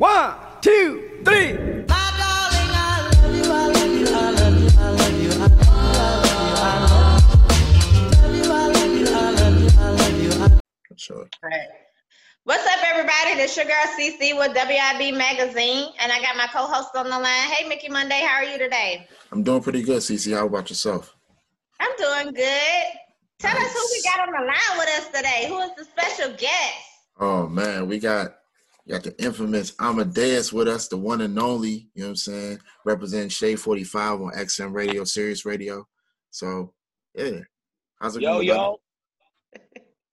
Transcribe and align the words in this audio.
One, 0.00 0.32
two, 0.62 1.20
three. 1.26 1.58
Sure. 10.96 11.28
Right. 11.44 11.68
What's 12.44 12.66
up, 12.66 12.78
everybody? 12.86 13.34
This 13.34 13.54
your 13.58 13.66
girl 13.66 13.74
CC 13.98 14.34
with 14.38 14.56
WIB 14.56 15.18
Magazine, 15.18 15.92
and 16.00 16.10
I 16.10 16.18
got 16.22 16.34
my 16.34 16.46
co-host 16.46 16.96
on 16.96 17.04
the 17.04 17.10
line. 17.10 17.50
Hey, 17.50 17.68
Mickey 17.68 17.90
Monday, 17.90 18.20
how 18.20 18.36
are 18.36 18.44
you 18.44 18.56
today? 18.56 19.06
I'm 19.30 19.42
doing 19.42 19.62
pretty 19.62 19.82
good, 19.82 19.98
CC. 19.98 20.34
How 20.34 20.46
about 20.46 20.70
yourself? 20.70 21.14
I'm 21.78 21.94
doing 21.98 22.32
good. 22.32 22.84
Tell 23.38 23.54
us 23.54 23.72
who 23.74 23.86
we 23.92 24.02
got 24.02 24.26
on 24.26 24.32
the 24.32 24.46
line 24.46 24.78
with 24.78 24.88
us 24.98 25.08
today. 25.08 25.44
Who 25.46 25.58
is 25.58 25.72
the 25.76 25.84
special 25.84 26.34
guest? 26.38 26.86
Oh 27.18 27.46
man, 27.46 27.86
we 27.86 27.98
got 27.98 28.30
we 28.30 28.39
got 28.90 29.04
the 29.04 29.12
Inphamus 29.12 29.74
Amadeuz 29.76 30.52
with 30.52 30.68
us, 30.68 30.88
the 30.88 30.96
one 30.96 31.20
and 31.20 31.38
only, 31.38 31.88
you 31.94 32.02
know 32.02 32.06
what 32.06 32.10
I'm 32.10 32.16
saying? 32.16 32.58
Representing 32.84 33.28
Shade 33.28 33.60
45 33.60 34.20
on 34.20 34.32
XM 34.32 34.72
Radio, 34.72 35.04
Sirius 35.04 35.44
Radio. 35.44 35.86
So 36.30 36.72
yeah. 37.14 37.40
How's 38.00 38.16
it 38.16 38.22
Yo, 38.22 38.34
going? 38.34 38.46
yo. 38.46 38.80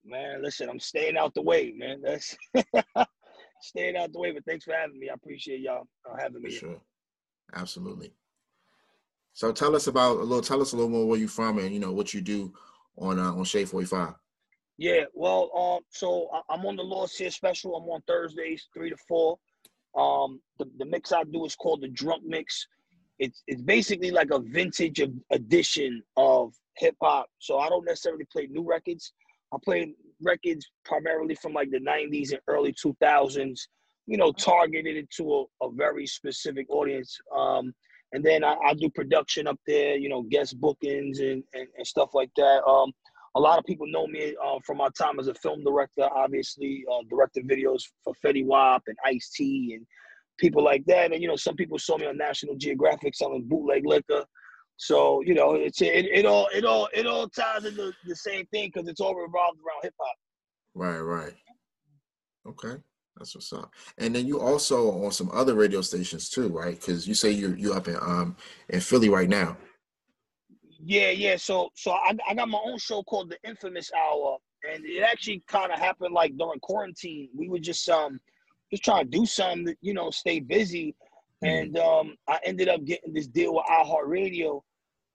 Man, 0.04 0.42
listen, 0.42 0.68
I'm 0.68 0.80
staying 0.80 1.16
out 1.16 1.34
the 1.34 1.42
way, 1.42 1.72
man. 1.76 2.00
That's 2.02 2.36
staying 3.62 3.96
out 3.96 4.12
the 4.12 4.18
way, 4.18 4.32
but 4.32 4.44
thanks 4.46 4.64
for 4.64 4.72
having 4.74 4.98
me. 4.98 5.10
I 5.10 5.14
appreciate 5.14 5.60
y'all 5.60 5.86
uh, 6.10 6.16
having 6.18 6.40
For 6.42 6.48
me. 6.48 6.54
sure. 6.54 6.80
Absolutely. 7.54 8.12
So 9.32 9.52
tell 9.52 9.76
us 9.76 9.86
about 9.86 10.16
a 10.18 10.22
little 10.22 10.42
tell 10.42 10.60
us 10.60 10.72
a 10.72 10.76
little 10.76 10.90
more 10.90 11.06
where 11.06 11.18
you 11.18 11.28
from 11.28 11.58
and 11.58 11.72
you 11.72 11.78
know 11.78 11.92
what 11.92 12.12
you 12.12 12.20
do 12.20 12.52
on 12.96 13.18
uh, 13.18 13.32
on 13.32 13.44
Shade 13.44 13.68
45. 13.68 14.14
Yeah, 14.78 15.04
well, 15.12 15.50
um, 15.56 15.80
so 15.90 16.28
I- 16.32 16.54
I'm 16.54 16.64
on 16.64 16.76
the 16.76 16.84
Lost 16.84 17.18
Here 17.18 17.32
special. 17.32 17.74
I'm 17.76 17.88
on 17.90 18.00
Thursdays, 18.02 18.68
three 18.72 18.90
to 18.90 18.96
four. 18.96 19.36
Um, 19.96 20.40
the, 20.58 20.70
the 20.78 20.84
mix 20.84 21.10
I 21.12 21.24
do 21.24 21.44
is 21.44 21.56
called 21.56 21.80
the 21.82 21.88
Drunk 21.88 22.22
Mix. 22.24 22.66
It's 23.18 23.42
it's 23.48 23.60
basically 23.62 24.12
like 24.12 24.30
a 24.30 24.38
vintage 24.38 25.00
ed- 25.00 25.20
edition 25.32 26.00
of 26.16 26.54
hip 26.76 26.94
hop. 27.02 27.26
So 27.40 27.58
I 27.58 27.68
don't 27.68 27.84
necessarily 27.84 28.24
play 28.32 28.46
new 28.46 28.62
records. 28.62 29.12
I 29.52 29.56
play 29.64 29.92
records 30.22 30.64
primarily 30.84 31.34
from 31.34 31.52
like 31.54 31.70
the 31.72 31.80
90s 31.80 32.30
and 32.30 32.40
early 32.46 32.72
2000s. 32.72 33.58
You 34.06 34.16
know, 34.16 34.30
targeted 34.32 35.08
to 35.16 35.34
a, 35.60 35.66
a 35.66 35.72
very 35.72 36.06
specific 36.06 36.70
audience. 36.70 37.18
Um, 37.36 37.74
and 38.12 38.24
then 38.24 38.44
I, 38.44 38.54
I 38.64 38.74
do 38.74 38.88
production 38.90 39.48
up 39.48 39.58
there. 39.66 39.96
You 39.96 40.08
know, 40.08 40.22
guest 40.22 40.60
bookings 40.60 41.18
and 41.18 41.42
and, 41.52 41.66
and 41.76 41.86
stuff 41.86 42.10
like 42.14 42.30
that. 42.36 42.62
Um, 42.64 42.92
a 43.38 43.40
lot 43.40 43.56
of 43.56 43.64
people 43.64 43.86
know 43.86 44.08
me 44.08 44.34
uh, 44.44 44.58
from 44.66 44.78
my 44.78 44.88
time 44.98 45.20
as 45.20 45.28
a 45.28 45.34
film 45.34 45.62
director, 45.62 46.08
obviously, 46.12 46.84
uh, 46.92 47.02
directed 47.08 47.46
videos 47.46 47.84
for 48.02 48.12
Fetty 48.24 48.44
Wap 48.44 48.82
and 48.88 48.96
Ice 49.06 49.30
T 49.32 49.74
and 49.76 49.86
people 50.38 50.62
like 50.62 50.84
that. 50.86 51.12
And, 51.12 51.22
you 51.22 51.28
know, 51.28 51.36
some 51.36 51.54
people 51.54 51.78
saw 51.78 51.96
me 51.96 52.06
on 52.06 52.16
National 52.16 52.56
Geographic 52.56 53.14
selling 53.14 53.44
bootleg 53.44 53.86
liquor. 53.86 54.24
So, 54.76 55.22
you 55.22 55.34
know, 55.34 55.54
it's 55.54 55.80
it, 55.80 56.06
it 56.06 56.26
all 56.26 56.48
it 56.52 56.64
all 56.64 56.88
it 56.92 57.06
all 57.06 57.28
ties 57.28 57.64
into 57.64 57.92
the 58.06 58.16
same 58.16 58.44
thing 58.46 58.70
because 58.72 58.88
it's 58.88 59.00
all 59.00 59.14
revolved 59.14 59.58
around 59.58 59.82
hip 59.84 59.94
hop. 60.00 60.16
Right, 60.74 60.98
right. 60.98 61.34
Okay. 62.46 62.74
That's 63.16 63.34
what's 63.34 63.52
up. 63.52 63.72
And 63.98 64.14
then 64.14 64.26
you 64.26 64.40
also 64.40 65.04
on 65.04 65.12
some 65.12 65.30
other 65.32 65.54
radio 65.54 65.80
stations 65.80 66.28
too, 66.28 66.48
right? 66.48 66.78
Because 66.78 67.06
you 67.06 67.14
say 67.14 67.30
you're 67.30 67.56
you 67.56 67.72
up 67.72 67.86
in 67.86 67.96
um 67.96 68.36
in 68.68 68.80
Philly 68.80 69.08
right 69.08 69.28
now. 69.28 69.56
Yeah, 70.82 71.10
yeah. 71.10 71.36
So 71.36 71.70
so 71.74 71.92
I, 71.92 72.12
I 72.28 72.34
got 72.34 72.48
my 72.48 72.60
own 72.64 72.78
show 72.78 73.02
called 73.02 73.30
The 73.30 73.48
Infamous 73.48 73.90
Hour, 73.92 74.38
and 74.70 74.84
it 74.84 75.02
actually 75.02 75.42
kind 75.48 75.72
of 75.72 75.78
happened 75.78 76.14
like 76.14 76.36
during 76.36 76.60
quarantine. 76.60 77.28
We 77.36 77.48
were 77.48 77.58
just 77.58 77.88
um 77.88 78.20
just 78.70 78.84
trying 78.84 79.10
to 79.10 79.18
do 79.18 79.26
something, 79.26 79.66
to, 79.66 79.76
you 79.80 79.94
know, 79.94 80.10
stay 80.10 80.40
busy, 80.40 80.94
and 81.42 81.76
um 81.78 82.16
I 82.28 82.38
ended 82.44 82.68
up 82.68 82.84
getting 82.84 83.12
this 83.12 83.26
deal 83.26 83.54
with 83.54 83.64
iHeartRadio 83.70 84.60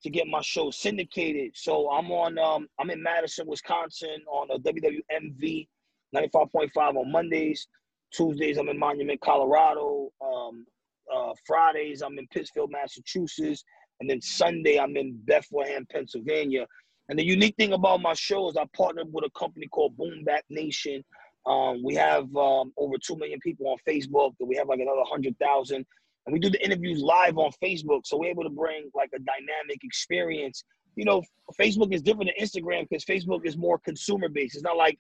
to 0.04 0.10
get 0.10 0.28
my 0.28 0.42
show 0.42 0.70
syndicated. 0.70 1.52
So 1.56 1.90
I'm 1.92 2.12
on 2.12 2.38
um 2.38 2.68
I'm 2.80 2.90
in 2.90 3.02
Madison, 3.02 3.48
Wisconsin 3.48 4.22
on 4.30 4.50
a 4.52 4.60
WWMV 4.60 5.68
95.5 6.16 6.70
on 6.78 7.12
Mondays. 7.12 7.68
Tuesdays 8.14 8.58
I'm 8.58 8.70
in 8.70 8.78
Monument, 8.78 9.20
Colorado. 9.22 10.10
Um, 10.24 10.66
uh, 11.14 11.34
Fridays 11.46 12.02
I'm 12.02 12.18
in 12.20 12.28
Pittsfield, 12.28 12.72
Massachusetts. 12.72 13.64
And 14.00 14.10
then 14.10 14.22
Sunday, 14.22 14.80
I'm 14.80 14.98
in 14.98 15.18
Bethlehem, 15.26 15.86
Pennsylvania. 15.92 16.66
And 17.10 17.20
the 17.20 17.26
unique 17.26 17.56
thing 17.58 17.74
about 17.74 18.02
my 18.02 18.14
show 18.14 18.50
is 18.50 18.58
I 18.58 18.66
partnered 18.76 19.12
with 19.12 19.26
a 19.26 19.40
company 19.40 19.68
called 19.68 19.98
Boom 19.98 20.24
Bap 20.24 20.44
Nation. 20.50 21.04
Um, 21.46 21.84
we 21.84 21.96
have 21.96 22.24
um, 22.36 22.72
over 22.78 22.96
2 22.98 23.18
million 23.18 23.40
people 23.42 23.68
on 23.68 23.78
Facebook, 23.88 24.34
and 24.40 24.48
we 24.48 24.56
have 24.56 24.68
like 24.68 24.80
another 24.80 25.02
100,000. 25.02 25.86
And 26.26 26.34
we 26.34 26.40
do 26.40 26.50
the 26.50 26.64
interviews 26.64 27.02
live 27.02 27.38
on 27.38 27.52
Facebook. 27.62 28.02
So 28.06 28.18
we're 28.18 28.30
able 28.30 28.44
to 28.44 28.50
bring 28.50 28.90
like 28.96 29.10
a 29.14 29.20
dynamic 29.20 29.84
experience. 29.84 30.64
You 30.96 31.06
know, 31.06 31.22
Facebook 31.60 31.94
is 31.94 32.02
different 32.02 32.32
than 32.36 32.46
Instagram 32.46 32.88
because 32.90 33.04
Facebook 33.04 33.46
is 33.46 33.58
more 33.58 33.78
consumer 33.80 34.30
based. 34.30 34.56
It's 34.56 34.64
not 34.64 34.78
like 34.78 34.98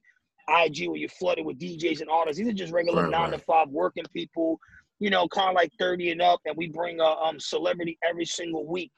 IG 0.49 0.89
where 0.89 0.97
you're 0.97 1.09
flooded 1.09 1.45
with 1.45 1.59
DJs 1.59 2.01
and 2.01 2.09
artists. 2.09 2.37
These 2.37 2.49
are 2.49 2.53
just 2.53 2.73
regular 2.73 3.03
Right, 3.03 3.11
nine-to-five 3.11 3.69
working 3.69 4.03
people 4.13 4.59
you 4.99 5.09
know, 5.09 5.27
kind 5.27 5.49
of 5.49 5.55
like 5.55 5.71
30 5.79 6.11
and 6.11 6.21
up, 6.21 6.39
and 6.45 6.55
we 6.55 6.67
bring 6.67 6.99
a 6.99 7.03
um, 7.03 7.39
celebrity 7.39 7.97
every 8.07 8.25
single 8.25 8.65
week 8.65 8.91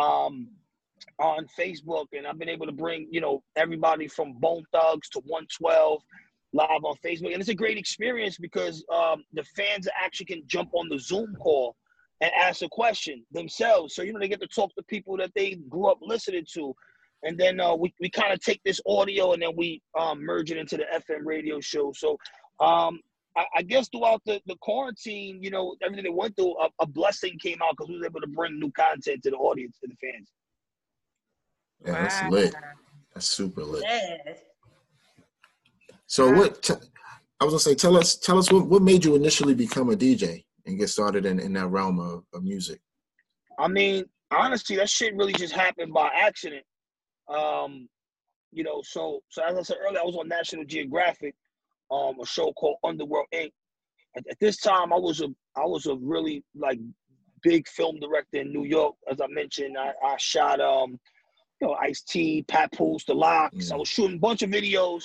um, 0.00 0.48
on 1.18 1.46
Facebook. 1.58 2.06
And 2.16 2.26
I've 2.26 2.38
been 2.38 2.48
able 2.48 2.66
to 2.66 2.72
bring, 2.72 3.08
you 3.10 3.20
know, 3.20 3.42
everybody 3.56 4.08
from 4.08 4.34
Bone 4.34 4.64
Thugs 4.72 5.08
to 5.10 5.20
112 5.26 6.02
live 6.52 6.84
on 6.84 6.96
Facebook. 7.04 7.32
And 7.32 7.40
it's 7.40 7.48
a 7.48 7.54
great 7.54 7.78
experience 7.78 8.38
because 8.38 8.84
um, 8.92 9.24
the 9.32 9.44
fans 9.56 9.88
actually 10.00 10.26
can 10.26 10.42
jump 10.46 10.70
on 10.74 10.88
the 10.88 10.98
Zoom 10.98 11.34
call 11.36 11.76
and 12.20 12.30
ask 12.38 12.62
a 12.62 12.68
question 12.68 13.24
themselves. 13.32 13.94
So, 13.94 14.02
you 14.02 14.12
know, 14.12 14.20
they 14.20 14.28
get 14.28 14.40
to 14.40 14.46
talk 14.46 14.74
to 14.76 14.82
people 14.84 15.16
that 15.16 15.32
they 15.34 15.56
grew 15.68 15.86
up 15.86 15.98
listening 16.00 16.46
to. 16.54 16.74
And 17.24 17.38
then 17.38 17.60
uh, 17.60 17.74
we, 17.74 17.94
we 18.00 18.10
kind 18.10 18.32
of 18.32 18.40
take 18.40 18.60
this 18.64 18.80
audio 18.86 19.32
and 19.32 19.42
then 19.42 19.52
we 19.56 19.80
um, 19.98 20.24
merge 20.24 20.50
it 20.50 20.56
into 20.56 20.76
the 20.76 20.84
FM 20.94 21.24
radio 21.24 21.60
show. 21.60 21.92
So, 21.96 22.16
um, 22.60 23.00
I, 23.36 23.44
I 23.56 23.62
guess 23.62 23.88
throughout 23.88 24.20
the, 24.26 24.40
the 24.46 24.56
quarantine, 24.60 25.42
you 25.42 25.50
know, 25.50 25.74
everything 25.82 26.04
they 26.04 26.10
went 26.10 26.36
through, 26.36 26.54
a, 26.60 26.68
a 26.80 26.86
blessing 26.86 27.38
came 27.40 27.58
out 27.62 27.70
because 27.76 27.88
we 27.88 27.96
was 27.96 28.04
able 28.06 28.20
to 28.20 28.26
bring 28.26 28.58
new 28.58 28.70
content 28.72 29.22
to 29.22 29.30
the 29.30 29.36
audience, 29.36 29.78
to 29.80 29.88
the 29.88 29.96
fans. 29.96 30.30
Yeah, 31.84 32.00
that's 32.02 32.22
Wow. 32.22 32.30
lit. 32.30 32.54
That's 33.14 33.26
super 33.26 33.64
lit. 33.64 33.82
Yes. 33.84 34.38
So 36.06 36.30
Wow. 36.30 36.38
what 36.40 36.62
t- 36.62 36.74
I 37.40 37.44
was 37.44 37.52
gonna 37.54 37.60
say, 37.60 37.74
tell 37.74 37.96
us 37.96 38.16
tell 38.16 38.38
us 38.38 38.52
what, 38.52 38.66
what 38.66 38.82
made 38.82 39.04
you 39.04 39.14
initially 39.16 39.54
become 39.54 39.90
a 39.90 39.96
DJ 39.96 40.44
and 40.66 40.78
get 40.78 40.88
started 40.90 41.26
in, 41.26 41.40
in 41.40 41.52
that 41.54 41.68
realm 41.68 41.98
of, 41.98 42.24
of 42.32 42.44
music. 42.44 42.80
I 43.58 43.68
mean, 43.68 44.04
honestly, 44.30 44.76
that 44.76 44.88
shit 44.88 45.16
really 45.16 45.32
just 45.32 45.52
happened 45.52 45.92
by 45.92 46.08
accident. 46.14 46.64
Um, 47.28 47.88
you 48.52 48.62
know, 48.62 48.82
so 48.84 49.20
so 49.30 49.42
as 49.42 49.56
I 49.56 49.62
said 49.62 49.78
earlier, 49.84 50.00
I 50.00 50.04
was 50.04 50.16
on 50.16 50.28
National 50.28 50.64
Geographic, 50.64 51.34
um, 51.92 52.20
a 52.20 52.26
show 52.26 52.52
called 52.52 52.76
Underworld 52.84 53.26
Inc. 53.34 53.52
At, 54.16 54.24
at 54.30 54.38
this 54.40 54.58
time, 54.58 54.92
I 54.92 54.96
was 54.96 55.20
a 55.20 55.28
I 55.56 55.64
was 55.66 55.86
a 55.86 55.96
really 55.96 56.44
like 56.54 56.78
big 57.42 57.66
film 57.68 57.98
director 58.00 58.38
in 58.40 58.52
New 58.52 58.64
York. 58.64 58.94
As 59.10 59.20
I 59.20 59.26
mentioned, 59.28 59.76
I, 59.78 59.92
I 60.04 60.16
shot 60.18 60.60
um, 60.60 60.98
you 61.60 61.68
know, 61.68 61.74
Ice 61.74 62.02
T, 62.02 62.44
Papoose, 62.48 63.04
The 63.04 63.14
LOX. 63.14 63.70
I 63.70 63.74
Mm. 63.74 63.78
was 63.80 63.88
shooting 63.88 64.16
a 64.16 64.20
bunch 64.20 64.42
of 64.42 64.50
videos. 64.50 65.04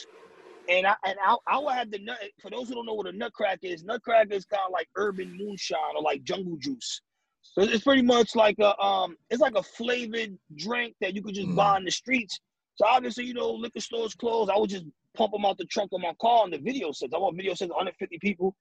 And 0.69 0.85
I 0.85 0.95
and 1.05 1.15
I, 1.25 1.35
I 1.47 1.59
would 1.59 1.73
have 1.75 1.91
the 1.91 1.99
nut. 1.99 2.19
For 2.41 2.51
those 2.51 2.67
who 2.67 2.75
don't 2.75 2.85
know 2.85 2.93
what 2.93 3.07
a 3.07 3.13
nutcracker 3.13 3.67
is, 3.67 3.83
nutcracker 3.83 4.33
is 4.33 4.45
kind 4.45 4.63
of 4.67 4.73
like 4.73 4.87
urban 4.97 5.35
moonshine 5.37 5.95
or 5.95 6.01
like 6.01 6.23
jungle 6.23 6.57
juice. 6.57 7.01
So 7.41 7.61
it's 7.61 7.83
pretty 7.85 8.01
much 8.01 8.35
like 8.35 8.57
a 8.59 8.77
um, 8.81 9.15
it's 9.29 9.39
like 9.41 9.55
a 9.55 9.63
flavored 9.63 10.37
drink 10.57 10.95
that 10.99 11.15
you 11.15 11.23
could 11.23 11.35
just 11.35 11.47
Mm. 11.47 11.55
buy 11.55 11.77
in 11.77 11.85
the 11.85 11.91
streets. 11.91 12.39
So 12.75 12.85
obviously, 12.85 13.23
you 13.25 13.33
know, 13.33 13.51
liquor 13.51 13.79
stores 13.79 14.13
closed. 14.13 14.51
I 14.51 14.57
would 14.57 14.69
just 14.69 14.85
pump 15.17 15.33
them 15.33 15.45
out 15.45 15.57
the 15.57 15.65
trunk 15.65 15.91
of 15.93 16.01
my 16.01 16.13
car 16.21 16.43
on 16.43 16.51
the 16.51 16.59
video 16.59 16.91
sets. 16.91 17.13
I 17.13 17.17
want 17.17 17.35
video 17.35 17.53
sets, 17.53 17.69
150 17.69 18.19
people, 18.19 18.55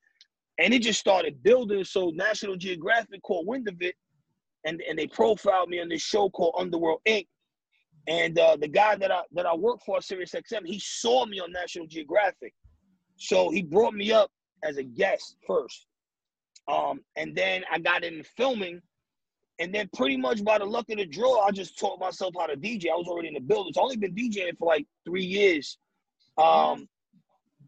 and 0.59 0.73
it 0.73 0.83
just 0.83 0.99
started 0.99 1.43
building. 1.43 1.85
So 1.85 2.11
National 2.15 2.57
Geographic 2.57 3.23
caught 3.23 3.47
wind 3.47 3.69
of 3.69 3.77
it, 3.81 3.95
and 4.65 4.81
and 4.89 4.99
they 4.99 5.07
profiled 5.07 5.69
me 5.69 5.81
on 5.81 5.89
this 5.89 6.03
show 6.03 6.31
called 6.31 6.55
Underworld 6.59 7.01
Inc. 7.07 7.27
And 8.09 8.39
uh, 8.39 8.57
the 8.57 8.69
guy 8.69 8.97
that 8.97 9.11
I 9.11 9.23
that 9.33 9.47
I 9.47 9.55
work 9.55 9.81
for, 9.85 10.01
Sirius 10.01 10.33
XM, 10.33 10.65
he 10.65 10.79
saw 10.79 11.27
me 11.27 11.41
on 11.41 11.53
National 11.53 11.87
Geographic, 11.87 12.55
so 13.17 13.51
he 13.51 13.63
brought 13.63 13.95
me 13.95 14.13
up 14.13 14.31
as 14.65 14.79
a 14.79 14.83
guest 14.83 15.37
first. 15.47 15.87
Um, 16.69 17.01
and 17.17 17.35
then 17.35 17.63
I 17.71 17.79
got 17.79 18.03
into 18.03 18.25
filming, 18.25 18.81
and 19.59 19.75
then 19.75 19.89
pretty 19.95 20.17
much 20.17 20.43
by 20.45 20.59
the 20.59 20.65
luck 20.65 20.87
of 20.91 20.99
the 20.99 21.07
draw, 21.07 21.45
I 21.45 21.51
just 21.51 21.79
taught 21.79 22.01
myself 22.01 22.35
how 22.39 22.47
to 22.47 22.57
DJ. 22.57 22.87
I 22.91 22.97
was 22.97 23.07
already 23.09 23.29
in 23.29 23.35
the 23.35 23.41
building. 23.41 23.71
It's 23.71 23.79
only 23.79 23.97
been 23.97 24.15
DJing 24.15 24.59
for 24.59 24.67
like 24.67 24.87
three 25.05 25.25
years. 25.25 25.79
Um, 26.39 26.89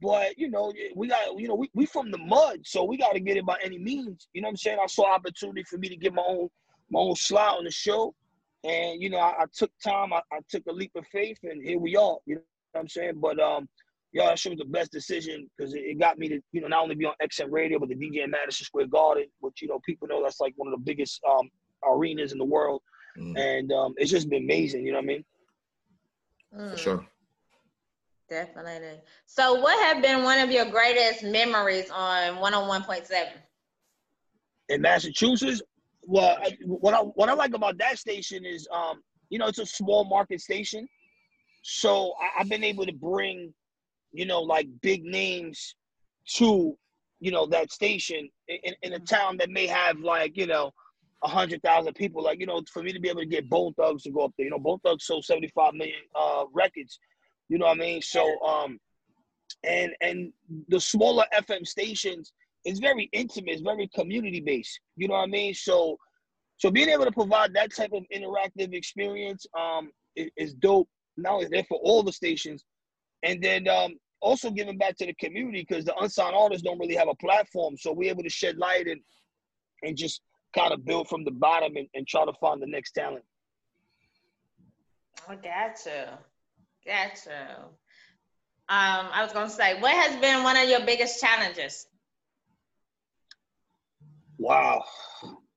but 0.01 0.39
you 0.39 0.49
know, 0.51 0.73
we 0.95 1.09
got 1.09 1.39
you 1.39 1.49
know, 1.49 1.55
we, 1.55 1.71
we 1.75 1.87
from 1.87 2.11
the 2.11 2.19
mud, 2.19 2.61
so 2.65 2.85
we 2.85 2.97
got 2.97 3.13
to 3.15 3.21
get 3.21 3.37
it 3.37 3.47
by 3.47 3.57
any 3.63 3.79
means. 3.79 4.29
You 4.33 4.43
know 4.43 4.49
what 4.49 4.53
I'm 4.53 4.57
saying? 4.59 4.79
I 4.83 4.87
saw 4.87 5.13
opportunity 5.13 5.65
for 5.65 5.79
me 5.79 5.89
to 5.89 5.97
get 5.97 6.15
my 6.15 6.23
own 6.27 6.49
my 6.91 7.01
own 7.01 7.17
slot 7.17 7.59
on 7.59 7.65
the 7.65 7.71
show. 7.71 8.15
And 8.65 9.01
you 9.03 9.11
know, 9.11 9.19
I, 9.19 9.43
I 9.43 9.45
took 9.55 9.71
time, 9.83 10.13
I, 10.13 10.21
I 10.33 10.39
took 10.51 10.65
a 10.69 10.73
leap 10.73 10.93
of 10.97 11.07
faith, 11.09 11.39
and 11.43 11.63
here 11.63 11.79
we 11.79 11.97
are. 11.97 12.17
You 12.27 12.37
know 12.37 12.43
what 12.73 12.81
I'm 12.83 12.89
saying? 12.89 13.15
But 13.21 13.41
um, 13.41 13.69
yo, 14.13 14.27
that 14.27 14.39
shit 14.39 14.53
was 14.53 14.59
the 14.59 14.65
best 14.65 14.93
decision 14.93 15.49
because 15.57 15.75
it, 15.75 15.81
it 15.81 15.99
got 15.99 16.19
me 16.19 16.29
to, 16.29 16.41
you 16.53 16.61
know, 16.61 16.69
not 16.69 16.83
only 16.83 16.95
be 16.95 17.05
on 17.05 17.15
XM 17.23 17.51
Radio, 17.51 17.79
but 17.79 17.89
the 17.89 17.95
DJ 17.95 18.25
in 18.25 18.31
Madison 18.31 18.65
Square 18.65 18.89
Garden, 18.89 19.27
which, 19.41 19.63
you 19.63 19.69
know, 19.69 19.81
people 19.85 20.09
know 20.09 20.23
that's 20.23 20.41
like 20.41 20.55
one 20.57 20.69
of 20.73 20.73
the 20.79 20.85
biggest 20.85 21.21
um, 21.29 21.49
arenas 21.87 22.33
in 22.33 22.39
the 22.39 22.45
world. 22.45 22.83
Mm, 23.19 23.39
And 23.39 23.73
um, 23.73 23.95
it's 23.97 24.11
just 24.11 24.29
been 24.29 24.45
amazing, 24.45 24.85
you 24.87 24.93
know 24.93 24.99
what 24.99 25.05
I 25.05 25.07
mean? 25.07 25.25
for 26.51 26.57
Mm, 26.77 26.79
sure. 26.79 27.07
Definitely. 28.29 29.01
So, 29.27 29.55
what 29.55 29.79
have 29.87 30.03
been 30.03 30.23
one 30.23 30.39
of 30.39 30.51
your 30.51 30.67
greatest 30.67 31.23
memories 31.23 31.91
on 31.91 32.37
101.7? 32.37 33.09
in 34.69 34.83
Massachusetts. 34.83 35.63
Well, 36.03 36.39
I, 36.41 36.57
what 36.65 36.95
I 36.95 36.99
what 36.99 37.29
I 37.29 37.35
like 37.35 37.55
about 37.55 37.79
that 37.79 37.99
station 37.99 38.45
is, 38.47 38.67
um, 38.73 39.03
you 39.31 39.39
know, 39.39 39.47
it's 39.47 39.59
a 39.59 39.67
small 39.67 40.05
market 40.05 40.41
station, 40.41 40.89
so 41.63 42.15
I, 42.21 42.41
I've 42.41 42.49
been 42.49 42.65
able 42.65 42.87
to 42.87 42.93
bring, 42.93 43.53
you 44.13 44.25
know, 44.25 44.41
like 44.41 44.69
big 44.81 45.05
names 45.05 45.75
to, 46.37 46.77
you 47.21 47.31
know, 47.31 47.47
that 47.47 47.73
station 47.73 48.29
in, 48.49 48.75
in 48.83 48.93
a 48.95 48.99
town 49.01 49.37
that 49.39 49.51
may 49.51 49.67
have 49.67 49.99
like, 49.99 50.37
you 50.37 50.47
know, 50.47 50.71
a 51.25 51.29
hundred 51.29 51.63
thousand 51.63 51.95
people. 51.95 52.23
Like, 52.23 52.41
you 52.41 52.47
know, 52.47 52.63
for 52.73 52.83
me 52.83 52.93
to 52.93 53.01
be 53.01 53.11
able 53.11 53.21
to 53.21 53.27
get 53.27 53.51
Bone 53.51 53.75
Thugs 53.75 54.05
to 54.05 54.11
go 54.11 54.25
up 54.25 54.33
there, 54.39 54.45
you 54.45 54.51
know, 54.51 54.59
Bone 54.59 54.79
Thugs 54.85 55.05
sold 55.05 55.25
seventy 55.25 55.49
five 55.55 55.75
million 55.75 56.01
uh, 56.19 56.45
records. 56.55 56.99
You 57.49 57.59
know 57.59 57.67
what 57.67 57.79
I 57.79 57.81
mean? 57.81 58.03
So, 58.03 58.41
um, 58.41 58.79
and 59.65 59.93
and 60.01 60.33
the 60.69 60.81
smaller 60.81 61.25
FM 61.35 61.67
stations 61.67 62.33
it's 62.65 62.81
very 62.81 63.09
intimate, 63.13 63.53
it's 63.53 63.63
very 63.63 63.89
community 63.95 64.41
based. 64.41 64.81
You 64.97 65.09
know 65.09 65.15
what 65.15 65.23
I 65.23 65.27
mean? 65.27 65.55
So 65.55 65.99
so 66.57 66.71
being 66.71 66.89
able 66.89 67.05
to 67.05 67.13
provide 67.13 67.55
that 67.55 67.75
type 67.75 67.93
of 67.93 68.05
interactive 68.15 68.75
experience 68.75 69.47
um 69.59 69.91
is, 70.17 70.31
is 70.37 70.55
dope. 70.55 70.89
Not 71.17 71.35
only 71.35 71.47
there 71.47 71.65
for 71.65 71.79
all 71.83 72.03
the 72.03 72.13
stations, 72.13 72.65
and 73.23 73.43
then 73.43 73.69
um 73.69 73.95
also 74.21 74.51
giving 74.51 74.77
back 74.77 74.97
to 74.99 75.07
the 75.07 75.15
community 75.15 75.65
because 75.67 75.85
the 75.85 75.97
unsigned 75.97 76.35
artists 76.35 76.63
don't 76.63 76.79
really 76.79 76.97
have 76.97 77.09
a 77.09 77.15
platform. 77.15 77.77
So 77.79 77.93
we're 77.93 78.11
able 78.11 78.25
to 78.25 78.31
shed 78.31 78.59
light 78.59 78.87
and 78.87 79.01
and 79.83 79.97
just 79.97 80.23
kind 80.55 80.73
of 80.73 80.85
build 80.85 81.09
from 81.09 81.25
the 81.25 81.31
bottom 81.31 81.77
and, 81.77 81.87
and 81.95 82.07
try 82.07 82.25
to 82.25 82.33
find 82.41 82.61
the 82.61 82.67
next 82.67 82.93
talent. 82.93 83.25
I 85.29 85.37
got 85.37 85.79
you. 86.89 86.95
Got. 86.95 87.71
Um, 88.71 89.09
I 89.13 89.23
was 89.23 89.33
gonna 89.33 89.51
say, 89.51 89.81
what 89.81 89.93
has 89.93 90.17
been 90.21 90.43
one 90.43 90.57
of 90.57 90.69
your 90.69 90.81
biggest 90.85 91.21
challenges? 91.21 91.87
Wow. 94.39 94.85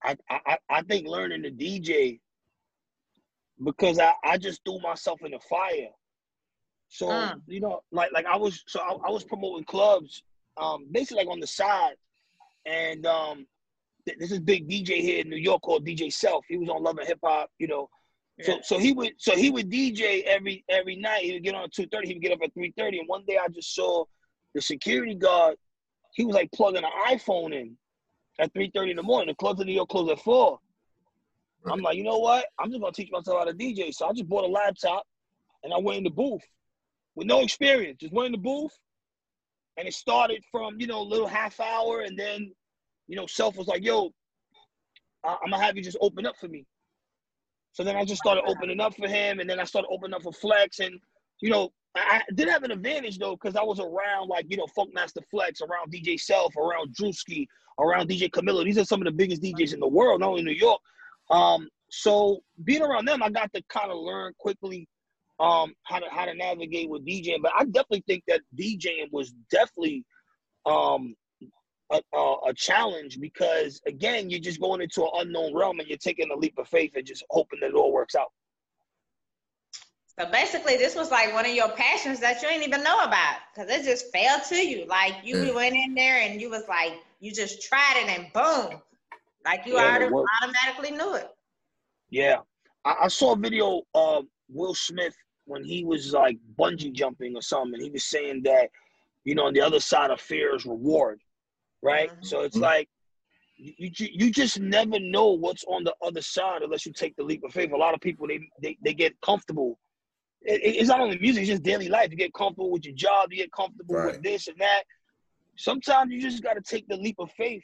I, 0.04 0.18
I 0.30 0.58
I 0.70 0.82
think 0.84 1.08
learning 1.08 1.44
to 1.44 1.52
DJ 1.52 2.20
because 3.64 4.00
I, 4.00 4.14
I 4.24 4.38
just 4.38 4.62
threw 4.66 4.80
myself 4.80 5.22
in 5.24 5.32
the 5.32 5.40
fire. 5.40 5.90
So 6.90 7.08
Mm. 7.08 7.42
you 7.48 7.60
know, 7.60 7.82
like 7.92 8.12
like 8.14 8.26
I 8.26 8.38
was 8.38 8.64
so 8.68 8.80
I, 8.80 8.94
I 9.08 9.12
was 9.12 9.24
promoting 9.24 9.66
clubs, 9.66 10.24
um, 10.58 10.88
basically 10.92 11.24
like 11.24 11.32
on 11.32 11.40
the 11.40 11.48
side, 11.48 11.96
and 12.66 13.06
um, 13.06 13.46
th- 14.08 14.18
this 14.20 14.32
is 14.32 14.40
big 14.40 14.70
DJ 14.70 15.02
here 15.02 15.22
in 15.22 15.30
New 15.30 15.38
York 15.38 15.62
called 15.62 15.86
DJ 15.86 16.12
Self. 16.12 16.46
He 16.48 16.58
was 16.58 16.70
on 16.70 16.84
Love 16.84 16.98
and 16.98 17.08
Hip 17.08 17.20
Hop, 17.24 17.50
you 17.60 17.68
know. 17.68 17.90
So 18.42 18.54
Yeah. 18.56 18.62
so 18.64 18.80
he 18.80 18.92
would 18.94 19.14
so 19.18 19.36
he 19.36 19.50
would 19.50 19.70
DJ 19.70 20.24
every 20.24 20.64
every 20.70 20.96
night. 20.96 21.24
He 21.24 21.34
would 21.34 21.44
get 21.44 21.56
on 21.56 21.64
at 21.64 21.72
two 21.74 21.88
thirty. 21.88 22.08
He 22.08 22.14
would 22.16 22.24
get 22.24 22.32
up 22.32 22.42
at 22.44 22.54
three 22.54 22.74
thirty. 22.78 23.00
And 23.00 23.08
one 23.08 23.24
day 23.28 23.38
I 23.38 23.48
just 23.50 23.76
saw 23.76 24.06
the 24.54 24.62
security 24.62 25.16
guard. 25.16 25.58
He 26.14 26.26
was 26.26 26.36
like 26.36 26.52
plugging 26.52 26.84
an 26.84 26.90
iPhone 27.08 27.54
in 27.54 27.78
at 28.40 28.54
three 28.54 28.72
thirty 28.74 28.92
in 28.92 28.98
the 28.98 29.04
morning. 29.04 29.28
The 29.28 29.36
clubs 29.36 29.60
in 29.62 29.68
New 29.68 29.74
York 29.74 29.90
close 29.90 30.10
at 30.12 30.20
four. 30.20 30.60
I'm 31.68 31.82
like, 31.82 31.96
you 31.96 32.04
know 32.04 32.18
what? 32.18 32.48
I'm 32.58 32.70
just 32.72 32.82
gonna 32.82 32.92
teach 32.92 33.12
myself 33.12 33.38
how 33.40 33.46
to 33.46 33.54
DJ. 33.54 33.94
So 33.94 34.08
I 34.08 34.14
just 34.14 34.28
bought 34.28 34.46
a 34.46 34.48
laptop 34.48 35.04
and 35.64 35.72
I 35.74 35.78
went 35.78 36.00
in 36.00 36.04
the 36.04 36.10
booth 36.10 36.42
with 37.16 37.28
no 37.28 37.42
experience. 37.42 37.98
Just 38.00 38.14
went 38.14 38.28
in 38.28 38.32
the 38.32 38.38
booth, 38.40 38.72
and 39.78 39.88
it 39.88 39.94
started 39.94 40.44
from 40.52 40.80
you 40.80 40.88
know 40.88 41.02
a 41.02 41.04
little 41.04 41.28
half 41.28 41.60
hour, 41.60 42.02
and 42.02 42.18
then 42.18 42.52
you 43.08 43.16
know 43.16 43.28
Self 43.28 43.58
was 43.58 43.68
like, 43.68 43.84
yo, 43.84 44.12
I- 45.24 45.38
I'm 45.44 45.52
gonna 45.52 45.64
have 45.64 45.78
you 45.78 45.84
just 45.84 45.98
open 46.02 46.26
up 46.26 46.38
for 46.38 46.48
me. 46.48 46.66
So 47.74 47.84
then 47.84 47.96
I 47.96 48.06
just 48.06 48.22
started 48.22 48.44
opening 48.46 48.80
up 48.80 48.96
for 48.96 49.08
him, 49.08 49.40
and 49.40 49.50
then 49.50 49.60
I 49.60 49.64
started 49.64 49.88
opening 49.90 50.14
up 50.14 50.24
for 50.24 50.34
Flex, 50.34 50.80
and 50.80 51.00
you 51.40 51.50
know 51.50 51.72
I 51.96 52.22
did 52.36 52.48
have 52.48 52.64
an 52.64 52.72
advantage 52.72 53.18
though 53.18 53.36
because 53.36 53.56
I 53.56 53.64
was 53.64 53.80
around 53.80 54.28
like 54.28 54.46
you 54.50 54.58
know 54.58 54.68
Funkmaster 54.78 55.24
Flex, 55.30 55.62
around 55.62 55.92
DJ 55.94 56.20
Self, 56.20 56.56
around 56.56 56.96
Drewski, 56.96 57.48
around 57.80 58.10
DJ 58.10 58.30
Camilo. 58.30 58.64
These 58.64 58.78
are 58.78 58.86
some 58.86 59.02
of 59.02 59.06
the 59.06 59.12
biggest 59.12 59.42
DJs 59.42 59.74
in 59.74 59.80
the 59.80 59.88
world, 59.88 60.22
not 60.22 60.30
only 60.30 60.40
in 60.40 60.46
New 60.46 60.54
York. 60.54 60.80
Um, 61.30 61.70
so 61.90 62.40
being 62.64 62.82
around 62.82 63.08
them, 63.08 63.22
I 63.22 63.30
got 63.30 63.52
to 63.54 63.62
kind 63.70 63.92
of 63.92 63.98
learn 63.98 64.34
quickly 64.40 64.88
um, 65.40 65.74
how 65.84 66.00
to 66.00 66.06
how 66.10 66.26
to 66.26 66.34
navigate 66.34 66.90
with 66.90 67.06
DJing. 67.06 67.42
But 67.42 67.52
I 67.58 67.66
definitely 67.66 68.04
think 68.08 68.24
that 68.28 68.42
DJing 68.58 69.12
was 69.12 69.34
definitely 69.50 70.06
um, 70.66 71.16
a, 71.92 72.02
a, 72.14 72.36
a 72.48 72.54
challenge 72.54 73.20
because 73.20 73.82
again, 73.88 74.30
you're 74.30 74.40
just 74.40 74.60
going 74.62 74.82
into 74.82 75.04
an 75.04 75.10
unknown 75.16 75.54
realm 75.56 75.80
and 75.80 75.88
you're 75.88 75.98
taking 75.98 76.32
a 76.32 76.36
leap 76.36 76.58
of 76.58 76.68
faith 76.68 76.92
and 76.96 77.06
just 77.06 77.24
hoping 77.30 77.60
that 77.62 77.70
it 77.70 77.76
all 77.76 77.92
works 77.92 78.16
out. 78.16 78.32
So 80.20 80.30
basically, 80.30 80.78
this 80.78 80.96
was 80.96 81.10
like 81.10 81.34
one 81.34 81.46
of 81.46 81.54
your 81.56 81.70
passions 81.70 82.20
that 82.20 82.42
you 82.42 82.50
didn't 82.50 82.68
even 82.68 82.84
know 82.84 83.00
about 83.04 83.38
because 83.54 83.70
it 83.72 83.84
just 83.84 84.12
fell 84.12 84.40
to 84.50 84.56
you. 84.56 84.86
Like 84.86 85.16
you 85.24 85.38
Yeah. 85.48 85.54
went 85.54 85.76
in 85.76 85.94
there 85.96 86.22
and 86.22 86.42
you 86.42 86.50
was 86.50 86.64
like, 86.68 86.94
you 87.20 87.32
just 87.32 87.62
tried 87.64 87.96
it 87.98 88.10
and 88.10 88.32
boom, 88.34 88.82
like 89.46 89.66
you 89.66 89.78
Yeah, 89.78 89.84
already 89.90 90.14
automatically 90.42 90.92
knew 90.92 91.16
it. 91.16 91.30
Yeah, 92.10 92.40
I, 92.86 92.96
I 93.04 93.08
saw 93.08 93.34
a 93.34 93.38
video 93.38 93.84
of 93.94 94.26
Will 94.50 94.76
Smith 94.76 95.16
when 95.46 95.64
he 95.64 95.84
was 95.84 96.14
like 96.14 96.38
bungee 96.60 96.94
jumping 96.94 97.36
or 97.36 97.42
something. 97.42 97.74
And 97.76 97.84
he 97.84 97.90
was 97.90 98.06
saying 98.06 98.44
that, 98.44 98.70
you 99.24 99.34
know, 99.34 99.46
on 99.46 99.54
the 99.54 99.62
other 99.62 99.80
side 99.80 100.12
of 100.12 100.20
fear 100.20 100.56
is 100.56 100.66
reward, 100.66 101.20
right? 101.82 102.12
Mhm. 102.12 102.26
So 102.26 102.42
it's 102.42 102.58
Mhm. 102.58 102.62
like 102.62 102.90
you, 103.58 103.74
you 103.98 104.08
you 104.12 104.32
just 104.32 104.60
never 104.60 105.00
know 105.00 105.30
what's 105.32 105.64
on 105.66 105.84
the 105.84 105.96
other 106.02 106.22
side 106.22 106.62
unless 106.64 106.86
you 106.86 106.94
take 106.94 107.16
the 107.16 107.24
leap 107.24 107.44
of 107.44 107.54
faith. 107.54 107.72
A 107.72 107.78
lot 107.78 107.94
of 107.94 108.02
people 108.02 108.28
they 108.28 108.40
they, 108.62 108.78
they 108.84 108.94
get 108.94 109.20
comfortable. 109.22 109.80
It, 110.42 110.62
it- 110.64 110.76
it's 110.78 110.90
not 110.90 111.00
only 111.00 111.20
music; 111.20 111.42
it's 111.42 111.50
just 111.52 111.64
daily 111.64 111.90
life. 111.90 112.10
You 112.12 112.18
get 112.18 112.34
comfortable 112.34 112.72
with 112.72 112.86
your 112.86 112.96
job. 112.96 113.32
You 113.32 113.38
get 113.38 113.52
comfortable 113.52 113.96
with 114.06 114.22
this 114.24 114.48
and 114.48 114.58
that. 114.60 114.84
Sometimes 115.58 116.12
you 116.12 116.20
just 116.22 116.42
got 116.42 116.54
to 116.54 116.62
take 116.62 116.88
the 116.88 116.98
leap 116.98 117.18
of 117.20 117.30
faith, 117.34 117.64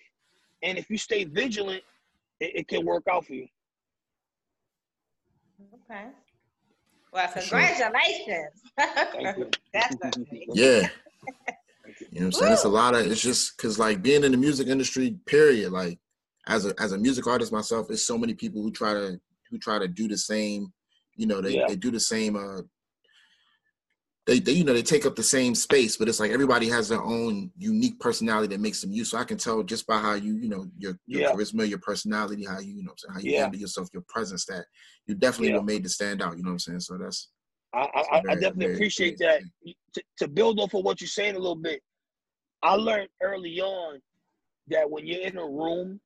and 0.61 0.77
if 0.77 0.89
you 0.89 0.97
stay 0.97 1.23
vigilant, 1.23 1.83
it, 2.39 2.51
it 2.57 2.67
can 2.67 2.85
work 2.85 3.03
out 3.09 3.25
for 3.25 3.33
you. 3.33 3.47
Okay. 5.89 6.05
Well, 7.11 7.27
For 7.29 7.41
sure. 7.41 7.57
congratulations. 7.59 8.61
Thank 8.77 9.37
you. 9.37 9.49
That's 9.73 9.95
okay. 10.05 10.45
Yeah. 10.53 10.89
You 12.17 12.23
know 12.23 12.29
what 12.29 12.35
I'm 12.37 12.41
saying? 12.41 12.53
It's 12.53 12.63
a 12.63 12.69
lot 12.69 12.95
of 12.95 13.05
it's 13.05 13.21
just 13.21 13.55
cause 13.59 13.77
like 13.77 14.01
being 14.01 14.23
in 14.23 14.31
the 14.31 14.39
music 14.39 14.67
industry, 14.67 15.15
period. 15.27 15.71
Like 15.71 15.99
as 16.47 16.65
a 16.65 16.73
as 16.81 16.91
a 16.91 16.97
music 16.97 17.27
artist 17.27 17.51
myself, 17.51 17.91
it's 17.91 18.07
so 18.07 18.17
many 18.17 18.33
people 18.33 18.63
who 18.63 18.71
try 18.71 18.91
to 18.93 19.19
who 19.51 19.59
try 19.59 19.77
to 19.77 19.87
do 19.87 20.07
the 20.07 20.17
same, 20.17 20.73
you 21.15 21.27
know, 21.27 21.41
they, 21.41 21.53
Yeah. 21.53 21.67
they 21.67 21.75
do 21.75 21.91
the 21.91 21.99
same 21.99 22.35
uh 22.35 22.63
they, 24.25 24.39
they 24.39 24.53
you 24.53 24.63
know 24.63 24.73
they 24.73 24.81
take 24.81 25.05
up 25.05 25.15
the 25.15 25.21
same 25.21 25.53
space, 25.53 25.95
but 25.95 26.09
it's 26.09 26.19
like 26.19 26.31
everybody 26.31 26.67
has 26.69 26.89
their 26.89 27.03
own 27.03 27.51
unique 27.55 27.99
personality 27.99 28.47
that 28.47 28.61
makes 28.61 28.81
them 28.81 28.91
you. 28.91 29.05
So 29.05 29.19
I 29.19 29.23
can 29.23 29.37
tell 29.37 29.61
just 29.61 29.85
by 29.85 29.99
how 29.99 30.15
you, 30.15 30.37
you 30.37 30.49
know, 30.49 30.65
your 30.75 30.97
your 31.05 31.21
Yeah. 31.21 31.31
charisma, 31.33 31.69
your 31.69 31.77
personality, 31.77 32.45
how 32.45 32.57
you, 32.57 32.73
you 32.77 32.83
know 32.83 32.95
how 33.13 33.19
you 33.19 33.33
Yeah. 33.33 33.41
handle 33.43 33.59
yourself, 33.61 33.89
your 33.93 34.03
presence 34.09 34.43
that 34.45 34.65
you 35.05 35.13
definitely 35.13 35.53
were 35.53 35.61
made 35.61 35.83
to 35.83 35.89
stand 35.89 36.23
out, 36.23 36.35
you 36.35 36.41
know 36.41 36.49
what 36.49 36.53
I'm 36.53 36.59
saying? 36.59 36.79
So 36.79 36.97
that's 36.97 37.29
I, 37.75 37.81
I, 37.81 37.83
a 37.83 38.15
I 38.15 38.21
very- 38.23 38.35
definitely 38.41 38.65
very 38.65 38.75
appreciate 38.77 39.21
amazing 39.21 39.51
that. 39.63 39.73
To, 39.93 40.03
to 40.17 40.27
build 40.27 40.59
off 40.59 40.73
of 40.73 40.83
what 40.83 40.99
you're 40.99 41.07
saying 41.07 41.35
a 41.35 41.39
little 41.39 41.55
bit, 41.55 41.79
I 42.63 42.73
learned 42.75 43.09
early 43.21 43.59
on 43.61 43.99
that 44.69 44.89
when 44.89 45.05
you're 45.05 45.21
in 45.21 45.37
a 45.37 45.45
room, 45.45 45.99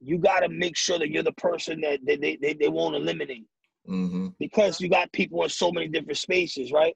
you 0.00 0.18
got 0.18 0.40
to 0.40 0.48
make 0.48 0.76
sure 0.76 0.98
that 0.98 1.10
you're 1.10 1.22
the 1.22 1.32
person 1.32 1.80
that 1.80 2.00
they, 2.04 2.16
they, 2.16 2.36
they, 2.36 2.52
they 2.54 2.68
won't 2.68 2.94
eliminate 2.94 3.46
hmm 3.86 4.28
because 4.38 4.80
you 4.80 4.88
got 4.88 5.10
people 5.12 5.42
in 5.42 5.48
so 5.48 5.72
many 5.72 5.88
different 5.88 6.16
spaces, 6.16 6.70
right? 6.70 6.94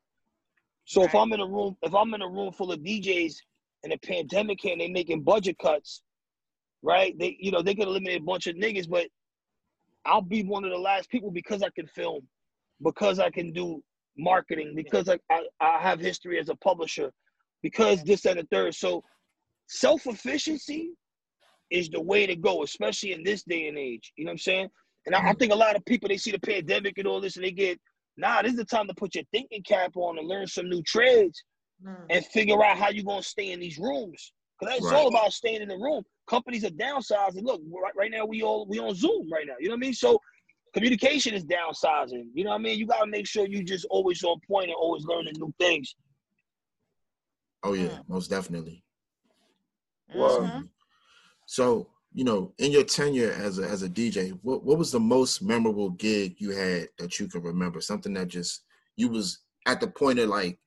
So 0.85 1.03
if 1.03 1.15
I'm 1.15 1.33
in 1.33 1.41
a 1.41 1.47
room, 1.47 1.77
if 1.83 1.95
I'm 1.95 2.15
in 2.15 2.23
a 2.23 2.29
room 2.29 2.53
full 2.53 2.71
of 2.71 2.81
DJs 2.81 3.35
and 3.83 3.93
a 3.93 3.99
pandemic 3.99 4.61
hit 4.63 4.73
and 4.73 4.81
they 4.81 4.89
making 4.89 5.23
budget 5.23 5.57
cuts, 5.59 6.03
right? 6.83 7.19
They, 7.19 7.37
you 7.41 7.51
know, 7.51 7.63
they 7.63 7.75
could 7.75 7.89
eliminate 7.89 8.21
a 8.21 8.25
bunch 8.25 8.47
of 8.47 8.57
niggas, 8.57 8.89
but 8.89 9.07
I'll 10.05 10.23
be 10.23 10.43
one 10.43 10.65
of 10.65 10.71
the 10.71 10.79
last 10.79 11.11
people 11.11 11.31
because 11.31 11.63
I 11.63 11.71
can 11.71 11.87
film, 11.87 12.27
because 12.83 13.19
I 13.19 13.31
can 13.31 13.53
do 13.53 13.83
marketing, 14.17 14.75
because 14.75 15.09
I, 15.09 15.19
I, 15.31 15.43
I 15.61 15.81
have 15.81 16.01
history 16.01 16.39
as 16.39 16.49
a 16.49 16.57
publisher, 16.57 17.13
because 17.63 18.03
this 18.03 18.25
and 18.27 18.39
the 18.39 18.47
third. 18.51 18.75
So 18.75 19.03
self-efficiency 19.69 20.91
is 21.71 21.89
the 21.89 22.01
way 22.01 22.27
to 22.27 22.37
go, 22.37 22.63
especially 22.63 23.13
in 23.13 23.23
this 23.23 23.43
day 23.45 23.69
and 23.69 23.79
age. 23.79 24.13
You 24.17 24.25
know 24.25 24.31
what 24.31 24.35
I'm 24.35 24.39
saying? 24.39 24.69
And 25.07 25.15
I, 25.15 25.31
I 25.31 25.33
think 25.35 25.53
a 25.53 25.57
lot 25.57 25.77
of 25.77 25.85
people 25.85 26.09
they 26.09 26.17
see 26.17 26.31
the 26.31 26.39
pandemic 26.41 26.99
and 26.99 27.07
all 27.07 27.21
this 27.21 27.37
and 27.37 27.45
they 27.45 27.51
get, 27.51 27.81
nah, 28.17 28.43
this 28.43 28.53
is 28.53 28.59
the 28.59 28.65
time 28.65 28.87
to 28.89 28.95
put 28.95 29.15
your 29.15 29.25
thinking 29.33 29.63
cap 29.63 29.93
on 29.97 30.19
and 30.19 30.29
learn 30.29 30.47
some 30.47 30.69
new 30.69 30.83
trades 30.83 31.43
Mm. 31.85 31.97
and 32.11 32.25
figure 32.27 32.63
out 32.63 32.79
how 32.79 32.91
you're 32.91 33.03
gonna 33.03 33.23
stay 33.25 33.51
in 33.51 33.59
these 33.59 33.77
rooms. 33.77 34.33
Cause 34.61 34.69
that's 34.69 34.85
Right. 34.85 34.95
all 35.01 35.09
about 35.09 35.33
staying 35.33 35.63
in 35.63 35.69
the 35.69 35.77
room. 35.77 36.05
Companies 36.29 36.65
are 36.65 36.71
downsizing. 36.71 37.43
Look, 37.43 37.61
right, 37.73 37.93
right 37.97 38.11
now 38.11 38.25
we 38.25 38.43
all 38.43 38.67
we 38.67 38.79
on 38.79 38.95
Zoom 38.95 39.29
right 39.33 39.49
now. 39.49 39.55
You 39.59 39.67
know 39.67 39.73
what 39.75 39.79
I 39.79 39.87
mean? 39.87 39.95
So 39.95 40.21
communication 40.75 41.35
is 41.35 41.45
downsizing. 41.45 42.27
You 42.35 42.45
know 42.45 42.51
what 42.51 42.61
I 42.61 42.63
mean? 42.63 42.79
You 42.79 42.87
gotta 42.87 43.09
make 43.09 43.27
sure 43.27 43.49
you 43.49 43.65
just 43.65 43.85
always 43.91 44.23
on 44.23 44.39
point 44.47 44.67
and 44.67 44.77
always 44.77 45.05
learning 45.07 45.35
new 45.39 45.53
things. 45.59 45.97
Oh 47.63 47.75
yeah, 47.75 47.99
most 48.09 48.29
definitely. 48.29 48.83
Word. 50.15 50.51
Mhm. 50.51 50.69
So, 51.47 51.91
you 52.13 52.25
know, 52.25 52.55
in 52.59 52.73
your 52.73 52.85
tenure 52.85 53.33
as 53.33 53.59
a 53.59 53.69
as 53.69 53.83
a 53.83 53.89
DJ, 53.89 54.31
what 54.43 54.65
what 54.65 54.79
was 54.79 54.91
the 54.93 55.01
most 55.01 55.43
memorable 55.43 55.91
gig 55.91 56.41
you 56.41 56.51
had 56.51 56.89
that 56.99 57.19
you 57.19 57.29
can 57.29 57.43
remember? 57.43 57.81
Something 57.81 58.15
that 58.15 58.29
just 58.29 58.65
you 58.97 59.09
was 59.09 59.41
at 59.67 59.81
the 59.81 59.87
point 59.87 60.19
of 60.19 60.29
like 60.29 60.59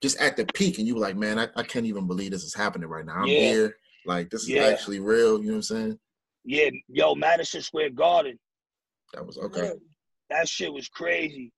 just 0.00 0.18
at 0.20 0.36
the 0.36 0.44
peak 0.46 0.78
and 0.78 0.86
you 0.86 0.94
were 0.94 1.00
like, 1.00 1.16
man, 1.16 1.38
I, 1.38 1.48
I 1.56 1.62
can't 1.62 1.86
even 1.86 2.06
believe 2.06 2.32
this 2.32 2.44
is 2.44 2.54
happening 2.54 2.88
right 2.88 3.06
now. 3.06 3.14
I'm 3.14 3.26
Yeah. 3.28 3.40
here. 3.40 3.76
Like 4.04 4.30
this 4.30 4.42
is 4.42 4.48
Yeah. 4.50 4.64
actually 4.64 5.00
real. 5.00 5.38
You 5.38 5.46
know 5.46 5.52
what 5.52 5.56
I'm 5.56 5.62
saying? 5.62 6.00
Yeah, 6.44 6.70
yo, 6.88 7.14
Madison 7.14 7.62
Square 7.62 7.90
Garden. 7.90 8.38
That 9.14 9.24
was 9.24 9.38
okay. 9.38 9.72
That 10.28 10.48
shit 10.48 10.72
was 10.72 10.88
crazy. 10.88 11.52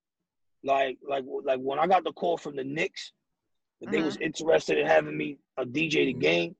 Like, 0.62 0.98
like, 1.06 1.24
like 1.44 1.60
when 1.60 1.78
I 1.78 1.86
got 1.86 2.04
the 2.04 2.12
call 2.12 2.36
from 2.36 2.56
the 2.56 2.64
Knicks, 2.64 3.12
that 3.84 3.90
they 3.90 4.02
was 4.02 4.16
interested 4.20 4.78
in 4.78 4.86
having 4.86 5.16
me 5.16 5.38
a 5.58 5.64
DJ 5.64 6.06
the 6.06 6.12
game. 6.14 6.56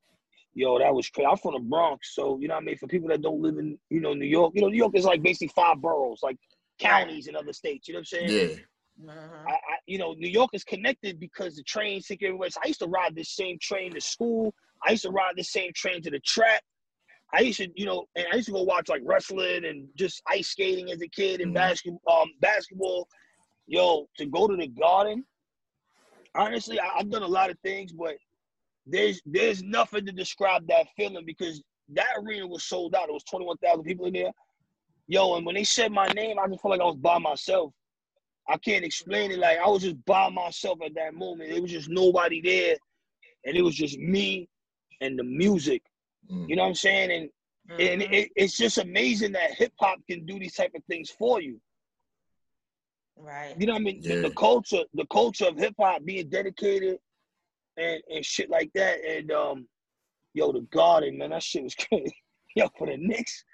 Yo, 0.55 0.79
that 0.79 0.95
was 0.95 1.09
crazy. 1.11 1.27
I'm 1.27 1.37
from 1.37 1.55
the 1.55 1.59
Bronx, 1.61 2.15
so 2.15 2.39
you 2.41 2.47
know 2.49 2.55
what 2.55 2.63
I 2.63 2.67
mean. 2.67 2.79
For 2.79 2.87
people 2.87 3.09
that 3.09 3.23
don't 3.23 3.43
live 3.43 3.59
in, 3.59 3.77
you 3.91 4.01
know, 4.01 4.15
New 4.15 4.27
York, 4.27 4.53
you 4.55 4.63
know, 4.63 4.69
New 4.69 4.77
York 4.77 4.93
is 4.97 5.05
like 5.05 5.23
basically 5.23 5.49
five 5.49 5.81
boroughs, 5.81 6.21
like 6.23 6.37
counties 6.79 7.27
in 7.27 7.35
other 7.35 7.53
states. 7.53 7.89
You 7.89 7.95
know 7.95 7.99
what 7.99 8.13
I'm 8.13 8.19
saying? 8.19 8.31
Yeah. 8.31 8.57
Mhm. 9.11 9.47
I, 9.49 9.53
I, 9.53 9.77
you 9.87 9.99
know, 9.99 10.13
New 10.13 10.29
York 10.29 10.51
is 10.53 10.63
connected 10.65 11.19
because 11.19 11.57
the 11.57 11.65
trains 11.65 12.07
take 12.07 12.21
you 12.23 12.29
everywhere. 12.29 12.51
So 12.51 12.61
I 12.65 12.69
used 12.69 12.81
to 12.81 12.87
ride 12.87 13.17
this 13.17 13.35
same 13.35 13.59
train 13.61 13.93
to 13.95 14.01
school. 14.01 14.55
I 14.87 14.93
used 14.93 15.03
to 15.05 15.11
ride 15.11 15.35
this 15.37 15.51
same 15.51 15.73
train 15.75 16.03
to 16.03 16.11
the 16.11 16.21
track. 16.21 16.63
I 17.33 17.41
used 17.41 17.59
to, 17.59 17.69
you 17.75 17.87
know, 17.87 18.07
and 18.15 18.27
I 18.33 18.37
used 18.37 18.47
to 18.47 18.53
go 18.53 18.63
watch 18.63 18.89
like 18.89 19.03
wrestling 19.05 19.65
and 19.65 19.89
just 19.97 20.23
ice 20.29 20.49
skating 20.49 20.93
as 20.93 21.03
a 21.03 21.09
kid 21.09 21.41
and 21.41 21.51
Mhm. 21.51 21.55
basketball. 21.55 22.23
Um, 22.23 22.33
basketball. 22.41 23.09
Yo, 23.67 24.09
to 24.19 24.27
go 24.27 24.47
to 24.47 24.57
the 24.57 24.69
Garden. 24.69 25.25
Honestly, 26.35 26.81
I, 26.81 26.89
I've 26.99 27.11
done 27.11 27.23
a 27.23 27.29
lot 27.29 27.51
of 27.51 27.59
things, 27.61 27.93
but 27.93 28.17
there's 28.87 29.21
there's 29.25 29.63
nothing 29.63 30.05
to 30.07 30.13
describe 30.13 30.67
that 30.69 30.87
feeling 30.97 31.25
because 31.27 31.63
that 31.91 32.09
arena 32.19 32.47
was 32.47 32.65
sold 32.65 32.95
out. 32.95 33.09
It 33.09 33.13
was 33.13 33.25
twenty 33.25 33.47
one 33.47 33.57
thousand 33.59 33.85
people 33.85 34.07
in 34.07 34.13
there. 34.15 34.33
Yo, 35.07 35.37
and 35.37 35.45
when 35.47 35.55
they 35.55 35.65
said 35.65 35.93
my 35.93 36.07
name, 36.09 36.39
I 36.39 36.49
just 36.49 36.61
felt 36.63 36.73
like 36.73 36.81
I 36.81 36.85
was 36.85 36.97
by 36.97 37.19
myself. 37.19 37.73
I 38.49 38.57
can't 38.59 38.85
explain 38.85 39.31
it. 39.31 39.39
Like 39.39 39.59
I 39.59 39.69
was 39.69 39.83
just 39.83 40.03
by 40.05 40.29
myself 40.31 40.79
at 40.85 40.95
that 40.95 41.15
moment. 41.15 41.51
It 41.51 41.61
was 41.63 41.71
just 41.71 41.89
nobody 41.89 42.41
there, 42.41 42.77
and 43.45 43.57
it 43.57 43.63
was 43.63 43.75
just 43.75 43.99
me 43.99 44.49
and 45.01 45.19
the 45.19 45.25
music. 45.25 45.83
Mm. 46.31 46.49
You 46.49 46.57
know 46.57 46.63
what 46.63 46.69
I'm 46.69 46.75
saying? 46.75 47.11
And 47.11 47.31
and 47.81 48.03
Mhm. 48.03 48.13
it, 48.13 48.31
it's 48.37 48.57
just 48.59 48.77
amazing 48.79 49.33
that 49.33 49.55
hip 49.55 49.73
hop 49.81 49.99
can 50.09 50.27
do 50.27 50.39
these 50.39 50.55
type 50.55 50.73
of 50.75 50.85
things 50.85 51.11
for 51.11 51.41
you. 51.41 51.59
Right. 53.17 53.55
You 53.59 53.67
know 53.67 53.75
what 53.75 53.81
I 53.81 53.85
mean? 53.85 54.01
The, 54.03 54.15
Yeah. 54.17 54.21
the 54.23 54.31
culture, 54.31 54.83
the 54.95 55.07
culture 55.07 55.47
of 55.47 55.57
hip 55.57 55.75
hop 55.79 56.05
being 56.05 56.29
dedicated 56.29 56.99
and 57.77 58.03
and 58.13 58.25
shit 58.25 58.51
like 58.51 58.71
that. 58.75 59.05
And 59.05 59.31
um, 59.31 59.69
yo, 60.35 60.53
the 60.53 60.61
Garden, 60.73 61.19
man, 61.19 61.31
that 61.31 61.43
shit 61.43 61.63
was 61.63 61.75
crazy. 61.91 62.15
Yo, 62.57 62.69
for 62.79 62.87
the 62.87 62.97
Knicks, 62.97 63.45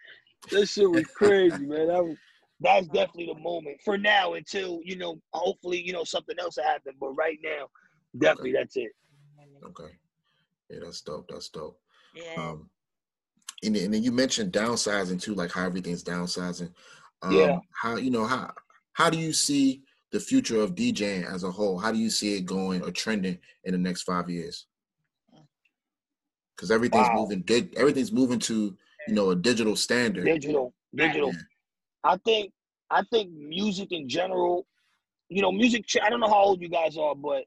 that 0.50 0.66
shit 0.66 0.90
was 0.90 1.06
crazy, 1.16 1.64
man. 1.66 1.88
That 1.88 2.04
was 2.04 2.16
that's 2.62 2.86
definitely 2.88 3.32
the 3.34 3.40
moment 3.40 3.78
for 3.84 3.96
now 3.96 4.34
until 4.34 4.80
you 4.84 4.96
know, 4.96 5.18
hopefully, 5.32 5.80
you 5.80 5.92
know, 5.92 6.04
something 6.04 6.36
else 6.38 6.56
will 6.56 6.64
happen. 6.64 6.92
But 7.00 7.10
right 7.14 7.38
now, 7.42 7.68
definitely 8.18 8.52
that's 8.52 8.76
it. 8.76 8.92
Okay. 9.64 9.92
Yeah, 10.70 10.78
that's 10.84 11.00
dope. 11.00 11.26
That's 11.30 11.48
dope. 11.48 11.78
Yeah. 12.14 12.34
Um, 12.36 12.70
and, 13.62 13.74
then- 13.76 13.84
and 13.86 13.94
then 13.94 14.02
you 14.02 14.12
mentioned 14.12 14.52
downsizing 14.52 15.20
too, 15.20 15.34
like 15.34 15.50
how 15.52 15.64
everything's 15.66 16.04
downsizing. 16.04 16.72
Um, 17.22 17.32
Yeah. 17.32 17.58
How 17.74 17.96
you 17.96 18.10
know 18.10 18.24
how 18.26 18.52
how 19.00 19.08
do 19.08 19.18
you 19.18 19.32
see 19.32 19.80
the 20.12 20.20
future 20.20 20.60
of 20.60 20.74
DJing 20.74 21.24
as 21.24 21.42
a 21.42 21.50
whole? 21.50 21.78
How 21.78 21.90
do 21.90 21.96
you 21.98 22.10
see 22.10 22.34
it 22.36 22.42
going 22.42 22.82
or 22.82 22.90
trending 22.90 23.38
in 23.64 23.72
the 23.72 23.78
next 23.78 24.02
five 24.02 24.28
years? 24.28 24.66
Because 26.54 26.70
everything's 26.70 27.08
Wow. 27.08 27.22
moving. 27.22 27.40
Dig, 27.40 27.74
everything's 27.76 28.12
moving 28.12 28.38
to 28.40 28.76
you 29.08 29.14
know 29.14 29.30
a 29.30 29.36
digital 29.36 29.74
standard. 29.74 30.26
Digital, 30.26 30.74
digital. 30.94 31.32
Yeah. 31.32 31.40
I 32.04 32.16
think 32.18 32.52
I 32.90 33.02
think 33.04 33.32
music 33.32 33.90
in 33.92 34.06
general, 34.06 34.66
you 35.30 35.40
know, 35.40 35.50
music. 35.50 35.86
I 36.02 36.10
don't 36.10 36.20
know 36.20 36.28
how 36.28 36.42
old 36.42 36.60
you 36.60 36.68
guys 36.68 36.98
are, 36.98 37.14
but 37.14 37.44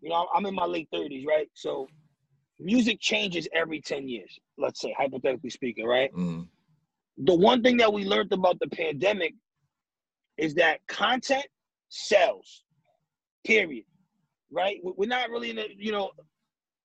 you 0.00 0.10
know, 0.10 0.28
I'm 0.32 0.46
in 0.46 0.54
my 0.54 0.66
late 0.66 0.88
thirties, 0.92 1.26
right? 1.26 1.50
So, 1.54 1.88
music 2.60 3.00
changes 3.00 3.48
every 3.52 3.80
ten 3.80 4.08
years. 4.08 4.38
Let's 4.56 4.80
say, 4.80 4.94
hypothetically 4.96 5.50
speaking, 5.50 5.86
right? 5.86 6.12
Mm, 6.14 6.46
The 7.16 7.34
one 7.34 7.64
thing 7.64 7.78
that 7.78 7.92
we 7.92 8.04
learned 8.04 8.32
about 8.32 8.60
the 8.60 8.68
pandemic 8.68 9.34
is 10.38 10.54
that 10.54 10.80
content 10.88 11.46
sells. 11.88 12.64
Period. 13.44 13.84
Right? 14.50 14.78
We- 14.82 14.92
We're 14.96 15.08
not 15.08 15.30
really 15.30 15.50
in 15.50 15.58
a, 15.58 15.66
you 15.76 15.92
know, 15.92 16.10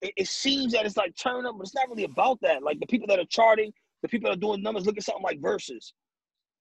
it, 0.01 0.13
it 0.17 0.27
seems 0.27 0.73
that 0.73 0.85
it's 0.85 0.97
like 0.97 1.15
turn 1.15 1.45
up, 1.45 1.55
but 1.57 1.63
it's 1.63 1.75
not 1.75 1.87
really 1.89 2.03
about 2.03 2.39
that. 2.41 2.63
Like 2.63 2.79
the 2.79 2.87
people 2.87 3.07
that 3.07 3.19
are 3.19 3.25
charting, 3.25 3.71
the 4.01 4.09
people 4.09 4.29
that 4.29 4.37
are 4.37 4.41
doing 4.41 4.61
numbers, 4.61 4.85
look 4.85 4.97
at 4.97 5.03
something 5.03 5.23
like 5.23 5.39
Verzuz. 5.39 5.93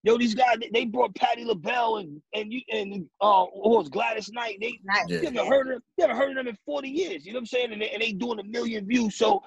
Yo, 0.04 0.18
these 0.18 0.34
guys, 0.34 0.56
they- 0.60 0.70
they 0.72 0.84
brought 0.84 1.14
Patti 1.14 1.44
LaBelle 1.44 1.98
and 1.98 2.20
and 2.34 2.52
you 2.52 2.60
and 2.72 3.08
uh, 3.20 3.44
what 3.46 3.78
was 3.78 3.88
Gladys 3.88 4.30
Knight? 4.32 4.58
They 4.60 4.78
Nice. 4.84 5.04
You 5.08 5.16
haven't 5.18 5.36
heard 5.48 5.66
of 5.68 5.72
them, 5.74 5.82
you 5.96 6.02
haven't 6.02 6.16
heard 6.16 6.30
of 6.30 6.36
them 6.36 6.48
in 6.48 6.58
40 6.66 6.88
years. 6.88 7.24
You 7.24 7.32
know 7.32 7.36
what 7.36 7.42
I'm 7.42 7.46
saying? 7.46 7.72
And 7.72 7.82
they, 7.82 7.90
and 7.90 8.02
they 8.02 8.12
doing 8.12 8.40
a 8.40 8.44
million 8.44 8.86
views. 8.86 9.14
So 9.16 9.42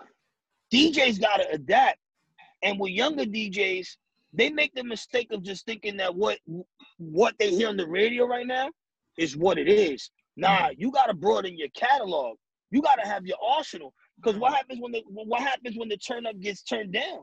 DJs 0.73 1.19
gotta 1.19 1.47
adapt. 1.51 1.99
And 2.63 2.79
with 2.79 2.91
younger 2.91 3.25
DJs, 3.25 3.87
they 4.35 4.49
make 4.49 4.73
the 4.75 4.83
mistake 4.83 5.31
of 5.31 5.43
just 5.43 5.65
thinking 5.65 5.97
that 5.97 6.13
what 6.13 6.39
what 6.97 7.35
they 7.39 7.49
hear 7.49 7.69
on 7.69 7.77
the 7.77 7.87
radio 7.87 8.25
right 8.25 8.47
now 8.47 8.69
is 9.17 9.35
what 9.37 9.57
it 9.57 9.67
is. 9.67 10.09
Nah, 10.37 10.69
you 10.77 10.91
gotta 10.91 11.13
broaden 11.13 11.57
your 11.57 11.69
catalog. 11.69 12.37
You 12.71 12.81
gotta 12.81 13.07
have 13.07 13.25
your 13.25 13.37
arsenal. 13.41 13.93
Because 14.17 14.37
what 14.39 14.53
happens 14.53 14.79
when 14.81 14.91
the 14.91 15.03
what 15.07 15.41
happens 15.41 15.77
when 15.77 15.89
the 15.89 15.97
turn 15.97 16.25
up 16.25 16.39
gets 16.39 16.61
turned 16.63 16.93
down? 16.93 17.19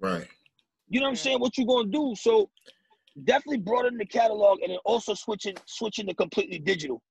right. 0.00 0.26
You 0.90 1.00
know 1.00 1.06
what 1.06 1.10
I'm 1.10 1.16
saying? 1.16 1.40
What 1.40 1.58
you 1.58 1.66
gonna 1.66 1.88
do? 1.88 2.14
So 2.16 2.48
definitely 3.24 3.58
broaden 3.58 3.98
the 3.98 4.06
catalog 4.06 4.60
and 4.62 4.70
then 4.70 4.78
also 4.84 5.14
switching 5.14 5.54
switching 5.66 6.06
to 6.06 6.14
completely 6.14 6.58
digital. 6.58 7.02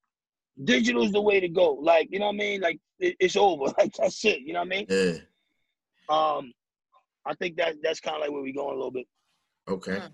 Digital 0.63 1.03
is 1.03 1.11
the 1.11 1.21
way 1.21 1.39
to 1.39 1.47
go. 1.47 1.73
Like, 1.73 2.07
you 2.11 2.17
know 2.17 2.25
what 2.25 2.35
I 2.35 2.37
mean? 2.37 2.61
Like 2.61 2.79
it, 2.99 3.15
it's 3.19 3.35
over. 3.35 3.65
Like 3.77 3.93
that's 3.93 4.23
it. 4.25 4.41
You 4.41 4.53
know 4.53 4.59
what 4.59 4.65
I 4.65 4.69
mean? 4.69 4.85
Yeah. 4.89 5.17
Um 6.09 6.53
I 7.27 7.33
think 7.35 7.57
that 7.57 7.75
that's 7.83 7.99
kind 7.99 8.15
of 8.15 8.21
like 8.21 8.31
where 8.31 8.41
we're 8.41 8.53
going 8.53 8.73
a 8.73 8.77
little 8.77 8.91
bit. 8.91 9.07
Okay. 9.67 9.97
Mm. 9.97 10.11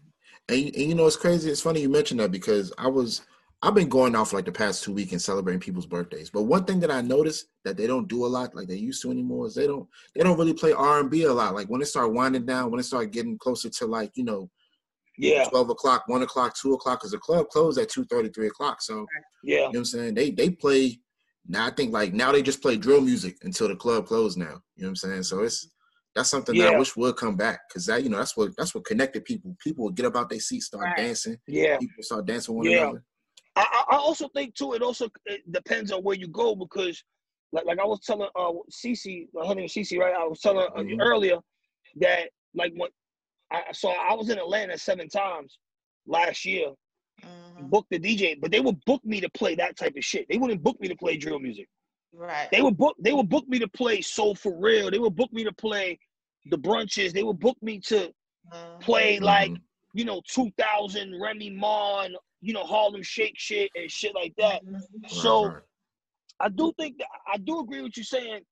And, 0.49 0.59
you- 0.59 0.71
and 0.75 0.83
you 0.89 0.95
know 0.95 1.07
it's 1.07 1.15
crazy. 1.15 1.49
It's 1.49 1.61
funny 1.61 1.81
you 1.81 1.89
mentioned 1.89 2.19
that 2.19 2.31
because 2.31 2.73
I 2.77 2.87
was 2.87 3.21
I've 3.61 3.75
been 3.75 3.87
going 3.87 4.13
off 4.13 4.33
like 4.33 4.43
the 4.43 4.51
past 4.51 4.83
two 4.83 4.91
weeks 4.91 5.13
and 5.13 5.21
celebrating 5.21 5.61
people's 5.61 5.85
birthdays. 5.85 6.29
But 6.29 6.43
one 6.43 6.65
thing 6.65 6.81
that 6.81 6.91
I 6.91 6.99
noticed 6.99 7.45
that 7.63 7.77
they 7.77 7.87
don't 7.87 8.09
do 8.09 8.25
a 8.25 8.27
lot 8.27 8.53
like 8.53 8.67
they 8.67 8.75
used 8.75 9.01
to 9.03 9.11
anymore 9.11 9.47
is 9.47 9.55
they 9.55 9.67
don't 9.67 9.87
they 10.15 10.23
don't 10.23 10.37
really 10.37 10.53
play 10.53 10.73
R 10.73 10.99
and 10.99 11.09
B 11.09 11.23
a 11.23 11.31
lot. 11.33 11.55
Like 11.55 11.67
when 11.67 11.81
it 11.81 11.85
start 11.85 12.11
winding 12.13 12.45
down, 12.45 12.71
when 12.71 12.79
it 12.81 12.83
start 12.83 13.11
getting 13.11 13.37
closer 13.37 13.69
to 13.69 13.85
like 13.85 14.11
you 14.15 14.25
know 14.25 14.49
Yeah, 15.17 15.47
twelve 15.47 15.69
o'clock, 15.69 16.03
one 16.07 16.23
o'clock, 16.23 16.57
two 16.57 16.73
o'clock, 16.73 16.99
because 16.99 17.11
the 17.11 17.19
club 17.19 17.47
closed 17.49 17.79
at 17.79 17.89
2:30, 17.89 18.33
3 18.33 18.47
o'clock. 18.47 18.81
So 18.81 19.05
yeah, 19.43 19.55
you 19.55 19.61
know 19.61 19.67
what 19.69 19.77
I'm 19.77 19.85
saying? 19.85 20.13
They 20.15 20.31
they 20.31 20.49
play 20.49 20.99
now. 21.47 21.67
I 21.67 21.71
think 21.71 21.93
like 21.93 22.13
now 22.13 22.31
they 22.33 22.41
just 22.41 22.61
play 22.61 22.75
drill 22.75 23.01
music 23.01 23.37
until 23.43 23.69
the 23.69 23.75
club 23.77 24.07
closed. 24.07 24.37
Now 24.37 24.61
you 24.75 24.83
know 24.83 24.87
what 24.87 24.89
I'm 24.89 24.95
saying? 24.97 25.23
So 25.23 25.43
it's 25.43 25.69
that's 26.15 26.29
something 26.29 26.55
that 26.57 26.67
I 26.67 26.77
wish 26.77 26.95
would 26.95 27.15
come 27.15 27.35
back 27.35 27.61
because 27.67 27.85
that 27.87 28.03
you 28.03 28.09
know 28.09 28.17
that's 28.17 28.37
what 28.37 28.55
that's 28.57 28.75
what 28.75 28.85
connected 28.85 29.25
people. 29.25 29.55
People 29.63 29.85
would 29.85 29.95
get 29.95 30.05
up 30.05 30.15
out 30.15 30.29
their 30.29 30.39
seats, 30.39 30.67
start 30.67 30.83
Right. 30.85 30.97
dancing. 30.97 31.37
yeah. 31.47 31.77
People 31.79 32.03
start 32.03 32.25
dancing 32.25 32.55
with 32.55 32.67
one 32.67 32.75
Yeah. 32.75 32.83
another. 32.83 33.03
I, 33.55 33.83
I 33.89 33.95
I 33.95 33.97
also 33.97 34.27
think 34.29 34.55
too. 34.55 34.73
It 34.73 34.81
also 34.81 35.09
it 35.25 35.51
depends 35.51 35.91
on 35.91 36.03
where 36.03 36.15
you 36.15 36.27
go 36.27 36.55
because, 36.55 37.03
like, 37.51 37.65
like 37.65 37.79
I 37.79 37.85
was 37.85 37.99
telling 38.01 38.29
uh 38.35 38.51
Cece, 38.71 39.27
her 39.47 39.55
name 39.55 39.65
is 39.65 39.73
Cece, 39.73 39.97
right? 39.99 40.13
I 40.15 40.25
was 40.27 40.39
telling 40.39 40.67
uh, 40.77 40.81
you 40.81 40.97
Mhm. 40.97 41.01
earlier 41.01 41.37
that 41.97 42.29
like 42.55 42.73
when 42.75 42.89
I 43.51 43.63
so 43.71 43.89
I 43.89 44.13
was 44.13 44.29
in 44.29 44.37
Atlanta 44.37 44.77
seven 44.77 45.09
times 45.09 45.57
last 46.05 46.45
year, 46.45 46.69
Mhm. 47.23 47.69
booked 47.69 47.89
the 47.91 47.99
DJ, 47.99 48.39
but 48.39 48.51
they 48.51 48.59
would 48.59 48.83
book 48.85 49.03
me 49.05 49.19
to 49.21 49.29
play 49.31 49.55
that 49.55 49.77
type 49.77 49.95
of 49.97 50.03
shit. 50.03 50.27
They 50.29 50.37
wouldn't 50.37 50.63
book 50.63 50.79
me 50.79 50.87
to 50.89 50.95
play 50.95 51.17
drill 51.17 51.39
music. 51.39 51.67
Right. 52.13 52.47
They 52.51 52.61
would 52.61 52.77
book 52.77 52.95
they 52.99 53.13
would 53.13 53.29
book 53.29 53.47
me 53.47 53.59
to 53.59 53.67
play 53.67 54.01
soul 54.01 54.35
for 54.35 54.55
real. 54.55 54.91
They 54.91 54.99
would 54.99 55.15
book 55.15 55.33
me 55.33 55.43
to 55.43 55.53
play 55.53 55.99
the 56.45 56.57
brunches. 56.57 57.11
They 57.11 57.23
would 57.23 57.39
book 57.39 57.57
me 57.61 57.79
to 57.81 58.13
Mhm. 58.53 58.81
play 58.81 59.19
like 59.19 59.51
Mhm. 59.51 59.61
you 59.93 60.05
know 60.05 60.21
2000 60.27 61.19
Remy 61.19 61.49
Ma 61.51 62.01
and 62.01 62.15
you 62.41 62.53
know 62.53 62.63
Harlem 62.63 63.01
Shake 63.01 63.37
shit 63.39 63.71
and 63.75 63.89
shit 63.89 64.13
like 64.13 64.35
that. 64.37 64.63
Mhm. 64.63 64.73
Right, 64.73 65.11
So 65.11 65.45
right. 65.47 65.63
I 66.39 66.49
do 66.49 66.71
think 66.77 66.97
that 66.99 67.07
I 67.31 67.37
do 67.37 67.59
agree 67.59 67.81
with 67.81 67.97
you 67.97 68.03
saying, 68.03 68.45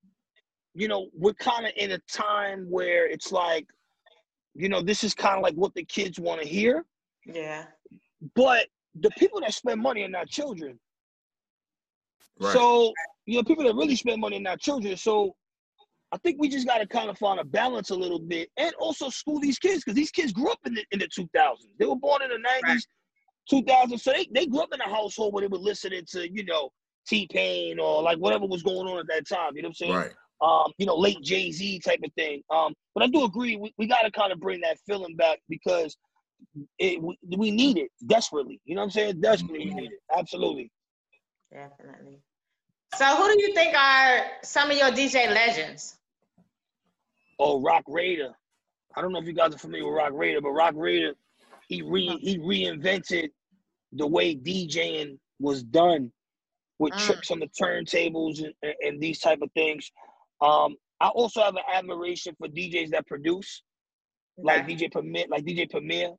you 0.73 0.87
know, 0.87 1.09
we're 1.13 1.33
kind 1.33 1.65
of 1.65 1.73
in 1.75 1.91
a 1.91 1.99
time 2.11 2.69
where 2.69 3.05
it's 3.07 3.31
like, 3.31 3.67
you 4.55 4.69
know, 4.69 4.81
this 4.81 5.03
is 5.03 5.13
kind 5.13 5.35
of 5.37 5.43
like 5.43 5.55
what 5.55 5.73
the 5.75 5.83
kids 5.85 6.19
want 6.19 6.41
to 6.41 6.47
hear, 6.47 6.85
Yeah. 7.25 7.67
but 8.35 8.67
the 8.95 9.09
people 9.11 9.41
that 9.41 9.53
spend 9.53 9.81
money 9.81 10.03
are 10.03 10.07
not 10.09 10.27
children. 10.29 10.79
Right. 12.41 12.53
So, 12.53 12.91
you 13.25 13.37
know, 13.37 13.43
people 13.43 13.63
that 13.65 13.75
really 13.75 13.95
spend 13.95 14.19
money 14.19 14.37
are 14.37 14.41
not 14.41 14.59
children. 14.59 14.97
So 14.97 15.35
I 16.11 16.17
think 16.17 16.37
we 16.39 16.49
just 16.49 16.67
got 16.67 16.79
to 16.79 16.87
kind 16.87 17.09
of 17.09 17.17
find 17.17 17.39
a 17.39 17.43
balance 17.43 17.91
a 17.91 17.95
little 17.95 18.19
bit 18.19 18.49
and 18.57 18.73
also 18.79 19.09
school 19.09 19.39
these 19.39 19.59
kids 19.59 19.83
because 19.83 19.95
these 19.95 20.11
kids 20.11 20.33
grew 20.33 20.51
up 20.51 20.59
in 20.65 20.73
the, 20.73 20.83
in 20.91 20.99
the 20.99 21.07
2000s. 21.07 21.27
They 21.79 21.85
were 21.85 21.95
born 21.95 22.21
in 22.23 22.29
the 22.29 22.71
90s, 22.71 22.81
2000s. 23.51 24.01
So 24.01 24.11
they, 24.11 24.27
they 24.33 24.47
grew 24.47 24.61
up 24.61 24.73
in 24.73 24.81
a 24.81 24.89
household 24.89 25.33
where 25.33 25.41
they 25.41 25.47
were 25.47 25.57
listening 25.57 26.03
to, 26.11 26.29
you 26.31 26.43
know, 26.43 26.69
T 27.07 27.27
Pain 27.31 27.79
or 27.79 28.01
like 28.01 28.17
whatever 28.17 28.45
was 28.45 28.63
going 28.63 28.87
on 28.87 28.99
at 28.99 29.07
that 29.07 29.27
time. 29.27 29.55
You 29.55 29.61
know 29.61 29.67
what 29.67 29.81
I'm 29.81 29.87
saying? 29.87 29.93
Right. 29.93 30.11
Um, 30.41 30.71
you 30.79 30.87
know, 30.87 30.95
late 30.95 31.21
Jay 31.21 31.51
Z 31.51 31.79
type 31.79 31.99
of 32.03 32.11
thing. 32.13 32.41
Um, 32.49 32.73
but 32.95 33.03
I 33.03 33.07
do 33.07 33.23
agree 33.23 33.55
we, 33.57 33.73
we 33.77 33.87
got 33.87 34.01
to 34.01 34.11
kind 34.11 34.31
of 34.31 34.39
bring 34.39 34.61
that 34.61 34.77
feeling 34.87 35.15
back 35.15 35.39
because 35.47 35.95
it 36.79 37.01
we, 37.01 37.17
we 37.37 37.51
need 37.51 37.77
it 37.77 37.91
desperately. 38.07 38.59
You 38.65 38.75
know 38.75 38.81
what 38.81 38.85
I'm 38.85 38.91
saying? 38.91 39.21
Desperately, 39.21 39.67
we 39.67 39.73
need 39.73 39.91
it. 39.91 39.99
Absolutely. 40.17 40.71
Definitely. 41.53 42.19
So, 42.95 43.05
who 43.15 43.33
do 43.33 43.41
you 43.41 43.53
think 43.53 43.75
are 43.75 44.25
some 44.43 44.69
of 44.69 44.77
your 44.77 44.91
DJ 44.91 45.27
legends? 45.33 45.97
Oh, 47.39 47.61
Roc 47.61 47.83
Raida. 47.87 48.33
I 48.95 49.01
don't 49.01 49.13
know 49.13 49.19
if 49.19 49.25
you 49.25 49.33
guys 49.33 49.55
are 49.55 49.57
familiar 49.57 49.85
with 49.87 49.95
Roc 49.95 50.11
Raida, 50.11 50.41
but 50.41 50.51
Roc 50.51 50.75
Raida, 50.75 51.13
he 51.69 51.81
re 51.81 52.17
he 52.21 52.37
reinvented 52.37 53.29
the 53.93 54.05
way 54.05 54.35
DJing 54.35 55.17
was 55.39 55.63
done 55.63 56.11
with 56.79 56.93
Mm. 56.93 57.05
tricks 57.05 57.31
on 57.31 57.39
the 57.39 57.47
turntables 57.47 58.43
and, 58.43 58.53
and, 58.63 58.73
and 58.81 59.01
these 59.01 59.19
type 59.19 59.39
of 59.41 59.51
things. 59.53 59.89
Um, 60.41 60.75
I 60.99 61.07
also 61.09 61.41
have 61.41 61.55
an 61.55 61.63
admiration 61.73 62.35
for 62.37 62.47
DJs 62.47 62.89
that 62.91 63.07
produce, 63.07 63.63
like 64.37 64.67
DJ 64.67 64.91
Premier, 64.91 65.25
like 65.29 65.45
DJ 65.45 65.69
Premier. 65.69 66.11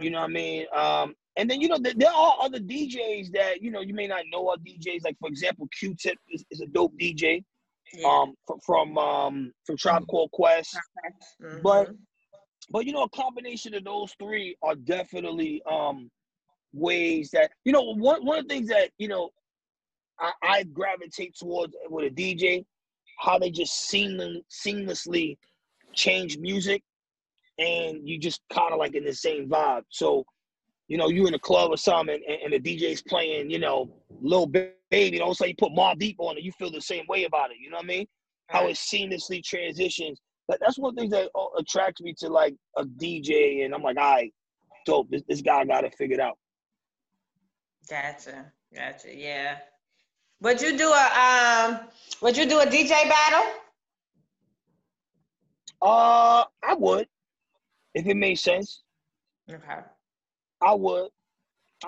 You 0.00 0.10
know 0.10 0.20
what 0.20 0.30
I 0.30 0.32
mean? 0.32 0.66
Um, 0.74 1.14
and 1.40 1.48
then 1.50 1.60
you 1.60 1.68
know 1.68 1.78
there, 1.78 1.94
there 1.96 2.12
are 2.12 2.34
other 2.40 2.58
DJs 2.58 3.32
that 3.32 3.62
you 3.62 3.70
know 3.70 3.80
you 3.80 3.94
may 3.94 4.06
not 4.06 4.24
know 4.32 4.48
are 4.50 4.56
DJs. 4.58 5.00
Like 5.04 5.16
for 5.18 5.28
example, 5.28 5.66
Q-Tip 5.78 6.18
is, 6.30 6.44
is 6.50 6.60
a 6.60 6.66
dope 6.66 6.92
DJ. 7.00 7.42
Yeah. 7.94 8.06
Um, 8.08 8.34
from 8.46 8.58
from 8.68 8.98
um 8.98 9.52
from 9.66 9.76
Tribe 9.76 10.06
Called 10.06 10.30
Quest. 10.32 10.76
Mhm. 11.42 11.62
but- 11.62 11.90
But 12.72 12.86
you 12.86 12.92
know, 12.92 13.02
a 13.02 13.08
combination 13.24 13.74
of 13.74 13.82
those 13.84 14.14
three 14.22 14.48
are 14.62 14.76
definitely 14.76 15.60
um 15.68 16.10
ways 16.72 17.30
that 17.32 17.50
you 17.64 17.72
know 17.72 17.82
one 18.10 18.24
one 18.24 18.38
of 18.38 18.46
the 18.46 18.54
things 18.54 18.68
that 18.68 18.90
you 18.98 19.08
know 19.08 19.30
I, 20.20 20.32
I 20.42 20.62
gravitate 20.64 21.34
towards 21.36 21.74
with 21.88 22.04
a 22.12 22.14
DJ, 22.14 22.64
how 23.18 23.38
they 23.38 23.50
just 23.50 23.74
seamless, 23.88 24.38
seamlessly 24.64 25.36
change 25.94 26.38
music, 26.38 26.82
and 27.58 28.06
you 28.08 28.18
just 28.18 28.40
kind 28.52 28.72
of 28.72 28.78
like 28.78 28.94
in 28.94 29.04
the 29.04 29.14
same 29.14 29.48
vibe. 29.48 29.82
So, 29.88 30.24
you 30.90 30.96
know, 30.96 31.08
you 31.08 31.28
in 31.28 31.34
a 31.34 31.38
club 31.38 31.70
or 31.70 31.76
something, 31.76 32.20
and, 32.28 32.52
and 32.52 32.52
the 32.52 32.58
DJ's 32.58 33.00
playing, 33.00 33.48
you 33.48 33.60
know, 33.60 33.88
Lil 34.20 34.46
Baby, 34.48 34.72
and 34.90 35.20
all 35.20 35.30
of 35.30 35.34
a 35.34 35.36
sudden 35.36 35.50
you 35.50 35.54
put 35.56 35.70
Mobb 35.70 36.00
Deep 36.00 36.16
on 36.18 36.36
it, 36.36 36.42
you 36.42 36.50
feel 36.50 36.68
the 36.68 36.80
same 36.80 37.04
way 37.08 37.24
about 37.24 37.52
it. 37.52 37.58
You 37.60 37.70
know 37.70 37.76
what 37.76 37.84
I 37.84 37.88
mean? 37.88 38.06
How 38.48 38.66
it 38.66 38.74
seamlessly 38.74 39.40
transitions. 39.40 40.20
But 40.48 40.58
that's 40.60 40.80
one 40.80 40.90
of 40.90 40.96
the 40.96 41.02
things 41.02 41.12
that 41.12 41.30
uh, 41.36 41.46
attracts 41.56 42.00
me 42.00 42.12
to 42.18 42.28
like 42.28 42.56
a 42.76 42.84
DJ, 42.84 43.64
and 43.64 43.72
I'm 43.72 43.84
like, 43.84 43.98
all 43.98 44.14
right, 44.14 44.34
dope. 44.84 45.08
This, 45.10 45.22
this 45.28 45.40
guy 45.42 45.64
got 45.64 45.84
it 45.84 45.94
figured 45.96 46.18
out. 46.18 46.36
Gotcha. 47.88 48.50
Gotcha. 48.74 49.16
Yeah. 49.16 49.58
Would 50.40 50.60
you 50.60 50.76
do 50.76 50.90
a 50.90 51.68
um? 51.70 51.80
Would 52.20 52.36
you 52.36 52.46
do 52.46 52.58
a 52.58 52.66
DJ 52.66 52.88
battle? 53.08 53.48
Uh, 55.80 56.44
I 56.64 56.74
would, 56.76 57.06
if 57.94 58.06
it 58.06 58.16
made 58.16 58.40
sense. 58.40 58.82
Okay. 59.48 59.82
I 60.62 60.74
would. 60.74 61.08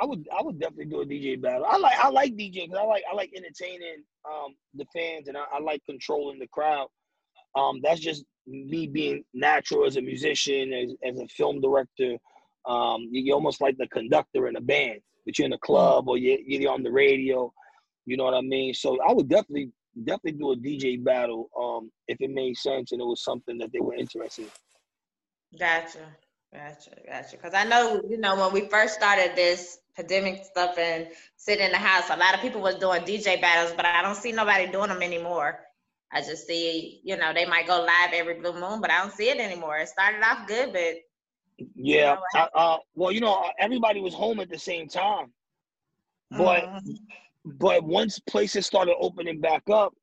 I 0.00 0.06
would. 0.06 0.26
I 0.36 0.42
would 0.42 0.58
definitely 0.58 0.86
do 0.86 1.00
a 1.02 1.06
DJ 1.06 1.40
battle. 1.40 1.66
I 1.68 1.76
like. 1.76 1.98
I 2.02 2.08
like 2.08 2.32
DJing 2.34 2.68
because 2.68 2.78
I 2.78 2.84
like. 2.84 3.02
I 3.10 3.14
like 3.14 3.30
entertaining 3.36 4.04
um 4.24 4.54
the 4.74 4.86
fans 4.94 5.28
and 5.28 5.36
I, 5.36 5.44
I 5.54 5.60
like 5.60 5.82
controlling 5.84 6.38
the 6.38 6.46
crowd. 6.48 6.88
Um, 7.56 7.80
that's 7.82 8.00
just 8.00 8.24
me 8.46 8.86
being 8.86 9.22
natural 9.34 9.84
as 9.84 9.96
a 9.96 10.00
musician, 10.00 10.72
as 10.72 10.94
as 11.04 11.18
a 11.20 11.26
film 11.28 11.60
director. 11.60 12.16
Um, 12.66 13.08
you- 13.10 13.22
you're 13.24 13.34
almost 13.34 13.60
like 13.60 13.76
the 13.76 13.88
conductor 13.88 14.46
in 14.48 14.56
a 14.56 14.60
band, 14.60 15.00
but 15.26 15.36
you're 15.38 15.46
in 15.46 15.52
a 15.52 15.58
club 15.58 16.08
or 16.08 16.16
you're, 16.16 16.38
you're 16.46 16.72
on 16.72 16.82
the 16.84 16.92
radio. 16.92 17.52
You 18.06 18.16
know 18.16 18.24
what 18.24 18.34
I 18.34 18.40
mean? 18.40 18.72
So 18.72 18.98
I 19.06 19.12
would 19.12 19.28
definitely 19.28 19.70
definitely 20.04 20.38
do 20.38 20.52
a 20.52 20.56
DJ 20.56 21.02
battle 21.04 21.50
um 21.60 21.90
if 22.08 22.16
it 22.20 22.30
made 22.30 22.56
sense 22.56 22.92
and 22.92 23.00
it 23.00 23.04
was 23.04 23.22
something 23.22 23.58
that 23.58 23.70
they 23.72 23.80
were 23.80 23.94
interested 23.94 24.46
in. 24.46 25.58
Gotcha. 25.58 26.16
Gotcha. 26.52 26.90
Gotcha. 27.06 27.36
Because 27.36 27.54
I 27.54 27.64
know, 27.64 28.02
you 28.08 28.18
know, 28.18 28.36
when 28.36 28.52
we 28.52 28.68
first 28.68 28.94
started 28.94 29.32
this 29.36 29.78
pandemic 29.96 30.44
stuff 30.44 30.78
and 30.78 31.08
sitting 31.36 31.64
in 31.66 31.72
the 31.72 31.78
house, 31.78 32.10
a 32.10 32.16
lot 32.16 32.34
of 32.34 32.40
people 32.40 32.60
was 32.60 32.76
doing 32.76 33.02
DJ 33.04 33.40
battles, 33.40 33.74
but 33.76 33.86
I 33.86 34.02
don't 34.02 34.16
see 34.16 34.32
nobody 34.32 34.70
doing 34.70 34.88
them 34.88 35.02
anymore. 35.02 35.60
I 36.12 36.20
just 36.20 36.46
see, 36.46 37.00
you 37.04 37.16
know, 37.16 37.32
they 37.32 37.46
might 37.46 37.66
go 37.66 37.80
live 37.80 38.12
every 38.12 38.34
blue 38.40 38.52
moon, 38.52 38.80
but 38.80 38.90
I 38.90 39.00
don't 39.00 39.12
see 39.12 39.28
it 39.30 39.38
anymore. 39.38 39.78
It 39.78 39.88
started 39.88 40.22
off 40.22 40.46
good, 40.46 40.72
but 40.72 40.96
Yeah. 41.74 42.16
know 42.16 42.20
I, 42.34 42.48
uh, 42.54 42.78
well, 42.94 43.12
you 43.12 43.20
know, 43.20 43.50
everybody 43.58 44.00
was 44.00 44.14
home 44.14 44.40
at 44.40 44.50
the 44.50 44.58
same 44.58 44.88
time, 44.88 45.32
but 46.30 46.68
Mhm. 46.74 46.98
but 47.44 47.84
once 47.84 48.18
places 48.20 48.66
started 48.66 48.94
opening 48.98 49.40
back 49.40 49.68
up, 49.70 49.94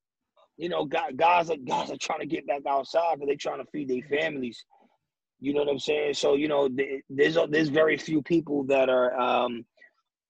you 0.57 0.69
know, 0.69 0.85
guys, 0.85 1.12
guys 1.15 1.49
are 1.49 1.57
guys 1.57 1.91
are 1.91 1.97
trying 1.97 2.19
to 2.21 2.25
get 2.25 2.47
back 2.47 2.65
outside 2.67 3.15
because 3.15 3.27
they're 3.27 3.35
trying 3.38 3.63
to 3.63 3.71
feed 3.71 3.89
their 3.89 4.19
families. 4.19 4.65
You 5.39 5.54
know 5.54 5.62
what 5.62 5.69
I'm 5.69 5.80
saying? 5.80 6.15
So 6.15 6.36
you 6.36 6.47
know, 6.47 6.69
there's 7.10 7.38
there's 7.49 7.69
very 7.69 7.97
few 7.97 8.21
people 8.21 8.63
that 8.65 8.89
are 8.89 9.17
um, 9.19 9.65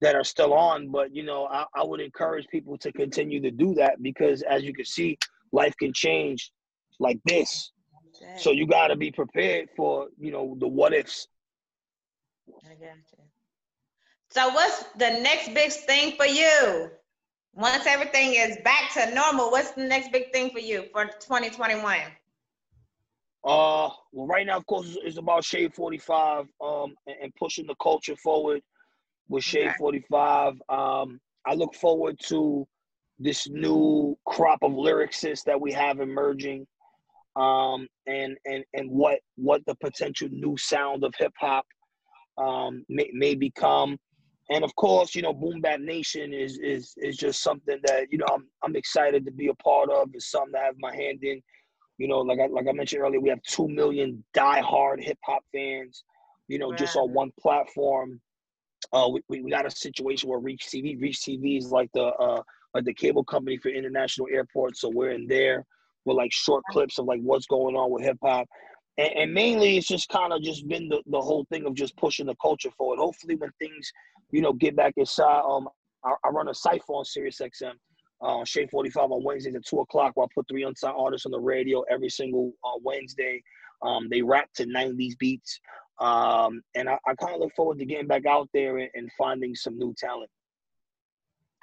that 0.02 0.16
are 0.16 0.24
still 0.24 0.54
on, 0.54 0.90
but 0.90 1.14
you 1.14 1.24
know, 1.24 1.48
I, 1.48 1.66
I 1.76 1.84
would 1.84 2.00
encourage 2.00 2.48
people 2.48 2.78
to 2.78 2.92
continue 2.92 3.42
to 3.42 3.52
do 3.52 3.74
that 3.76 4.02
because, 4.02 4.42
as 4.44 4.64
you 4.64 4.74
can 4.74 4.86
see, 4.86 5.18
life 5.52 5.76
can 5.78 5.94
change 5.94 6.52
like 7.00 7.20
this. 7.26 7.72
So 8.38 8.52
you 8.52 8.68
got 8.68 8.88
to 8.88 8.96
be 8.96 9.12
prepared 9.12 9.70
for 9.76 10.08
you 10.20 10.32
know 10.32 10.56
the 10.60 10.68
what 10.68 10.94
ifs. 10.94 11.28
I 12.66 12.70
got 12.76 12.98
you. 13.18 13.24
So 14.32 14.50
what's 14.50 14.84
the 14.98 15.10
next 15.22 15.54
big 15.54 15.72
thing 15.72 16.16
for 16.18 16.26
you? 16.26 16.90
Once 17.54 17.86
everything 17.88 18.36
is 18.36 18.58
back 18.64 18.94
to 18.94 19.14
normal, 19.14 19.50
what's 19.50 19.72
the 19.72 19.84
next 19.84 20.12
big 20.12 20.32
thing 20.32 20.52
for 20.52 20.60
you 20.60 20.86
for 20.92 21.06
2021? 21.06 21.98
Uh, 23.44 23.90
well, 24.12 24.28
right 24.28 24.46
now, 24.46 24.58
of 24.58 24.66
course, 24.66 24.96
it's- 24.98 25.18
about 25.18 25.44
Shade 25.46 25.74
45 25.74 26.46
um, 26.62 26.96
and, 27.08 27.16
and 27.24 27.36
pushing 27.36 27.66
the 27.68 27.76
culture 27.82 28.16
forward 28.18 28.62
with 29.30 29.44
Shade 29.44 29.68
Okay. 29.68 29.76
45. 29.78 30.62
Um, 30.70 31.20
I 31.46 31.54
look 31.54 31.74
forward 31.76 32.20
to 32.28 32.68
this 33.18 33.48
new 33.50 34.18
crop 34.26 34.60
of 34.62 34.72
lyricists 34.72 35.44
that 35.46 35.60
we 35.60 35.72
have 35.72 36.00
emerging 36.00 36.66
um, 37.36 37.88
and, 38.08 38.38
and, 38.46 38.64
and 38.74 38.90
what, 38.90 39.20
what 39.36 39.66
the 39.66 39.76
potential 39.76 40.28
new 40.32 40.58
sound 40.58 41.04
of 41.04 41.14
hip 41.18 41.34
hop 41.40 41.66
um, 42.38 42.84
may, 42.90 43.10
may 43.14 43.36
become. 43.36 43.98
And 44.50 44.64
of 44.64 44.76
course, 44.76 45.14
you 45.16 45.22
know, 45.22 45.34
Boom 45.34 45.62
Bap 45.62 45.80
Nation 45.80 46.34
is, 46.34 46.58
is, 46.58 46.94
is 46.98 47.18
just 47.18 47.44
something 47.44 47.80
that, 47.84 48.08
you 48.12 48.18
know, 48.18 48.26
I'm, 48.34 48.48
I'm 48.64 48.76
excited 48.76 49.26
to 49.26 49.32
be 49.32 49.48
a 49.48 49.54
part 49.56 49.90
of. 49.92 50.10
It's 50.14 50.32
something 50.32 50.54
to 50.54 50.60
have 50.60 50.76
my 50.80 50.94
hand 50.96 51.20
in. 51.24 51.42
You 52.00 52.08
know, 52.08 52.20
like 52.20 52.40
I 52.40 52.48
like 52.48 52.66
I 52.68 52.72
mentioned 52.72 53.04
earlier, 53.04 53.20
we 53.20 53.30
have 53.30 53.44
two 53.44 53.68
million 53.68 54.24
diehard 54.36 55.04
hip 55.04 55.18
hop 55.26 55.44
fans. 55.54 56.04
You 56.48 56.58
know, 56.58 56.74
just 56.74 56.96
on 56.96 57.14
one 57.14 57.32
platform. 57.40 58.20
Uh, 58.94 59.10
we, 59.12 59.22
we 59.28 59.42
we 59.42 59.52
got 59.52 59.66
a 59.66 59.72
situation 59.72 60.30
where 60.30 60.40
Reach 60.40 60.68
TV, 60.68 61.00
Reach 61.00 61.18
TV 61.20 61.58
is 61.60 61.72
like 61.72 61.90
the 61.94 62.06
uh 62.06 62.42
like 62.74 62.86
the 62.86 62.94
cable 62.94 63.26
company 63.26 63.58
for 63.58 63.70
international 63.70 64.28
airports. 64.32 64.80
So 64.80 64.90
we're 64.90 65.12
in 65.12 65.28
there 65.28 65.66
with 66.06 66.16
like 66.16 66.32
short 66.32 66.64
clips 66.72 66.98
of 67.00 67.06
like 67.06 67.20
what's 67.22 67.46
going 67.48 67.76
on 67.76 67.92
with 67.92 68.04
hip 68.04 68.18
hop. 68.24 68.48
And, 68.98 69.12
and 69.16 69.34
mainly 69.34 69.78
it's 69.78 69.88
just 69.88 70.08
kind 70.08 70.32
of 70.32 70.42
just 70.42 70.68
been 70.70 70.88
the, 70.88 71.02
the 71.08 71.20
whole 71.20 71.46
thing 71.52 71.66
of 71.66 71.74
just 71.74 71.98
pushing 71.98 72.28
the 72.28 72.36
culture 72.42 72.72
forward. 72.78 73.00
Hopefully 73.00 73.36
when 73.36 73.52
things, 73.60 73.92
you 74.32 74.42
know, 74.42 74.54
get 74.54 74.76
back 74.78 74.94
inside, 74.96 75.42
um 75.42 75.68
I, 76.06 76.14
I 76.24 76.30
run 76.30 76.48
a 76.48 76.54
cipher 76.54 76.94
on 76.94 77.04
Sirius 77.04 77.42
XM 77.42 77.74
uh, 78.22 78.44
Shade 78.46 78.70
45 78.70 79.12
on 79.12 79.24
Wednesdays 79.24 79.56
at 79.56 79.66
2 79.66 79.80
o'clock, 79.80 80.12
where 80.16 80.26
I 80.26 80.30
put 80.34 80.48
three 80.48 80.64
unsigned 80.64 80.96
artists 80.98 81.26
on 81.26 81.32
the 81.32 81.40
radio 81.40 81.84
every 81.90 82.10
single 82.10 82.54
uh, 82.64 82.78
Wednesday. 82.84 83.42
Um, 83.82 84.10
they 84.10 84.22
rap 84.22 84.50
to 84.56 84.66
90s 84.66 85.18
beats. 85.18 85.60
Um, 86.00 86.62
and 86.76 86.90
I, 86.90 86.98
I 87.08 87.14
kind 87.16 87.36
of 87.36 87.42
look 87.42 87.54
forward 87.56 87.80
to 87.80 87.86
getting 87.86 88.08
back 88.08 88.26
out 88.26 88.50
there 88.54 88.78
and, 88.78 88.90
and 88.94 89.10
finding 89.18 89.56
some 89.56 89.78
new 89.78 89.94
talent. 89.98 90.30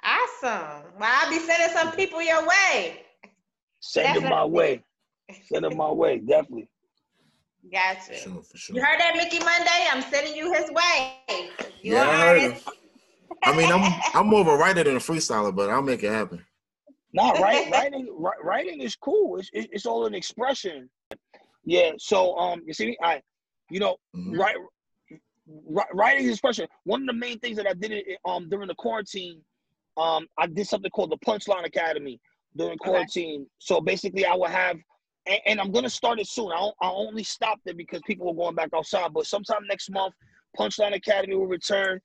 Awesome. 0.03 0.83
Well, 0.99 1.11
I'll 1.11 1.29
be 1.29 1.39
sending 1.39 1.75
some 1.75 1.91
people 1.91 2.21
your 2.21 2.47
way. 2.47 3.01
Send 3.79 4.15
them 4.15 4.29
my 4.29 4.45
way. 4.45 4.83
Send 5.51 5.65
them 5.65 5.77
my 5.77 5.91
way, 5.91 6.19
definitely. 6.19 6.69
Gotcha. 7.71 8.13
For 8.13 8.15
sure, 8.15 8.43
for 8.43 8.57
sure. 8.57 8.75
You 8.75 8.81
heard 8.83 8.99
that, 8.99 9.15
Mickey 9.15 9.39
Monday? 9.39 9.87
I'm 9.91 10.01
sending 10.03 10.35
you 10.35 10.53
his 10.53 10.69
way. 10.71 11.49
You 11.81 11.93
Yeah, 11.93 12.03
I 12.03 12.15
heard 12.15 12.41
artist? 12.43 12.65
him. 12.67 12.73
I 13.43 13.55
mean, 13.55 13.71
I'm 13.71 14.01
I'm 14.13 14.27
more 14.27 14.41
of 14.41 14.47
a 14.47 14.55
writer 14.55 14.83
than 14.83 14.95
a 14.95 14.99
freestyler, 14.99 15.55
but 15.55 15.69
I'll 15.69 15.81
make 15.81 16.03
it 16.03 16.11
happen. 16.11 16.45
Nah, 17.17 17.31
right, 17.41 17.67
writing, 17.71 18.15
writing 18.43 18.81
is 18.81 18.95
cool. 18.95 19.39
It's, 19.39 19.49
it's 19.51 19.85
all 19.87 20.05
an 20.05 20.13
expression. 20.13 20.87
Yeah. 21.65 21.91
So, 21.97 22.37
um, 22.37 22.61
you 22.65 22.73
see, 22.73 22.87
me? 22.87 22.97
I, 23.01 23.21
you 23.71 23.79
know, 23.79 23.97
Mhm. 24.15 24.37
right, 24.37 24.55
writing 25.93 26.25
is 26.25 26.31
expression. 26.31 26.67
One 26.83 27.01
of 27.01 27.07
the 27.07 27.13
main 27.13 27.39
things 27.39 27.57
that 27.57 27.67
I 27.67 27.73
did 27.73 27.91
it 27.91 28.19
um 28.23 28.49
during 28.49 28.67
the 28.67 28.75
quarantine, 28.75 29.41
um, 29.97 30.27
I 30.37 30.45
did 30.45 30.67
something 30.67 30.91
called 30.91 31.11
the 31.11 31.17
Punchline 31.25 31.65
Academy 31.65 32.19
during 32.55 32.77
quarantine. 32.77 33.47
So 33.57 33.81
basically, 33.81 34.25
I 34.25 34.35
will 34.35 34.45
have, 34.45 34.77
and, 35.25 35.39
and 35.47 35.59
I'm 35.59 35.71
gonna 35.71 35.89
start 35.89 36.19
it 36.19 36.27
soon. 36.27 36.51
I 36.51 36.57
don't, 36.57 36.75
I 36.81 36.89
only 36.89 37.23
stopped 37.23 37.63
it 37.65 37.77
because 37.77 38.01
people 38.05 38.27
were 38.27 38.43
going 38.43 38.55
back 38.55 38.69
outside. 38.75 39.11
But 39.11 39.25
sometime 39.25 39.65
next 39.67 39.89
month, 39.89 40.13
Punchline 40.57 40.95
Academy 40.95 41.35
will 41.35 41.47
return. 41.47 41.99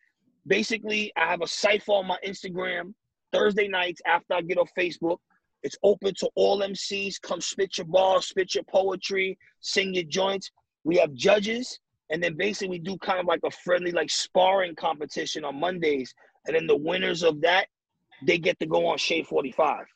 Basically, 0.47 1.13
I 1.17 1.27
have 1.27 1.43
a 1.43 1.47
cipher 1.47 1.93
on 1.93 2.07
my 2.07 2.19
Instagram 2.27 2.95
Thursday 3.33 3.69
nights 3.69 4.01
after 4.07 4.35
I 4.35 4.43
get 4.43 4.59
off 4.59 4.71
Facebook. 4.79 5.19
It's 5.63 5.77
open 5.83 6.15
to 6.17 6.29
all 6.35 6.61
MCs. 6.61 7.21
Come 7.21 7.41
spit 7.41 7.79
your 7.79 7.87
bars, 7.87 8.27
spit 8.27 8.55
your 8.55 8.65
poetry, 8.65 9.39
sing 9.61 9.95
your 9.95 10.05
joints. 10.05 10.51
We 10.85 10.97
have 10.97 11.15
judges, 11.15 11.79
and 12.11 12.23
then 12.23 12.37
basically 12.37 12.69
we 12.69 12.79
do 12.81 12.99
kind 12.99 13.21
of 13.21 13.27
like 13.27 13.41
a 13.45 13.51
friendly, 13.51 13.93
like 13.93 14.11
sparring 14.11 14.75
competition 14.75 15.45
on 15.45 15.61
Mondays. 15.61 16.13
And 16.47 16.57
then 16.57 16.67
the 16.67 16.77
winners 16.77 17.23
of 17.23 17.41
that, 17.43 17.67
they 18.27 18.39
get 18.39 18.59
to 18.59 18.67
go 18.67 18.87
on 18.87 18.99
Shade 18.99 19.27
45. 19.27 19.87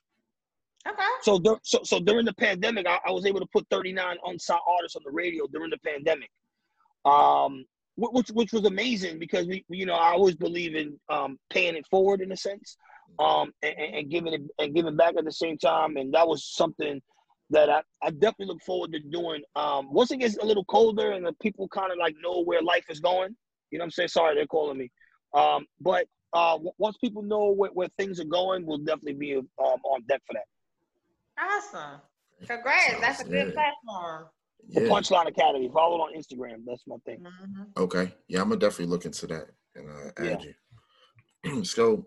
Okay. 0.89 1.03
So, 1.23 1.41
so, 1.63 1.81
so 1.83 2.01
during 2.01 2.25
the 2.25 2.35
pandemic, 2.35 2.87
I, 2.87 3.01
I 3.07 3.11
was 3.11 3.27
able 3.27 3.41
to 3.41 3.47
put 3.47 3.67
39 3.71 4.17
unsigned 4.25 4.61
artists 4.69 4.97
on 4.97 5.03
the 5.05 5.11
radio 5.11 5.47
during 5.49 5.71
the 5.71 5.79
pandemic, 5.79 6.31
um, 7.05 7.65
which 7.97 8.29
which 8.29 8.53
was 8.53 8.65
amazing 8.67 9.19
because 9.19 9.47
we, 9.47 9.65
you 9.69 9.87
know, 9.87 9.95
I 9.95 10.13
always 10.13 10.37
believe 10.37 10.77
in 10.77 10.99
um, 11.09 11.39
paying 11.51 11.75
it 11.75 11.87
forward 11.91 12.21
in 12.21 12.31
a 12.31 12.37
sense, 12.37 12.77
um, 13.19 13.53
and, 13.63 13.75
and 13.79 13.95
and 13.97 14.11
giving 14.11 14.33
it 14.33 14.43
and 14.59 14.75
giving 14.75 14.97
back 14.97 15.15
at 15.19 15.25
the 15.25 15.33
same 15.33 15.59
time, 15.59 15.97
and 15.97 16.13
that 16.15 16.27
was 16.27 16.45
something 16.45 17.01
that 17.51 17.71
I, 17.71 17.83
I 18.03 18.11
definitely 18.11 18.47
look 18.47 18.63
forward 18.63 18.93
to 18.93 18.99
doing. 19.01 19.43
Um, 19.55 19.93
once 19.93 20.11
it 20.11 20.19
gets 20.19 20.37
a 20.39 20.45
little 20.45 20.65
colder 20.65 21.13
and 21.13 21.25
the 21.25 21.33
people 21.41 21.69
kind 21.69 21.93
of 21.93 21.99
like 21.99 22.17
know 22.21 22.43
where 22.43 22.61
life 22.61 22.85
is 22.91 22.99
going, 23.01 23.37
you 23.71 23.79
know 23.79 23.83
what 23.83 23.87
I'm 23.87 23.91
saying? 23.93 24.09
Sorry, 24.09 24.35
they're 24.35 24.47
calling 24.47 24.79
me. 24.79 24.91
Um, 25.33 25.65
but 25.81 26.07
uh, 26.33 26.59
once 26.79 26.97
people 26.99 27.23
know 27.23 27.51
where, 27.53 27.71
where 27.71 27.89
things 27.99 28.19
are 28.21 28.25
going, 28.25 28.67
we'll 28.67 28.79
definitely 28.79 29.15
be 29.15 29.37
um, 29.37 29.45
on 29.59 30.03
deck 30.09 30.23
for 30.27 30.35
that. 30.35 30.45
Awesome. 31.39 32.01
Congrats. 32.47 33.01
That's 33.01 33.21
a 33.21 33.25
good 33.25 33.31
good. 33.47 33.55
platform. 33.55 34.27
The 34.69 34.83
Yeah. 34.83 34.89
Punchline 34.89 35.29
Academy. 35.29 35.71
Follow 35.73 35.97
it 35.97 36.01
on 36.01 36.15
Instagram. 36.15 36.65
That's 36.67 36.83
my 36.87 36.97
thing. 37.05 37.21
Mhm. 37.21 37.77
Okay. 37.77 38.13
Yeah, 38.29 38.41
I'm 38.43 38.49
gonna 38.49 38.59
definitely 38.61 38.87
look 38.87 39.05
into 39.05 39.27
that 39.29 39.51
and 39.75 39.89
uh, 39.89 40.11
add 40.19 40.45
you. 40.45 41.65
so, 41.65 42.07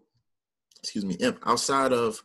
excuse 0.81 1.05
me, 1.05 1.15
Imp, 1.15 1.39
outside 1.45 1.93
of 1.93 2.23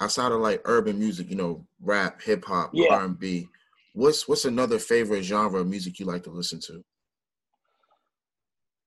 outside 0.00 0.32
of 0.32 0.40
like 0.40 0.62
urban 0.64 0.98
music, 0.98 1.28
you 1.30 1.36
know, 1.36 1.66
rap, 1.80 2.22
hip 2.22 2.44
hop, 2.44 2.70
Yeah. 2.72 2.94
R 2.94 3.04
and 3.04 3.18
B, 3.18 3.48
what's 3.94 4.26
what's 4.28 4.44
another 4.44 4.78
favorite 4.78 5.22
genre 5.22 5.60
of 5.60 5.68
music 5.68 5.98
you 5.98 6.06
like 6.06 6.24
to 6.24 6.30
listen 6.30 6.60
to? 6.60 6.82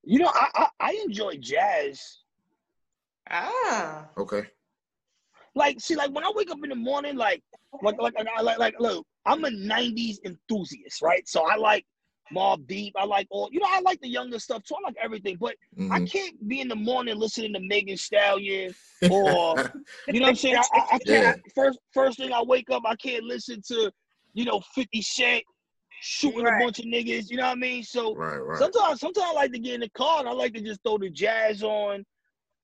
You 0.03 0.19
know, 0.19 0.31
I, 0.33 0.49
I 0.55 0.67
I 0.79 1.01
enjoy 1.05 1.37
jazz. 1.37 2.19
Ah. 3.29 4.09
Okay. 4.17 4.43
Like, 5.55 5.79
see, 5.79 5.95
like 5.95 6.11
when 6.11 6.25
I 6.25 6.31
wake 6.35 6.49
up 6.51 6.57
in 6.63 6.69
the 6.69 6.75
morning, 6.75 7.15
like, 7.15 7.43
like, 7.83 7.95
like, 7.99 8.15
I 8.17 8.41
like, 8.41 8.57
like, 8.57 8.75
look, 8.79 9.05
I'm 9.25 9.45
a 9.45 9.49
'90s 9.49 10.17
enthusiast, 10.25 11.01
right? 11.01 11.27
So 11.27 11.47
I 11.47 11.55
like 11.55 11.85
Mobb 12.33 12.67
Deep. 12.67 12.93
I 12.97 13.05
like 13.05 13.27
all, 13.29 13.49
you 13.51 13.59
know, 13.59 13.67
I 13.69 13.81
like 13.81 13.99
the 14.01 14.07
younger 14.07 14.39
stuff 14.39 14.63
too. 14.63 14.75
I 14.75 14.87
like 14.87 14.97
everything, 15.01 15.37
but 15.39 15.55
I 15.91 15.99
Mhm. 15.99 16.11
can't 16.11 16.47
be 16.47 16.61
in 16.61 16.67
the 16.67 16.75
morning 16.75 17.17
listening 17.17 17.53
to 17.53 17.59
Megan 17.59 17.97
Stallion 17.97 18.73
or 19.09 19.71
You 20.07 20.19
know 20.19 20.25
what 20.25 20.29
I'm 20.29 20.35
saying? 20.35 20.57
I, 20.57 20.65
I, 20.73 20.95
I 20.95 20.99
can't. 20.99 21.41
First, 21.55 21.79
first 21.93 22.17
thing 22.17 22.33
I 22.33 22.41
wake 22.43 22.69
up, 22.69 22.83
I 22.85 22.95
can't 22.97 23.23
listen 23.23 23.61
to, 23.67 23.91
you 24.33 24.45
know, 24.45 24.61
50 24.75 25.01
Cent 25.01 25.43
shooting 26.01 26.45
Right. 26.45 26.61
a 26.61 26.63
bunch 26.63 26.79
of 26.79 26.85
niggas. 26.85 27.29
You 27.29 27.37
know 27.37 27.43
what 27.43 27.51
I 27.53 27.55
mean? 27.55 27.83
So 27.83 28.15
right, 28.15 28.37
right. 28.37 28.59
sometimes, 28.59 28.99
sometimes 28.99 29.27
I 29.29 29.33
like 29.33 29.51
to 29.53 29.59
get 29.59 29.75
in 29.75 29.79
the 29.81 29.89
car 29.91 30.19
and 30.19 30.27
I 30.27 30.33
like 30.33 30.53
to 30.53 30.61
just 30.61 30.81
throw 30.83 30.97
the 30.97 31.09
jazz 31.09 31.63
on, 31.63 32.03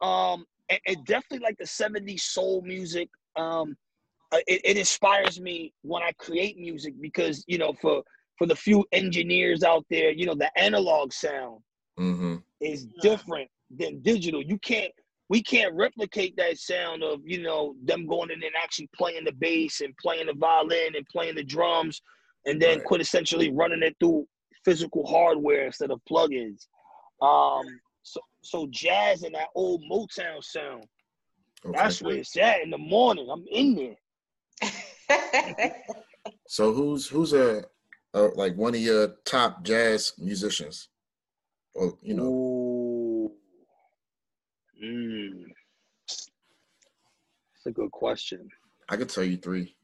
um, 0.02 0.46
and, 0.70 0.80
and 0.88 1.06
definitely 1.06 1.40
like 1.40 1.58
the 1.58 1.66
70s 1.66 2.22
soul 2.22 2.62
music. 2.62 3.10
Um, 3.36 3.78
uh, 4.32 4.38
it, 4.48 4.62
it 4.64 4.78
inspires 4.78 5.40
me 5.40 5.74
when 5.82 6.04
I 6.04 6.12
create 6.20 6.58
music 6.58 6.94
because 7.00 7.44
you 7.48 7.58
know, 7.58 7.74
for 7.82 8.04
for 8.40 8.48
the 8.48 8.56
few 8.56 8.86
engineers 8.94 9.64
out 9.64 9.86
there, 9.92 10.12
you 10.12 10.26
know, 10.26 10.34
the 10.34 10.50
analog 10.58 11.14
sound 11.14 11.60
hmm 11.98 12.38
is 12.62 12.88
different 13.02 13.50
than 13.70 14.02
digital. 14.02 14.42
You 14.42 14.58
can't 14.60 14.92
we 15.30 15.44
can't 15.44 15.76
replicate 15.76 16.36
that 16.38 16.58
sound 16.58 17.04
of, 17.04 17.20
you 17.24 17.44
know, 17.44 17.76
them 17.84 18.08
going 18.08 18.32
in 18.32 18.42
and 18.42 18.54
actually 18.58 18.90
playing 18.96 19.26
the 19.26 19.34
bass 19.34 19.82
and 19.82 19.96
playing 19.98 20.26
the 20.26 20.34
violin 20.34 20.96
and 20.96 21.06
playing 21.12 21.36
the 21.36 21.44
drums 21.44 22.02
and 22.46 22.60
then 22.60 22.80
Right. 22.80 22.88
quintessentially 22.88 23.52
running 23.54 23.84
it 23.84 23.96
through 24.00 24.28
physical 24.66 25.06
hardware 25.06 25.68
instead 25.68 25.92
of 25.92 26.02
plugins. 26.10 26.68
Um 27.22 27.80
so 28.04 28.22
so 28.42 28.68
jazz 28.72 29.24
and 29.24 29.36
that 29.36 29.50
old 29.54 29.84
Motown 29.92 30.42
sound. 30.42 30.86
Okay. 31.66 31.78
That's 31.78 32.02
where 32.02 32.16
it's 32.16 32.38
at 32.38 32.62
in 32.64 32.70
the 32.70 32.78
morning. 32.78 33.28
I'm 33.30 33.46
in 33.52 33.76
there. 33.76 34.72
So 36.48 36.74
who's 36.74 37.08
who's 37.08 37.34
a, 37.34 37.64
a 38.14 38.22
like 38.36 38.56
one 38.56 38.74
of 38.76 38.82
your 38.82 39.16
top 39.26 39.64
jazz 39.64 40.14
musicians? 40.18 40.90
Or 41.76 41.94
you 42.02 42.14
know, 42.16 42.24
Ooh. 42.26 43.32
Mm. 44.84 45.44
That's 46.08 47.66
a 47.68 47.72
good 47.72 47.92
question. 47.92 48.48
I 48.90 48.96
could 48.98 49.10
tell 49.10 49.24
you 49.24 49.38
three 49.38 49.76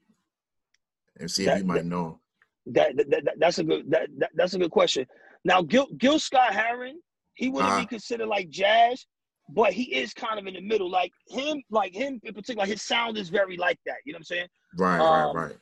and 1.19 1.29
see 1.29 1.45
if 1.45 1.59
you 1.59 1.65
might 1.65 1.85
know. 1.85 2.19
That, 2.67 2.95
that, 2.97 3.09
that 3.11 3.35
that's 3.38 3.59
a 3.59 3.63
good 3.63 3.91
that, 3.91 4.09
that 4.17 4.31
that's 4.33 4.53
a 4.55 4.57
good 4.59 4.71
question. 4.71 5.05
Now 5.43 5.61
Gil 5.61 5.88
Gil 5.97 6.17
Scott 6.17 6.53
Heron, 6.53 6.99
he 7.35 7.49
wouldn't 7.49 7.69
Uh-huh. 7.71 7.81
be 7.81 7.85
considered 7.88 8.27
like 8.27 8.49
jazz, 8.49 9.05
but 9.49 9.71
he 9.73 9.83
is 9.93 10.13
kind 10.13 10.39
of 10.39 10.47
in 10.47 10.55
the 10.55 10.61
middle. 10.61 10.89
Like 10.89 11.11
him, 11.27 11.61
like 11.69 11.93
him 11.93 12.19
in 12.23 12.33
particular, 12.33 12.65
his 12.65 12.81
sound 12.81 13.17
is 13.17 13.29
very 13.29 13.57
like 13.57 13.77
that. 13.85 13.97
You 14.05 14.13
know 14.13 14.17
what 14.17 14.21
I'm 14.21 14.23
saying? 14.23 14.47
Right, 14.77 14.99
Um, 14.99 15.35
right, 15.35 15.45
right. 15.49 15.57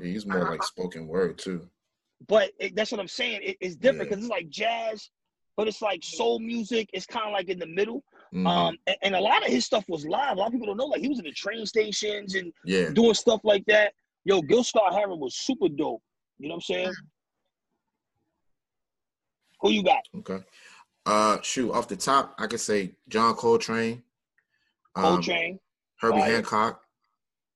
He's 0.00 0.24
more 0.26 0.46
uh, 0.46 0.50
like 0.50 0.62
spoken 0.62 1.06
word 1.06 1.36
too. 1.38 1.68
But 2.28 2.52
it, 2.58 2.74
that's 2.76 2.90
what 2.92 3.00
I'm 3.00 3.08
saying. 3.08 3.40
It, 3.42 3.56
it's 3.60 3.76
different 3.76 4.04
Yeah. 4.10 4.16
because 4.16 4.24
it's 4.24 4.30
like 4.30 4.48
jazz, 4.48 5.10
but 5.56 5.68
it's 5.68 5.82
like 5.82 6.02
soul 6.02 6.38
music. 6.38 6.88
It's 6.92 7.06
kind 7.06 7.26
of 7.26 7.32
like 7.32 7.48
in 7.48 7.58
the 7.58 7.66
middle. 7.66 8.02
Mhm. 8.32 8.46
Um, 8.48 8.76
and, 8.86 8.96
and 9.02 9.14
a 9.16 9.20
lot 9.20 9.44
of 9.44 9.48
his 9.52 9.64
stuff 9.64 9.84
was 9.88 10.06
live. 10.06 10.36
A 10.36 10.40
lot 10.40 10.46
of 10.46 10.52
people 10.52 10.66
don't 10.66 10.76
know. 10.76 10.86
Like 10.86 11.00
he 11.00 11.08
was 11.08 11.18
in 11.18 11.24
the 11.24 11.32
train 11.32 11.66
stations 11.66 12.34
and 12.34 12.52
yeah. 12.64 12.90
doing 12.90 13.14
stuff 13.14 13.40
like 13.44 13.64
that. 13.66 13.92
Yo, 14.24 14.40
Gil 14.42 14.64
Scott 14.64 14.94
Heron 14.94 15.20
was 15.20 15.36
super 15.36 15.68
dope. 15.68 16.02
You 16.38 16.48
know 16.48 16.54
what 16.54 16.64
I'm 16.68 16.74
saying? 16.74 16.92
Who 19.60 19.70
you 19.70 19.82
got? 19.82 20.02
Okay. 20.18 20.42
Uh, 21.06 21.38
shoot, 21.42 21.70
off 21.72 21.88
the 21.88 21.96
top, 21.96 22.34
I 22.38 22.46
could 22.46 22.60
say 22.60 22.92
John 23.08 23.34
Coltrane, 23.34 24.02
um, 24.96 25.02
Coltrane. 25.04 25.58
Herbie. 26.00 26.20
Hancock. 26.20 26.80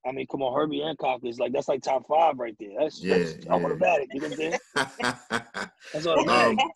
I 0.06 0.12
mean, 0.12 0.26
come 0.30 0.42
on, 0.42 0.54
Herbie 0.58 0.80
Hancock 0.80 1.20
is 1.24 1.38
like 1.38 1.52
that's 1.52 1.68
like 1.68 1.82
top 1.82 2.06
five 2.06 2.38
right 2.38 2.54
there. 2.58 2.70
That's 2.78 3.02
Yeah, 3.02 3.18
that's 3.18 3.44
yeah. 3.44 3.52
automatic. 3.52 4.08
You 4.12 4.20
know 4.20 4.28
what 4.28 4.38
I'm 4.38 4.38
saying? 4.38 4.58
That's 5.92 6.06
automatic. 6.06 6.58
um, 6.60 6.70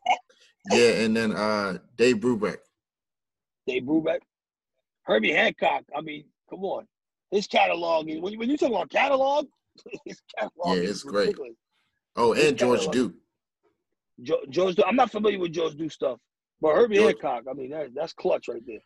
yeah, 0.71 0.89
and 1.03 1.17
then 1.17 1.33
uh, 1.33 1.79
Dave 1.97 2.17
Brubeck. 2.17 2.59
Dave 3.67 3.83
Brubeck, 3.85 4.19
Herbie 5.05 5.33
Hancock. 5.33 5.85
I 5.97 6.01
mean, 6.01 6.25
come 6.51 6.65
on, 6.65 6.87
his 7.31 7.47
catalog. 7.47 8.09
is- 8.09 8.21
When 8.21 8.33
you, 8.33 8.39
when 8.39 8.51
you 8.51 8.57
talk 8.57 8.71
about 8.71 8.91
catalog, 8.91 9.47
his 10.05 10.21
catalog 10.39 10.77
Yeah, 10.77 10.83
is 10.83 10.91
it's 10.91 11.03
great. 11.05 11.27
ridiculous. 11.29 11.53
Oh, 12.17 12.33
His 12.33 12.49
and 12.49 12.59
George 12.59 12.81
catalog. 12.81 12.95
Duke. 12.95 13.15
Jo- 14.23 14.45
George, 14.51 14.75
Du- 14.77 14.85
I'm 14.85 14.97
not 14.97 15.11
familiar 15.11 15.39
with 15.39 15.53
George 15.53 15.75
Do 15.77 15.89
stuff, 15.89 16.19
but 16.61 16.75
Herbie 16.75 16.97
George- 16.97 17.17
Hancock. 17.23 17.45
I 17.51 17.55
mean, 17.55 17.71
that, 17.71 17.95
that's 17.95 18.13
clutch 18.13 18.49
right 18.49 18.63
there. 18.67 18.81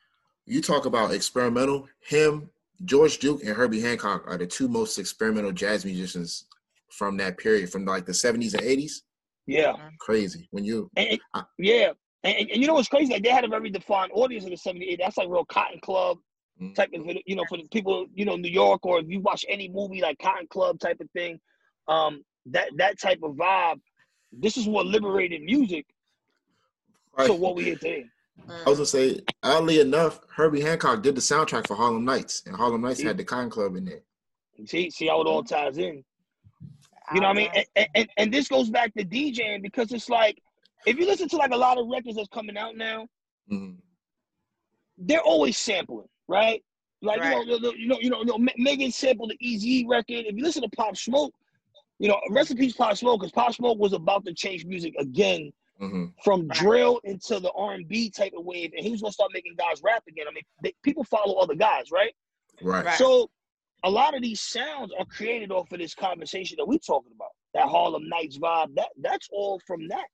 You 0.46 0.60
talk 0.60 0.86
about 0.86 1.10
experimental. 1.12 1.88
Him, 2.00 2.48
George 2.84 3.18
Duke, 3.18 3.42
and 3.42 3.56
Herbie 3.56 3.80
Hancock 3.80 4.24
are 4.26 4.36
the 4.36 4.46
two 4.46 4.68
most 4.68 4.98
experimental 4.98 5.52
jazz 5.52 5.84
musicians 5.84 6.44
from 6.90 7.16
that 7.16 7.38
period, 7.38 7.70
from 7.70 7.84
like 7.84 8.06
the 8.06 8.12
70s 8.12 8.54
and 8.54 8.62
80s. 8.62 9.02
Yeah, 9.46 9.74
Crazy. 10.00 10.48
When 10.50 10.64
you 10.64 10.90
and, 10.96 11.18
I- 11.34 11.44
yeah, 11.58 11.92
and, 12.24 12.36
and, 12.36 12.60
you 12.60 12.66
know 12.66 12.74
what's 12.74 12.88
crazy? 12.88 13.12
Like 13.12 13.22
they 13.22 13.30
had 13.30 13.44
a 13.44 13.48
very 13.48 13.70
defined 13.70 14.10
audience 14.14 14.44
in 14.44 14.50
the 14.50 14.56
'78. 14.56 14.98
That's 15.00 15.16
like 15.16 15.28
real 15.28 15.44
Cotton 15.44 15.80
Club 15.80 16.18
Mm. 16.58 16.74
type 16.74 16.88
of, 16.94 17.06
you 17.26 17.36
know, 17.36 17.44
for 17.50 17.58
the 17.58 17.68
people, 17.70 18.06
you 18.14 18.24
know, 18.24 18.34
New 18.36 18.48
York, 18.50 18.86
or 18.86 18.98
if 18.98 19.08
you 19.08 19.20
watch 19.20 19.44
any 19.46 19.68
movie 19.68 20.00
like 20.00 20.18
Cotton 20.18 20.46
Club 20.46 20.80
type 20.80 20.98
of 21.02 21.10
thing, 21.10 21.38
um, 21.86 22.24
that 22.46 22.70
that 22.78 22.98
type 22.98 23.18
of 23.22 23.32
vibe. 23.32 23.78
This 24.32 24.56
is 24.56 24.66
what 24.66 24.86
liberated 24.86 25.42
music 25.42 25.84
Right. 27.12 27.26
to 27.26 27.34
what 27.34 27.56
we 27.56 27.64
hear 27.64 27.76
today. 27.76 28.06
I 28.48 28.68
was 28.68 28.78
gonna 28.78 28.86
say, 28.86 29.20
oddly 29.42 29.80
enough, 29.80 30.20
Herbie 30.34 30.60
Hancock 30.60 31.02
did 31.02 31.14
the 31.14 31.20
soundtrack 31.20 31.66
for 31.66 31.74
Harlem 31.76 32.04
Nights, 32.04 32.42
and 32.46 32.54
Harlem 32.54 32.82
Nights 32.82 33.00
Yeah. 33.00 33.08
had 33.08 33.16
the 33.18 33.24
Cotton 33.24 33.50
Club 33.50 33.76
in 33.76 33.84
there. 33.84 34.02
See, 34.66 34.90
see 34.90 35.06
how 35.08 35.20
it 35.20 35.26
all 35.26 35.42
ties 35.42 35.78
in. 35.78 36.04
You 37.14 37.20
know 37.20 37.28
what 37.28 37.36
I 37.36 37.40
mean? 37.40 37.50
And, 37.54 37.66
and, 37.76 37.88
and, 37.94 38.08
and 38.16 38.34
this 38.34 38.48
goes 38.48 38.68
back 38.70 38.92
to 38.94 39.04
DJing 39.04 39.62
because 39.62 39.92
it's 39.92 40.08
like, 40.08 40.40
if 40.86 40.96
you 40.98 41.06
listen 41.06 41.28
to 41.28 41.36
like 41.36 41.52
a 41.52 41.56
lot 41.56 41.78
of 41.78 41.86
records 41.88 42.16
that's 42.16 42.28
coming 42.28 42.56
out 42.56 42.76
now, 42.76 43.06
Mhm. 43.50 43.76
they're 44.98 45.20
always 45.22 45.56
sampling, 45.58 46.08
right? 46.28 46.64
Like 47.02 47.20
Right. 47.20 47.46
you 47.46 47.60
know, 47.60 47.72
you 47.72 47.86
know, 47.88 47.98
you 48.00 48.10
know, 48.10 48.18
you 48.20 48.24
know, 48.26 48.38
Megan 48.56 48.90
sampled 48.90 49.30
the 49.30 49.36
Easy 49.40 49.86
record. 49.86 50.24
If 50.26 50.36
you 50.36 50.42
listen 50.42 50.62
to 50.62 50.68
Pop 50.70 50.96
Smoke, 50.96 51.34
you 51.98 52.08
know, 52.08 52.20
recipes 52.30 52.74
Pop 52.74 52.96
Smoke 52.96 53.20
because 53.20 53.32
Pop 53.32 53.54
Smoke 53.54 53.78
was 53.78 53.92
about 53.92 54.24
to 54.24 54.32
change 54.34 54.64
music 54.64 54.94
again 54.98 55.52
Mhm. 55.80 56.14
from 56.24 56.48
drill 56.48 56.98
into 57.04 57.38
the 57.38 57.50
R 57.52 57.74
and 57.74 57.86
B 57.86 58.08
type 58.10 58.32
of 58.36 58.44
wave, 58.44 58.72
and 58.74 58.84
he 58.84 58.90
was 58.90 59.02
gonna 59.02 59.12
start 59.12 59.30
making 59.34 59.54
guys 59.56 59.82
rap 59.82 60.02
again. 60.08 60.26
I 60.28 60.32
mean, 60.32 60.44
they, 60.62 60.74
people 60.82 61.04
follow 61.04 61.34
other 61.34 61.54
guys, 61.54 61.90
right? 61.90 62.14
Right. 62.62 62.84
Right. 62.84 62.98
So 62.98 63.30
a 63.84 63.90
lot 63.90 64.14
of 64.14 64.22
these 64.22 64.40
sounds 64.40 64.92
are 64.98 65.04
created 65.04 65.52
off 65.52 65.70
of 65.72 65.78
this 65.78 65.94
conversation 65.94 66.56
that 66.58 66.66
we're 66.66 66.78
talking 66.78 67.12
about. 67.14 67.30
That 67.52 67.68
Harlem 67.68 68.08
Nights 68.08 68.38
vibe. 68.38 68.74
That 68.74 68.88
that's 68.96 69.28
all 69.32 69.60
from 69.66 69.86
that. 69.88 70.06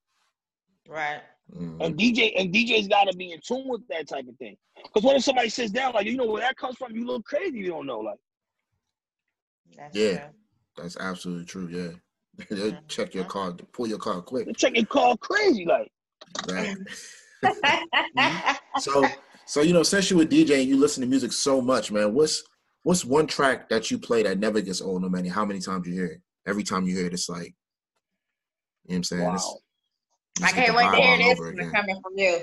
Right. 0.88 1.22
Mhm. 1.53 1.81
And 1.85 1.96
DJ 1.96 2.35
and 2.37 2.53
DJ's 2.53 2.88
got 2.88 3.05
to 3.05 3.16
be 3.16 3.33
in 3.33 3.40
tune 3.40 3.68
with 3.68 3.87
that 3.88 4.09
type 4.09 4.27
of 4.29 4.37
thing. 4.38 4.57
Because 4.83 5.03
what 5.05 5.16
if 5.16 5.22
somebody 5.22 5.48
sits 5.48 5.70
down 5.70 5.92
like, 5.92 6.07
you 6.07 6.16
know 6.16 6.27
where 6.27 6.40
that 6.42 6.57
comes 6.57 6.77
from? 6.77 6.94
You 6.96 7.05
look 7.07 7.25
crazy. 7.25 7.59
You 7.59 7.68
don't 7.68 7.87
know. 7.87 8.01
Like, 8.01 8.18
That's 9.77 9.96
Yeah. 9.96 10.18
true. 10.29 10.35
That's 10.77 10.96
absolutely 10.98 11.44
true. 11.46 11.68
Yeah. 11.68 11.92
They'll 12.48 12.78
check 12.88 13.14
your 13.14 13.24
car, 13.24 13.52
pull 13.72 13.86
your 13.86 13.98
car 13.98 14.22
quick. 14.22 14.46
they 14.46 14.52
check 14.52 14.74
your 14.74 14.86
call 14.86 15.16
crazy. 15.18 15.66
Like, 15.66 15.90
Right. 16.48 16.76
So, 18.78 19.06
so 19.46 19.60
you 19.60 19.72
know, 19.72 19.82
since 19.82 20.10
you 20.10 20.16
were 20.16 20.24
DJing, 20.24 20.66
you 20.66 20.78
listen 20.78 21.02
to 21.02 21.08
music 21.08 21.32
so 21.32 21.60
much, 21.60 21.92
man. 21.92 22.14
What's 22.14 22.42
what's 22.84 23.04
one 23.04 23.26
track 23.26 23.68
that 23.68 23.90
you 23.90 23.98
play 23.98 24.22
that 24.22 24.38
never 24.38 24.60
gets 24.60 24.80
old, 24.80 25.02
no 25.02 25.08
matter 25.08 25.28
how 25.28 25.44
many 25.44 25.60
times 25.60 25.86
you 25.86 25.92
hear 25.94 26.06
it? 26.06 26.20
Every 26.46 26.62
time 26.62 26.86
you 26.86 26.96
hear 26.96 27.06
it, 27.06 27.12
it's 27.12 27.28
like, 27.28 27.54
you 28.86 28.90
know 28.90 28.94
what 28.94 28.96
I'm 28.96 29.04
saying? 29.04 29.22
It's- 29.22 29.44
wow. 29.44 29.58
you 30.38 30.44
I 30.44 30.48
just 30.48 30.54
can't 30.54 30.76
wait 30.76 30.90
to 30.90 30.96
hear 30.96 31.18
this 31.18 31.40
again. 31.40 31.72
coming 31.72 32.00
from 32.00 32.12
you. 32.16 32.40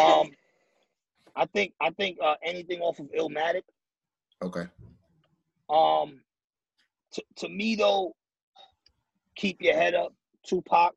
Um, 0.00 0.30
I 1.36 1.46
think 1.46 1.74
I 1.80 1.90
think 1.90 2.18
uh, 2.22 2.34
anything 2.44 2.80
off 2.80 2.98
of 2.98 3.10
Illmatic. 3.12 3.62
Okay. 4.42 4.66
Um, 5.68 6.20
to, 7.12 7.22
to 7.36 7.48
me 7.48 7.74
though, 7.74 8.14
keep 9.36 9.60
your 9.60 9.74
head 9.74 9.94
up, 9.94 10.14
Tupac. 10.46 10.94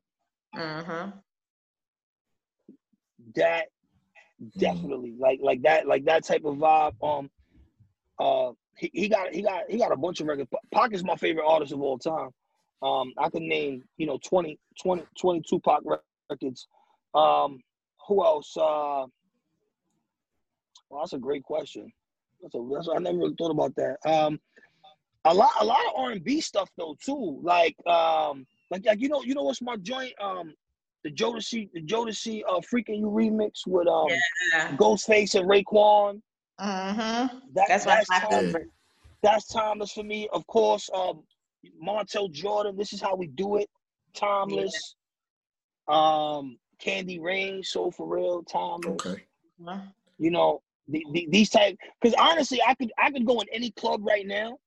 mm-hmm. 0.54 1.10
That 3.34 3.66
definitely 4.58 5.14
like 5.18 5.40
like 5.42 5.62
that 5.62 5.86
like 5.86 6.04
that 6.04 6.24
type 6.24 6.44
of 6.44 6.56
vibe. 6.56 6.94
Um, 7.02 7.30
uh, 8.18 8.52
he, 8.76 8.90
he 8.92 9.08
got 9.08 9.34
he 9.34 9.42
got 9.42 9.64
he 9.68 9.78
got 9.78 9.92
a 9.92 9.96
bunch 9.96 10.20
of 10.20 10.26
records. 10.26 10.50
Pac 10.72 10.92
is 10.92 11.04
my 11.04 11.16
favorite 11.16 11.46
artist 11.46 11.72
of 11.72 11.80
all 11.80 11.98
time. 11.98 12.30
Um, 12.82 13.12
I 13.18 13.30
can 13.30 13.48
name 13.48 13.82
you 13.96 14.06
know 14.06 14.18
20, 14.24 14.58
20, 14.82 15.04
20 15.18 15.42
Tupac 15.48 15.82
records. 16.30 16.68
Um, 17.14 17.60
who 18.06 18.24
else? 18.24 18.56
Uh, 18.56 19.06
well, 20.88 21.00
that's 21.00 21.14
a 21.14 21.18
great 21.18 21.42
question. 21.42 21.90
That's 22.42 22.54
a, 22.54 22.68
that's, 22.72 22.88
I 22.94 22.98
never 22.98 23.18
really 23.18 23.34
thought 23.36 23.50
about 23.50 23.74
that. 23.76 23.96
Um, 24.08 24.38
a 25.26 25.34
lot, 25.34 25.50
a 25.60 25.64
lot 25.64 25.78
of 25.86 25.92
R 25.96 26.10
and 26.12 26.22
B 26.24 26.40
stuff 26.40 26.70
though 26.76 26.96
too. 27.04 27.40
Like, 27.42 27.76
um, 27.86 28.46
like, 28.70 28.84
like 28.84 29.00
you 29.00 29.08
know, 29.08 29.22
you 29.22 29.34
know 29.34 29.42
what's 29.42 29.62
my 29.62 29.76
joint? 29.76 30.12
Um, 30.20 30.54
the 31.04 31.10
Jodeci, 31.10 31.70
the 31.72 31.82
Jodeci, 31.82 32.42
uh, 32.48 32.60
freaking 32.60 32.98
you 32.98 33.06
remix 33.06 33.66
with 33.66 33.86
um, 33.88 34.06
Yeah. 34.52 34.76
Ghostface 34.76 35.34
and 35.38 35.48
Raekwon. 35.48 36.20
Mm-hmm. 36.60 37.38
That, 37.54 37.66
That's 37.68 37.86
one 37.86 37.96
that's 37.96 38.08
my 38.10 38.18
timeless. 38.20 38.44
favorites. 38.44 38.70
That's 39.22 39.46
timeless 39.46 39.92
for 39.92 40.02
me. 40.04 40.28
Of 40.32 40.46
course, 40.46 40.88
um, 40.94 41.22
Montel 41.84 42.30
Jordan. 42.30 42.76
This 42.76 42.92
is 42.92 43.00
how 43.00 43.14
we 43.14 43.26
do 43.28 43.56
it. 43.56 43.68
Timeless. 44.14 44.94
Um, 45.88 46.58
Candy 46.78 47.18
Rain, 47.20 47.62
Soul 47.62 47.90
for 47.90 48.06
Real, 48.06 48.42
timeless. 48.42 49.06
Okay. 49.06 49.22
Mhm. 49.60 49.92
You 50.18 50.30
know, 50.30 50.62
the, 50.88 51.04
the, 51.12 51.28
these 51.30 51.50
type. 51.50 51.76
Because 52.00 52.14
honestly, 52.18 52.60
I 52.66 52.74
could 52.74 52.92
I 52.98 53.10
could 53.10 53.26
go 53.26 53.40
in 53.40 53.46
any 53.52 53.70
club 53.72 54.00
right 54.06 54.26
now 54.26 54.58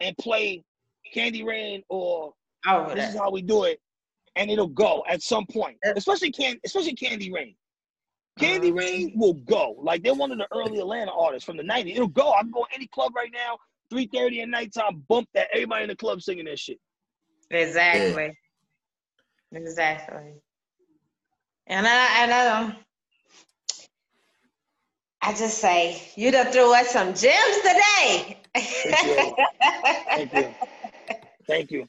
and 0.00 0.16
play 0.18 0.64
Candy 1.12 1.42
Rain 1.42 1.82
or 1.88 2.34
Over 2.68 2.94
This 2.94 3.10
is 3.10 3.16
how 3.16 3.30
we 3.30 3.42
do 3.42 3.64
it, 3.64 3.80
and 4.36 4.50
it'll 4.50 4.68
go 4.68 5.04
at 5.08 5.22
some 5.22 5.46
point. 5.46 5.76
Especially 5.84 6.30
can 6.30 6.58
especially 6.64 6.94
Candy 6.94 7.32
Rain. 7.32 7.56
Candy 8.38 8.70
Mhm. 8.70 8.78
Rain 8.78 9.12
will 9.16 9.34
go. 9.34 9.76
Like 9.82 10.02
they're 10.02 10.14
one 10.14 10.32
of 10.32 10.38
the 10.38 10.48
early 10.52 10.78
Atlanta 10.78 11.12
artists 11.12 11.44
from 11.44 11.56
the 11.56 11.62
90s. 11.62 11.94
It'll 11.96 12.08
go. 12.08 12.32
I 12.32 12.40
can 12.42 12.50
go 12.50 12.66
any 12.74 12.86
club 12.88 13.14
right 13.14 13.30
now, 13.32 13.58
3:30 13.90 14.42
at 14.42 14.48
nighttime, 14.48 15.04
bump 15.08 15.28
that. 15.34 15.48
Everybody 15.52 15.84
in 15.84 15.88
the 15.90 15.96
club 15.96 16.22
singing 16.22 16.46
that 16.46 16.58
shit. 16.58 16.78
Exactly. 17.50 18.36
Exactly. 19.52 20.34
And 21.66 21.86
I 21.86 22.22
and 22.22 22.32
um 22.32 22.76
I 25.22 25.32
just 25.34 25.58
say 25.58 26.02
you 26.16 26.30
done 26.30 26.52
threw 26.52 26.74
us 26.74 26.90
some 26.90 27.14
gems 27.14 27.56
today. 27.58 28.39
Thank 28.54 30.32
you. 30.32 30.54
Thank 31.46 31.70
you. 31.70 31.88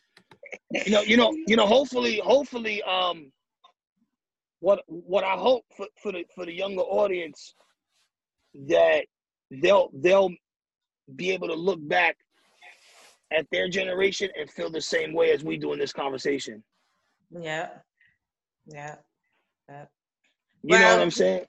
You 0.86 0.92
know, 0.92 1.02
you 1.02 1.18
know, 1.18 1.36
you 1.48 1.56
know, 1.56 1.66
hopefully, 1.66 2.22
hopefully, 2.24 2.82
um 2.84 3.32
what 4.60 4.84
what 4.88 5.24
I 5.24 5.34
hope 5.34 5.64
for, 5.76 5.88
for 6.02 6.12
the 6.12 6.26
for 6.34 6.46
the 6.46 6.54
younger 6.54 6.84
audience 6.84 7.56
that 8.68 9.06
they'll 9.50 9.90
they'll 9.94 10.30
be 11.16 11.32
able 11.32 11.48
to 11.48 11.56
look 11.56 11.80
back 11.88 12.16
at 13.32 13.46
their 13.52 13.70
generation 13.70 14.30
and 14.38 14.50
feel 14.50 14.70
the 14.70 14.82
same 14.82 15.14
way 15.14 15.32
as 15.32 15.44
we 15.44 15.58
do 15.58 15.74
in 15.74 15.80
this 15.80 15.94
conversation. 15.94 16.64
yeah. 17.32 17.70
Yeah. 18.68 18.96
Yeah. 19.68 19.86
You 20.64 20.78
know 20.78 20.92
what 20.92 21.02
I'm 21.02 21.12
saying? 21.12 21.46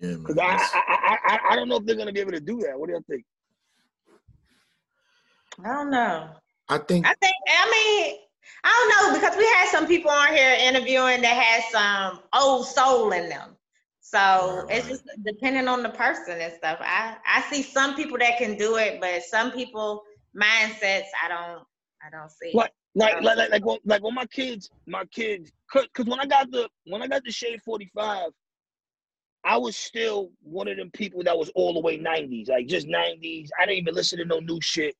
Yeah, 0.00 0.08
man. 0.08 0.22
Because 0.22 0.38
I, 0.38 0.78
I, 0.78 0.82
I 0.88 1.18
I 1.24 1.38
I 1.50 1.56
don't 1.56 1.68
know 1.68 1.76
if 1.76 1.84
they're 1.84 1.96
gonna 1.96 2.12
be 2.12 2.20
able 2.20 2.32
to 2.32 2.40
do 2.40 2.58
that. 2.60 2.78
What 2.78 2.88
do 2.88 2.94
you 2.94 3.04
think? 3.08 3.24
I 5.64 5.72
don't 5.72 5.90
know. 5.90 6.30
I 6.68 6.78
think 6.78 7.06
I 7.06 7.14
think 7.20 7.34
I 7.48 7.70
mean 7.70 8.16
I 8.64 8.68
don't 8.68 9.12
know 9.12 9.20
because 9.20 9.36
we 9.36 9.44
had 9.44 9.68
some 9.68 9.86
people 9.86 10.10
on 10.10 10.32
here 10.32 10.56
interviewing 10.60 11.22
that 11.22 11.34
had 11.34 11.64
some 11.70 12.20
old 12.34 12.66
soul 12.66 13.12
in 13.12 13.28
them. 13.28 13.56
So 14.00 14.18
Right, 14.18 14.76
it's 14.76 14.86
right. 14.86 14.92
just 14.92 15.04
depending 15.24 15.68
on 15.68 15.82
the 15.82 15.90
person 15.90 16.40
and 16.40 16.52
stuff. 16.52 16.78
I 16.80 17.16
I 17.26 17.42
see 17.50 17.62
some 17.62 17.94
people 17.94 18.18
that 18.18 18.38
can 18.38 18.56
do 18.56 18.76
it, 18.76 19.00
but 19.00 19.22
some 19.22 19.50
people 19.52 20.02
mindsets 20.36 21.06
I 21.22 21.28
don't 21.28 21.64
I 22.02 22.10
don't 22.10 22.30
see. 22.30 22.52
What? 22.52 22.66
Um, 22.66 23.02
like, 23.02 23.22
like, 23.22 23.36
like, 23.36 23.50
like, 23.50 23.64
when, 23.64 23.78
like 23.84 24.02
when 24.02 24.14
my 24.14 24.26
kids, 24.26 24.68
my 24.86 25.04
kids, 25.06 25.52
because 25.72 26.06
when 26.06 26.18
I 26.18 26.26
got 26.26 26.50
the, 26.50 26.68
when 26.86 27.02
I 27.02 27.06
got 27.06 27.22
the 27.22 27.30
Shade 27.30 27.62
45, 27.62 28.30
I 29.44 29.56
was 29.56 29.76
still 29.76 30.30
one 30.42 30.68
of 30.68 30.76
them 30.76 30.90
people 30.90 31.22
that 31.22 31.38
was 31.38 31.50
all 31.54 31.72
the 31.72 31.80
way 31.80 31.98
90s, 31.98 32.48
like 32.48 32.66
just 32.66 32.88
90s. 32.88 33.48
I 33.58 33.66
didn't 33.66 33.78
even 33.78 33.94
listen 33.94 34.18
to 34.18 34.24
no 34.24 34.40
new 34.40 34.58
shit. 34.60 34.96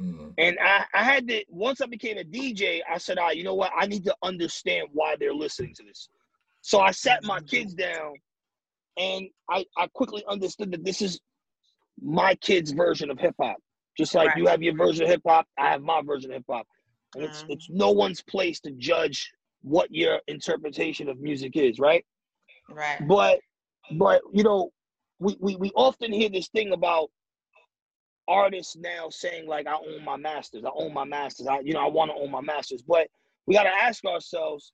Mm, 0.00 0.34
And 0.38 0.58
I, 0.60 0.84
I 0.94 1.04
had 1.04 1.28
to, 1.28 1.44
once 1.48 1.80
I 1.80 1.86
became 1.86 2.18
a 2.18 2.24
DJ, 2.24 2.82
I 2.90 2.98
said, 2.98 3.18
all 3.18 3.26
right, 3.26 3.36
you 3.36 3.44
know 3.44 3.54
what? 3.54 3.72
I 3.76 3.86
need 3.86 4.04
to 4.04 4.14
understand 4.22 4.88
why 4.92 5.16
they're 5.18 5.34
listening 5.34 5.74
to 5.76 5.84
this. 5.84 6.08
So 6.62 6.80
I 6.80 6.90
sat 6.92 7.24
my 7.24 7.40
kids 7.42 7.74
down 7.74 8.14
and 8.96 9.28
I, 9.50 9.64
I 9.76 9.88
quickly 9.88 10.24
understood 10.28 10.72
that 10.72 10.84
this 10.84 11.02
is 11.02 11.20
my 12.00 12.34
kids' 12.36 12.72
version 12.72 13.10
of 13.10 13.18
hip 13.18 13.34
hop. 13.40 13.56
Just 13.96 14.14
like 14.14 14.26
Right. 14.26 14.38
you 14.38 14.46
have 14.46 14.62
your 14.62 14.76
version 14.76 15.04
of 15.04 15.10
hip 15.10 15.22
hop, 15.26 15.46
I 15.58 15.70
have 15.70 15.82
my 15.82 16.02
version 16.02 16.30
of 16.30 16.36
hip 16.36 16.44
hop. 16.48 16.66
And 17.14 17.24
it's 17.24 17.44
Mhm. 17.44 17.50
it's 17.50 17.68
no 17.70 17.90
one's 17.92 18.22
place 18.22 18.60
to 18.60 18.72
judge 18.72 19.32
what 19.62 19.92
your 19.92 20.20
interpretation 20.26 21.08
of 21.08 21.20
music 21.20 21.56
is, 21.56 21.78
right? 21.78 22.04
right. 22.70 23.00
But 23.08 23.40
but 23.98 24.22
you 24.32 24.42
know, 24.42 24.70
we, 25.20 25.36
we 25.40 25.56
we 25.56 25.70
often 25.76 26.12
hear 26.12 26.28
this 26.28 26.48
thing 26.48 26.72
about 26.72 27.10
artists 28.28 28.76
now 28.76 29.08
saying 29.10 29.46
like 29.46 29.66
I 29.66 29.74
own 29.74 30.04
my 30.04 30.16
masters, 30.16 30.64
I 30.64 30.70
own 30.74 30.94
my 30.94 31.04
masters, 31.04 31.46
I 31.46 31.60
you 31.60 31.72
know, 31.72 31.84
I 31.84 31.88
want 31.88 32.10
to 32.10 32.16
own 32.16 32.30
my 32.30 32.40
masters. 32.40 32.82
But 32.82 33.08
we 33.46 33.54
gotta 33.54 33.70
ask 33.74 34.04
ourselves 34.04 34.72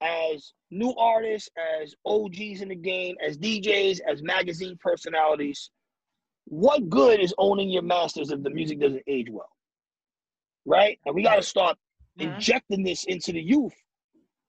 as 0.00 0.52
new 0.70 0.94
artists, 0.96 1.48
as 1.80 1.94
OGs 2.04 2.62
in 2.62 2.68
the 2.68 2.76
game, 2.76 3.16
as 3.24 3.36
DJs, 3.36 4.00
as 4.00 4.22
magazine 4.22 4.78
personalities, 4.80 5.70
what 6.44 6.88
good 6.88 7.20
is 7.20 7.34
owning 7.38 7.68
your 7.68 7.82
masters 7.82 8.30
if 8.30 8.42
the 8.42 8.50
music 8.50 8.80
doesn't 8.80 9.02
age 9.06 9.28
well? 9.30 9.50
Right? 10.64 10.98
And 11.04 11.14
we 11.14 11.22
gotta 11.22 11.42
start 11.42 11.76
Mhm. 12.18 12.34
injecting 12.34 12.82
this 12.82 13.04
into 13.04 13.32
the 13.32 13.40
youth 13.42 13.74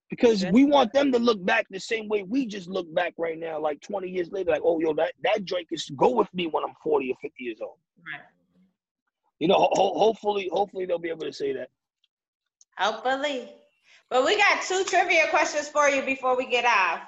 because 0.10 0.45
we 0.52 0.65
want 0.65 0.91
them 0.93 1.12
to 1.12 1.19
look 1.19 1.43
back 1.45 1.67
the 1.69 1.80
same 1.80 2.08
way 2.08 2.24
we 2.24 2.45
just 2.45 2.67
look 2.67 2.91
back 2.93 3.13
right 3.17 3.38
now, 3.38 3.60
like 3.60 3.80
20 3.82 4.10
years 4.10 4.32
later, 4.32 4.52
like, 4.52 4.62
oh, 4.63 4.80
yo, 4.80 4.93
that, 4.93 5.13
that 5.24 5.43
joint 5.45 5.67
is 5.72 5.89
go 5.95 6.10
with 6.10 6.34
me 6.34 6.48
when 6.48 6.63
I'm 6.63 6.74
40 6.84 7.12
or 7.12 7.15
50 7.22 7.43
years 7.43 7.60
old. 7.62 7.78
Right. 8.06 8.22
You 9.39 9.48
know, 9.48 9.56
ho- 9.56 9.69
ho- 9.74 9.98
hopefully, 10.00 10.50
hopefully 10.52 10.86
they'll 10.86 10.98
be 11.00 11.10
able 11.10 11.26
to 11.26 11.34
say 11.34 11.54
that. 11.54 11.69
Hopefully. 12.78 13.50
But 14.10 14.26
we 14.26 14.38
got 14.38 14.63
two 14.63 14.84
trivia 14.86 15.28
questions 15.30 15.69
for 15.69 15.88
you 15.89 16.02
before 16.02 16.36
we 16.36 16.48
get 16.48 16.65
off. 16.65 17.02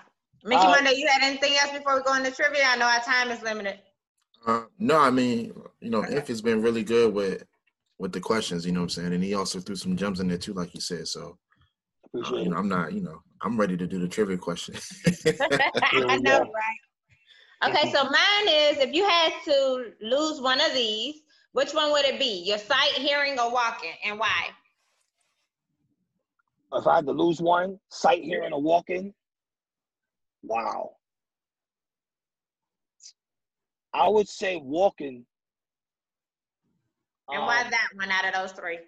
Mickey 0.44 0.62
Uh, 0.62 0.70
Monday, 0.70 0.94
you 0.96 1.08
had 1.08 1.24
anything 1.24 1.56
else 1.62 1.72
before 1.72 1.96
we 1.96 2.04
go 2.04 2.16
into 2.16 2.32
trivia? 2.32 2.64
I 2.66 2.76
know 2.78 2.86
our 2.86 3.02
time 3.02 3.32
is 3.32 3.42
limited. 3.42 3.80
uh, 4.48 4.64
no, 4.80 4.98
I 4.98 5.10
mean, 5.12 5.54
you 5.82 5.90
know, 5.90 6.04
Inf 6.06 6.28
has 6.28 6.42
been 6.42 6.62
really 6.62 6.84
good 6.84 7.14
with 7.14 7.44
with 8.00 8.12
the 8.12 8.20
questions. 8.20 8.66
You 8.66 8.72
know 8.72 8.80
what 8.80 8.86
I'm 8.86 8.90
saying, 8.90 9.14
and 9.14 9.24
he 9.24 9.36
also 9.36 9.60
threw 9.60 9.76
some 9.76 9.96
gems 9.96 10.20
in 10.20 10.28
there 10.28 10.38
too, 10.40 10.54
like 10.54 10.74
you 10.74 10.82
said. 10.82 11.08
So, 11.08 11.38
Appreciate 12.14 12.40
you 12.40 12.46
it. 12.46 12.50
know, 12.50 12.58
I'm 12.58 12.68
not, 12.68 12.94
you 12.94 13.02
know, 13.02 13.22
I'm 13.42 13.58
ready 13.58 13.78
to 13.78 13.88
do 13.88 14.00
the 14.00 14.08
trivia 14.08 14.38
question. 14.38 14.76
I 15.06 16.18
know, 16.18 16.40
go. 16.40 16.52
right? 16.52 17.70
Okay, 17.70 17.92
so 17.92 18.04
mine 18.04 18.48
is 18.48 18.78
if 18.80 18.94
you 18.94 19.08
had 19.08 19.34
to 19.46 19.92
lose 20.02 20.42
one 20.42 20.60
of 20.60 20.74
these, 20.74 21.22
which 21.54 21.74
one 21.74 21.92
would 21.92 22.06
it 22.06 22.20
be? 22.20 22.44
Your 22.46 22.58
sight, 22.58 22.94
hearing, 22.94 23.40
or 23.40 23.52
walking, 23.52 23.92
and 24.04 24.20
why? 24.20 24.48
If 26.74 26.88
I 26.88 26.96
had 26.96 27.06
to 27.06 27.12
lose 27.12 27.42
one, 27.42 27.80
sight, 27.90 28.24
hearing, 28.24 28.54
or 28.54 28.62
walking, 28.62 29.14
wow. 30.44 30.92
I 33.94 34.08
would 34.08 34.28
say 34.28 34.58
walking. 34.58 35.26
And 37.30 37.46
why 37.46 37.62
um, 37.62 37.72
that 37.72 37.88
one 37.96 38.10
out 38.10 38.26
of 38.26 38.34
those 38.34 38.52
three? 38.54 38.80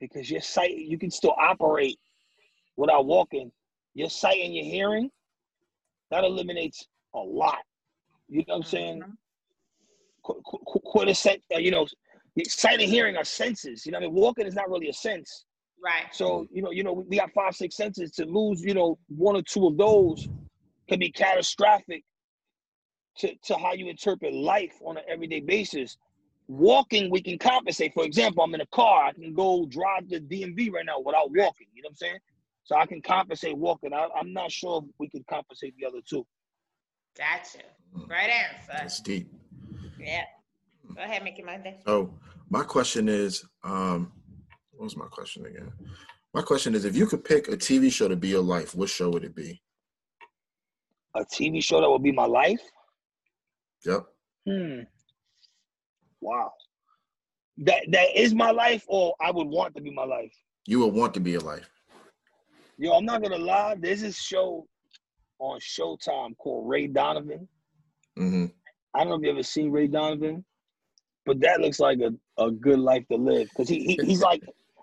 Because 0.00 0.30
your 0.30 0.40
sight 0.40 0.76
you 0.76 0.98
can 0.98 1.10
still 1.10 1.34
operate 1.38 1.98
without 2.76 3.06
walking 3.06 3.52
your 3.94 4.10
sight 4.10 4.40
and 4.44 4.54
your 4.54 4.64
hearing, 4.64 5.10
that 6.10 6.24
eliminates 6.24 6.86
a 7.14 7.18
lot. 7.18 7.58
You 8.28 8.38
know 8.40 8.44
what 8.48 8.56
I'm 8.58 8.62
saying? 8.64 9.00
Mhm. 9.02 9.16
Qu- 10.24 10.42
qu- 10.44 10.64
qu- 10.66 10.80
Quite 10.80 11.08
a 11.08 11.14
sense, 11.14 11.42
uh, 11.54 11.58
you 11.58 11.70
know, 11.70 11.86
sight 12.46 12.80
and 12.80 12.90
hearing 12.90 13.16
are 13.16 13.24
senses. 13.24 13.86
You 13.86 13.92
know, 13.92 13.98
what 13.98 14.04
I 14.04 14.08
mean, 14.08 14.16
walking 14.16 14.46
is 14.46 14.54
not 14.54 14.70
really 14.70 14.88
a 14.88 14.92
sense. 14.94 15.44
Right. 15.82 16.06
So 16.12 16.46
you 16.52 16.62
know, 16.62 16.70
you 16.72 16.84
know, 16.84 16.92
we 16.92 17.04
we 17.04 17.16
got 17.18 17.32
five, 17.32 17.54
six 17.56 17.76
senses. 17.76 18.12
To 18.12 18.26
lose, 18.26 18.62
you 18.62 18.74
know, 18.74 18.98
one 19.08 19.36
or 19.36 19.42
two 19.42 19.66
of 19.68 19.76
those 19.78 20.28
can 20.88 20.98
be 20.98 21.10
catastrophic 21.12 22.04
to, 23.18 23.34
to 23.44 23.56
how 23.58 23.72
you 23.74 23.88
interpret 23.88 24.34
life 24.34 24.74
on 24.84 24.96
an 24.98 25.04
everyday 25.08 25.40
basis. 25.40 25.96
Walking, 26.48 27.10
we 27.10 27.22
can 27.22 27.38
compensate. 27.38 27.92
For 27.92 28.04
example, 28.04 28.42
I'm 28.42 28.54
in 28.54 28.62
a 28.62 28.66
car, 28.66 29.04
I 29.04 29.12
can 29.12 29.34
go 29.34 29.66
drive 29.66 30.08
to 30.08 30.20
DMV 30.20 30.72
right 30.72 30.86
now 30.86 30.98
without 30.98 31.30
walking. 31.30 31.66
You 31.74 31.82
know 31.82 31.88
what 31.88 31.90
I'm 31.90 31.96
saying? 31.96 32.18
So 32.64 32.76
I 32.76 32.86
can 32.86 33.02
compensate 33.02 33.56
walking. 33.56 33.92
I, 33.92 34.08
I'm 34.18 34.32
not 34.32 34.50
sure 34.50 34.82
if 34.82 34.94
we 34.98 35.08
can 35.08 35.24
compensate 35.28 35.74
the 35.78 35.86
other 35.86 36.00
two. 36.08 36.26
Gotcha. 37.16 37.64
Right 38.08 38.30
answer. 38.30 38.72
That's 38.72 39.00
deep. 39.00 39.30
Yeah. 39.98 40.24
Go 40.94 41.02
ahead, 41.02 41.22
Mickey 41.24 41.42
Monday. 41.42 41.80
So 41.86 42.14
my 42.50 42.62
question 42.62 43.08
is, 43.08 43.44
um, 43.64 44.12
what 44.72 44.84
was 44.84 44.96
my 44.96 45.06
question 45.06 45.46
again? 45.46 45.72
My 46.34 46.42
question 46.42 46.74
is, 46.74 46.84
if 46.84 46.96
you 46.96 47.06
could 47.06 47.24
pick 47.24 47.48
a 47.48 47.56
TV 47.56 47.90
show 47.92 48.08
to 48.08 48.16
be 48.16 48.28
your 48.28 48.42
life, 48.42 48.74
what 48.74 48.88
show 48.88 49.10
would 49.10 49.24
it 49.24 49.34
be? 49.34 49.60
A 51.14 51.24
TV 51.24 51.62
show 51.62 51.80
that 51.80 51.90
would 51.90 52.02
be 52.02 52.12
my 52.12 52.26
life. 52.26 52.60
Yep. 53.84 54.06
Hmm. 54.46 54.80
Wow. 56.20 56.52
That 57.58 57.84
that 57.90 58.16
is 58.16 58.34
my 58.34 58.50
life, 58.50 58.84
or 58.86 59.14
I 59.20 59.30
would 59.30 59.48
want 59.48 59.74
to 59.76 59.82
be 59.82 59.90
my 59.90 60.04
life. 60.04 60.32
You 60.66 60.80
would 60.80 60.94
want 60.94 61.14
to 61.14 61.20
be 61.20 61.32
your 61.32 61.40
life. 61.40 61.68
Yo, 62.78 62.92
I'm 62.92 63.04
not 63.04 63.22
gonna 63.22 63.38
lie. 63.38 63.74
There's 63.78 64.02
this 64.02 64.16
show 64.16 64.66
on 65.40 65.58
Showtime 65.60 66.36
called 66.36 66.68
Ray 66.68 66.86
Donovan. 66.86 67.48
hmm 68.16 68.46
I 68.94 69.00
don't 69.00 69.08
know 69.08 69.16
if 69.16 69.22
you 69.22 69.30
ever 69.30 69.42
seen 69.42 69.70
Ray 69.70 69.86
Donovan, 69.86 70.44
but 71.26 71.40
that 71.40 71.60
looks 71.60 71.78
like 71.78 71.98
a, 72.00 72.12
a 72.42 72.50
good 72.50 72.78
life 72.78 73.04
to 73.10 73.18
live 73.18 73.48
because 73.48 73.68
he, 73.68 73.84
he 73.84 73.98
he's 74.06 74.22
like 74.22 74.42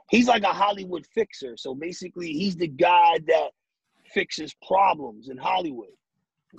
he's 0.10 0.28
like 0.28 0.44
a 0.44 0.54
Hollywood 0.54 1.06
fixer. 1.14 1.56
So 1.58 1.74
basically, 1.74 2.32
he's 2.34 2.56
the 2.56 2.68
guy 2.68 3.20
that 3.28 3.50
fixes 4.14 4.54
problems 4.68 5.30
in 5.30 5.38
Hollywood. 5.38 5.90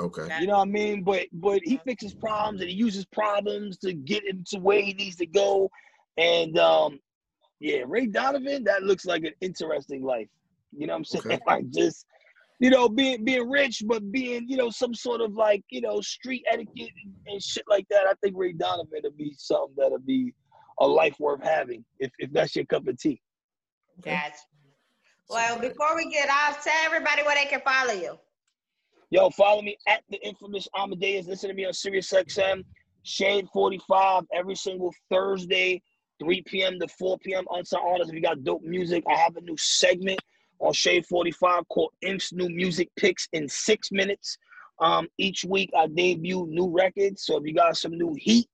Okay. 0.01 0.29
You 0.41 0.47
know 0.47 0.59
what 0.59 0.69
I 0.69 0.71
mean? 0.71 1.03
But 1.03 1.27
but 1.33 1.61
he 1.65 1.79
fixes 1.85 2.15
problems 2.15 2.61
and 2.61 2.71
he 2.71 2.77
uses 2.77 3.05
problems 3.07 3.79
to 3.79 3.93
get 3.93 4.25
him 4.25 4.45
to 4.49 4.59
where 4.59 4.81
he 4.81 4.93
needs 4.95 5.17
to 5.17 5.27
go. 5.27 5.71
And 6.17 6.59
um, 6.59 7.01
yeah, 7.61 7.83
Ray 7.87 8.07
Donovan, 8.07 8.65
that 8.65 8.83
looks 8.83 9.07
like 9.07 9.25
an 9.25 9.33
interesting 9.41 10.05
life. 10.05 10.29
You 10.77 10.87
know 10.87 10.95
what 10.95 10.99
I'm 10.99 11.05
saying? 11.05 11.25
Okay. 11.27 11.39
Like 11.47 11.71
just 11.71 12.07
you 12.59 12.71
know, 12.71 12.89
being 12.89 13.25
being 13.25 13.49
rich, 13.51 13.83
but 13.87 14.11
being 14.11 14.49
you 14.49 14.57
know 14.57 14.71
some 14.71 14.95
sort 14.95 15.21
of 15.21 15.35
like 15.35 15.63
you 15.71 15.81
know 15.81 16.01
street 16.01 16.45
etiquette 16.51 16.91
and, 17.05 17.15
and 17.27 17.43
shit 17.43 17.65
like 17.69 17.87
that. 17.91 18.07
I 18.07 18.15
think 18.23 18.35
Ray 18.37 18.53
Donovan 18.53 19.01
would 19.03 19.17
be 19.17 19.35
something 19.37 19.75
that'll 19.77 19.99
be 19.99 20.33
a 20.81 20.87
life 20.87 21.17
worth 21.19 21.43
having 21.43 21.85
if 21.99 22.11
if 22.19 22.33
that's 22.33 22.57
your 22.57 22.65
cup 22.65 22.87
of 22.87 22.99
tea. 22.99 23.21
Gotcha. 24.03 24.33
Well, 25.29 25.59
before 25.59 25.97
we 25.97 26.11
get 26.11 26.29
off, 26.31 26.63
tell 26.63 26.73
everybody 26.85 27.23
where 27.23 27.35
they 27.35 27.51
can 27.51 27.61
follow 27.61 27.93
you. 27.93 28.19
Yo, 29.17 29.31
follow 29.31 29.63
me 29.63 29.79
at 29.89 30.03
the 30.11 30.21
Inphamus 30.27 30.69
Amadeuz. 30.77 31.27
Listen 31.27 31.49
to 31.49 31.55
me 31.55 31.65
on 31.65 31.73
Sirius 31.73 32.13
XM, 32.13 32.63
Shade 33.03 33.47
45 33.51 34.25
every 34.35 34.55
single 34.55 34.95
Thursday, 35.11 35.81
3 36.23 36.43
p.m. 36.43 36.79
to 36.79 36.87
4 36.87 37.17
p.m. 37.21 37.47
Unsung 37.51 37.81
Artists. 37.83 38.11
If 38.11 38.15
you 38.15 38.21
got 38.21 38.45
dope 38.45 38.63
music, 38.63 39.05
I 39.09 39.15
have 39.15 39.35
a 39.39 39.41
new 39.41 39.57
segment 39.57 40.21
on 40.59 40.75
Shade 40.75 41.07
45 41.07 41.67
called 41.71 41.93
Imp's 42.03 42.35
New 42.35 42.51
Music 42.51 42.91
Picks 42.97 43.27
in 43.33 43.49
six 43.49 43.91
minutes. 43.91 44.37
Um, 44.83 45.09
each 45.17 45.47
week 45.47 45.71
I 45.75 45.87
debut 45.87 46.47
new 46.51 46.69
records. 46.69 47.25
So 47.25 47.39
if 47.39 47.47
you 47.47 47.55
got 47.55 47.75
some 47.79 47.97
new 47.97 48.15
heat, 48.19 48.51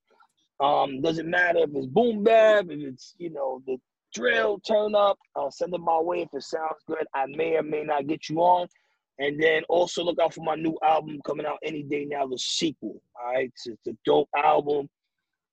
um, 0.61 1.03
doesn't 1.03 1.29
matter 1.29 1.59
if 1.65 1.71
it's 1.75 1.89
boom 1.89 2.23
bap, 2.23 2.67
if 2.71 2.79
it's 2.79 3.17
you 3.19 3.31
know 3.31 3.61
the 3.67 3.79
drill 4.15 4.61
turn 4.61 4.95
up, 4.95 5.19
I'll 5.35 5.51
send 5.51 5.73
them 5.73 5.83
my 5.83 5.99
way 5.99 6.21
if 6.21 6.29
it 6.33 6.45
sounds 6.45 6.85
good. 6.87 7.05
I 7.17 7.27
may 7.27 7.57
or 7.57 7.65
may 7.65 7.83
not 7.83 8.07
get 8.07 8.29
you 8.29 8.39
on. 8.43 8.69
And 9.23 9.41
then 9.41 9.63
also 9.69 10.03
look 10.03 10.19
out 10.21 10.35
for 10.35 10.43
my 10.43 10.57
new 10.57 10.77
album 10.83 11.21
coming 11.25 11.47
out 11.47 11.59
any 11.63 11.85
day 11.85 12.05
now, 12.05 12.27
the 12.27 12.37
sequel. 12.37 13.01
All 13.15 13.33
right. 13.33 13.53
It's, 13.55 13.69
it's 13.69 13.87
a 13.87 13.97
dope 14.05 14.29
album. 14.37 14.89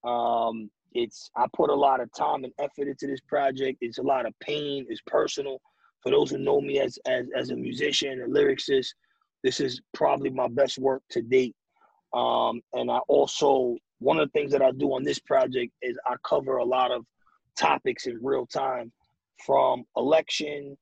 Um, 0.03 0.71
it's 0.93 1.29
I 1.37 1.45
put 1.55 1.69
a 1.69 1.75
lot 1.75 2.01
of 2.01 2.11
time 2.17 2.45
and 2.45 2.53
effort 2.59 2.87
into 2.87 3.05
this 3.05 3.21
project. 3.27 3.77
It's 3.81 3.99
a 3.99 4.03
lot 4.03 4.25
of 4.25 4.33
pain, 4.39 4.87
it's 4.89 5.01
personal. 5.05 5.61
For 6.01 6.11
those 6.11 6.31
who 6.31 6.39
know 6.39 6.61
me 6.61 6.79
as 6.79 6.97
as, 7.05 7.27
as 7.35 7.51
a 7.51 7.55
musician, 7.55 8.23
a 8.23 8.27
lyricist, 8.27 8.87
this 9.43 9.59
is 9.59 9.79
probably 9.93 10.31
my 10.31 10.47
best 10.47 10.79
work 10.79 11.03
to 11.11 11.21
date. 11.21 11.55
Um, 12.13 12.61
and 12.73 12.89
I 12.89 12.97
also 13.07 13.75
one 13.99 14.17
of 14.17 14.27
the 14.27 14.39
things 14.39 14.51
that 14.51 14.63
I 14.63 14.71
do 14.71 14.93
on 14.93 15.03
this 15.03 15.19
project 15.19 15.71
is 15.83 15.95
I 16.07 16.15
cover 16.27 16.57
a 16.57 16.65
lot 16.65 16.91
of 16.91 17.05
topics 17.55 18.07
in 18.07 18.17
real 18.19 18.47
time 18.47 18.91
from 19.45 19.83
election 19.95 20.75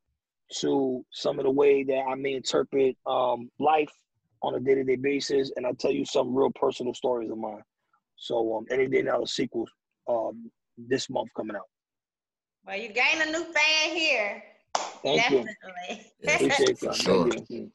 to 0.60 1.06
some 1.12 1.40
of 1.40 1.46
the 1.46 1.52
way 1.52 1.84
that 1.84 2.04
I 2.10 2.16
may 2.16 2.34
interpret 2.34 2.96
um, 3.06 3.50
life 3.60 3.92
on 4.42 4.56
a 4.56 4.60
day-to-day 4.60 4.98
basis, 4.98 5.52
and 5.56 5.66
I'll 5.66 5.76
tell 5.76 5.92
you 5.92 6.06
some 6.06 6.34
real 6.34 6.52
personal 6.52 6.94
stories 6.94 7.32
of 7.32 7.38
mine. 7.38 7.62
So 8.16 8.58
um, 8.58 8.66
any 8.72 8.88
day 8.88 9.02
now, 9.02 9.22
the 9.22 9.28
sequel 9.28 9.68
um, 10.08 10.50
this 10.78 11.10
month 11.10 11.30
coming 11.36 11.56
out. 11.56 11.68
Well, 12.66 12.78
you 12.78 12.90
gain 12.90 13.22
a 13.22 13.26
new 13.26 13.46
fan 13.46 13.96
here. 13.96 14.44
Thank 15.04 15.30
you. 15.30 15.46
Definitely. 15.46 16.12
Yeah, 16.22 16.36
Appreciate 16.36 16.80
For 16.80 16.94
sure. 16.94 17.30
You. 17.50 17.72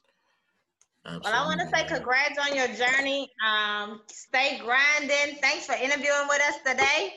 Well, 1.05 1.21
I 1.25 1.45
want 1.47 1.61
to 1.61 1.67
say 1.77 1.85
congrats 1.85 2.39
on 2.39 2.55
your 2.55 2.69
journey. 2.69 3.29
Um, 3.45 4.03
stay 4.09 4.61
grinding. 4.63 5.39
Thanks 5.41 5.67
for 5.67 5.75
interviewing 5.75 6.29
with 6.29 6.41
us 6.43 6.59
today. 6.65 7.15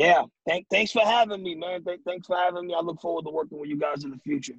Yeah, 0.00 0.22
thank, 0.48 0.66
thanks 0.70 0.92
for 0.92 1.02
having 1.02 1.42
me, 1.42 1.54
man. 1.54 1.84
Th- 1.84 2.00
thanks 2.06 2.26
for 2.26 2.34
having 2.34 2.66
me. 2.66 2.74
I 2.74 2.80
look 2.80 3.02
forward 3.02 3.26
to 3.26 3.30
working 3.30 3.60
with 3.60 3.68
you 3.68 3.76
guys 3.76 4.02
in 4.02 4.10
the 4.10 4.16
future. 4.16 4.54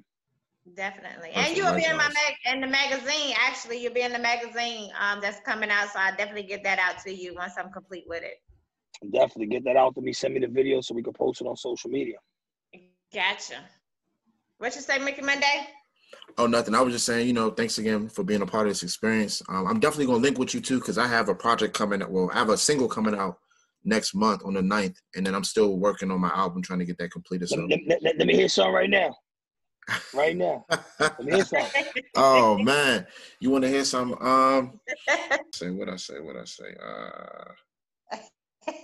Definitely. 0.76 1.30
That's 1.34 1.48
And 1.48 1.56
you 1.56 1.64
will 1.64 1.74
be 1.74 1.84
in 1.84 1.96
my 1.96 2.06
mag- 2.06 2.54
in 2.54 2.60
the 2.60 2.68
magazine. 2.68 3.34
Actually, 3.40 3.82
you'll 3.82 3.92
be 3.92 4.02
in 4.02 4.12
the 4.12 4.20
magazine 4.20 4.92
um, 5.00 5.20
that's 5.20 5.40
coming 5.40 5.68
out. 5.68 5.88
So 5.92 5.98
I'll 5.98 6.14
definitely 6.16 6.44
get 6.44 6.62
that 6.62 6.78
out 6.78 7.02
to 7.02 7.12
you 7.12 7.34
once 7.34 7.54
I'm 7.58 7.72
complete 7.72 8.04
with 8.06 8.22
it. 8.22 8.40
Definitely 9.12 9.46
get 9.46 9.64
that 9.64 9.76
out 9.76 9.96
to 9.96 10.00
me. 10.00 10.12
Send 10.12 10.34
me 10.34 10.38
the 10.38 10.46
video 10.46 10.80
so 10.80 10.94
we 10.94 11.02
can 11.02 11.12
post 11.12 11.40
it 11.40 11.48
on 11.48 11.56
social 11.56 11.90
media. 11.90 12.18
Gotcha. 13.12 13.56
What 14.58 14.76
you 14.76 14.80
say, 14.80 15.00
Mickey 15.00 15.22
Monday? 15.22 15.66
Oh, 16.38 16.46
nothing. 16.46 16.76
I 16.76 16.82
was 16.82 16.94
just 16.94 17.04
saying, 17.04 17.26
you 17.26 17.32
know, 17.32 17.50
thanks 17.50 17.78
again 17.78 18.08
for 18.08 18.22
being 18.22 18.42
a 18.42 18.46
part 18.46 18.68
of 18.68 18.70
this 18.70 18.84
experience. 18.84 19.42
Um, 19.48 19.66
I'm 19.66 19.80
definitely 19.80 20.06
gonna 20.06 20.18
link 20.18 20.38
with 20.38 20.54
you 20.54 20.60
too, 20.60 20.78
because 20.78 20.98
I 20.98 21.08
have 21.08 21.28
a 21.28 21.34
project 21.34 21.74
coming. 21.74 22.00
Well, 22.08 22.30
I 22.32 22.38
have 22.38 22.50
a 22.50 22.56
single 22.56 22.86
coming 22.86 23.16
out 23.16 23.38
next 23.84 24.14
month 24.14 24.42
on 24.44 24.54
the 24.54 24.60
9th, 24.60 24.96
and 25.16 25.26
then 25.26 25.34
I'm 25.34 25.44
still 25.44 25.76
working 25.78 26.10
on 26.10 26.20
my 26.20 26.30
album, 26.30 26.62
trying 26.62 26.78
to 26.78 26.84
get 26.84 26.98
that 26.98 27.10
completed. 27.10 27.50
Let, 27.50 27.58
So, 27.58 27.66
let- 27.66 27.80
let- 27.86 28.02
let- 28.02 28.18
let 28.18 28.26
me 28.26 28.34
hear 28.34 28.48
some 28.48 28.72
right 28.72 28.90
now. 28.90 29.14
Right 30.14 30.36
now. 30.36 30.64
Let 31.00 31.24
me 31.24 31.32
hear 31.32 31.44
some. 31.44 31.66
oh 32.16 32.56
man, 32.58 33.06
you 33.40 33.50
want 33.50 33.62
to 33.64 33.68
hear 33.68 33.84
some? 33.84 34.14
Um, 34.14 34.78
say 35.52 35.70
what 35.70 35.88
I 35.88 35.96
say. 35.96 36.20
What 36.20 36.36
I 36.36 36.44
say. 36.44 36.74
Uh, 36.80 38.18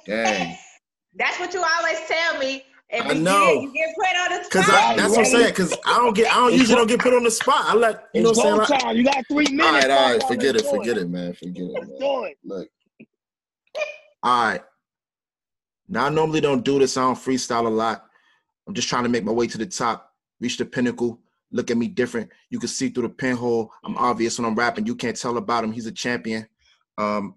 dang. 0.07 0.57
That's 1.15 1.39
what 1.41 1.55
you 1.55 1.65
always 1.65 1.99
tell 2.09 2.39
me. 2.39 2.65
If 2.91 3.05
I 3.05 3.13
you 3.13 3.21
know. 3.23 3.55
Get, 3.55 3.63
you 3.63 3.73
get 3.75 3.95
put 3.97 4.33
on 4.33 4.43
the 4.43 4.49
Cause 4.51 4.67
spot. 4.67 4.83
I, 4.83 4.97
that's 4.97 5.11
what 5.11 5.19
I'm 5.19 5.33
Ready? 5.33 5.45
saying. 5.45 5.55
Cause 5.55 5.75
I 5.85 5.97
don't 5.99 6.15
get, 6.17 6.31
I 6.33 6.37
don't 6.37 6.53
usually 6.55 6.77
don't 6.77 6.87
get 6.87 7.01
put 7.01 7.13
on 7.15 7.23
the 7.23 7.31
spot. 7.31 7.65
I 7.67 7.75
let 7.75 8.09
you 8.15 8.23
know 8.23 8.31
It's 8.31 8.39
what 8.39 8.47
I'm 8.47 8.65
saying. 8.67 8.71
Like, 8.71 8.81
time. 8.83 8.97
You 8.97 9.05
got 9.05 9.25
three 9.31 9.45
minutes. 9.51 9.65
all 9.67 9.73
right, 9.73 9.91
all 9.91 10.13
right, 10.13 10.23
forget 10.23 10.57
it, 10.57 10.65
forget 10.67 10.97
it, 10.97 11.09
man, 11.11 11.35
forget 11.35 11.63
it. 11.65 11.73
Let's 11.75 11.89
Man. 11.91 11.99
do 11.99 12.25
it. 12.25 12.39
Look. 12.45 12.69
All 14.23 14.45
right. 14.45 14.61
Now 15.89 16.07
I 16.07 16.09
normally 16.11 16.41
don't 16.41 16.65
do 16.65 16.79
this. 16.79 16.97
I 16.97 17.03
don't 17.03 17.15
freestyle 17.15 17.67
a 17.67 17.71
lot. 17.71 18.05
I'm 18.67 18.75
just 18.75 18.89
trying 18.89 19.05
to 19.05 19.09
make 19.09 19.25
my 19.25 19.33
way 19.33 19.47
to 19.47 19.59
the 19.59 19.67
top, 19.67 20.13
reach 20.41 20.59
the 20.59 20.65
pinnacle. 20.67 21.21
Look 21.51 21.71
at 21.71 21.79
me 21.79 21.89
different. 21.89 22.31
You 22.51 22.59
can 22.59 22.69
see 22.69 22.91
through 22.91 23.05
the 23.05 23.09
pinhole. 23.09 23.73
I'm 23.83 23.97
obvious 23.97 24.39
when 24.39 24.45
I'm 24.47 24.55
rapping. 24.55 24.87
You 24.87 24.95
can't 24.95 25.17
tell 25.17 25.39
about 25.39 25.65
him. 25.65 25.73
He's 25.73 25.87
a 25.87 25.93
champion. 25.93 26.47
Um, 26.99 27.37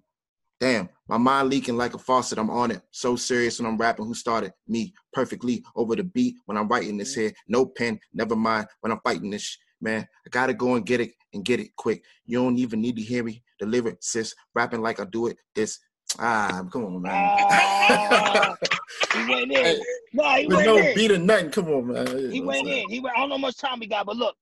damn, 0.59 0.89
my 1.07 1.17
mind 1.17 1.49
leaking 1.49 1.77
like 1.77 1.93
a 1.93 1.97
faucet. 1.97 2.37
I'm 2.37 2.49
on 2.49 2.71
it. 2.71 2.81
So 2.91 3.15
serious 3.15 3.59
when 3.59 3.67
I'm 3.69 3.77
rapping. 3.77 4.05
Who 4.05 4.13
started? 4.13 4.51
Me. 4.67 4.93
Perfectly 5.13 5.63
over 5.75 5.95
the 5.95 6.03
beat 6.03 6.35
when 6.45 6.57
I'm 6.57 6.67
writing 6.67 6.97
this 6.97 7.15
here. 7.15 7.31
No 7.47 7.65
pen. 7.65 7.99
Never 8.13 8.35
mind 8.35 8.67
when 8.81 8.91
I'm 8.91 8.99
fighting 9.03 9.29
this. 9.29 9.43
sh- 9.43 9.57
Man, 9.83 10.07
I 10.27 10.29
gotta 10.29 10.53
go 10.53 10.75
and 10.75 10.85
get 10.85 11.01
it 11.01 11.13
and 11.33 11.43
get 11.43 11.59
it 11.59 11.75
quick. 11.75 12.03
You 12.27 12.37
don't 12.43 12.59
even 12.59 12.81
need 12.81 12.97
to 12.97 13.01
hear 13.01 13.23
me 13.23 13.41
deliver 13.57 13.97
sis. 13.99 14.35
Rapping 14.53 14.81
like 14.81 14.99
I 14.99 15.05
do 15.05 15.25
it. 15.27 15.37
This. 15.55 15.79
Ah, 16.19 16.63
come 16.71 16.85
on, 16.85 17.01
man. 17.01 17.31
Ah, 17.35 18.55
he 19.13 19.23
went 19.25 19.51
in. 19.51 19.81
No, 20.13 20.35
he 20.35 20.47
With 20.47 20.57
went 20.57 20.67
no 20.67 20.77
in. 20.77 20.93
beat 20.93 21.11
or 21.11 21.17
nothing. 21.19 21.51
Come 21.51 21.69
on, 21.69 21.87
man. 21.87 22.07
He 22.31 22.39
know 22.39 22.45
what 22.47 22.57
I'm 22.59 22.65
went 22.65 22.67
in. 22.67 22.89
He 22.89 22.99
went. 22.99 23.15
I 23.17 23.19
don't 23.21 23.29
know 23.29 23.35
how 23.35 23.41
much 23.41 23.57
time 23.57 23.79
we 23.79 23.87
got, 23.87 24.05
but 24.05 24.17
look, 24.17 24.35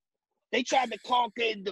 they 0.51 0.63
tried 0.63 0.91
to 0.91 0.99
conquer 0.99 1.43
and 1.43 1.65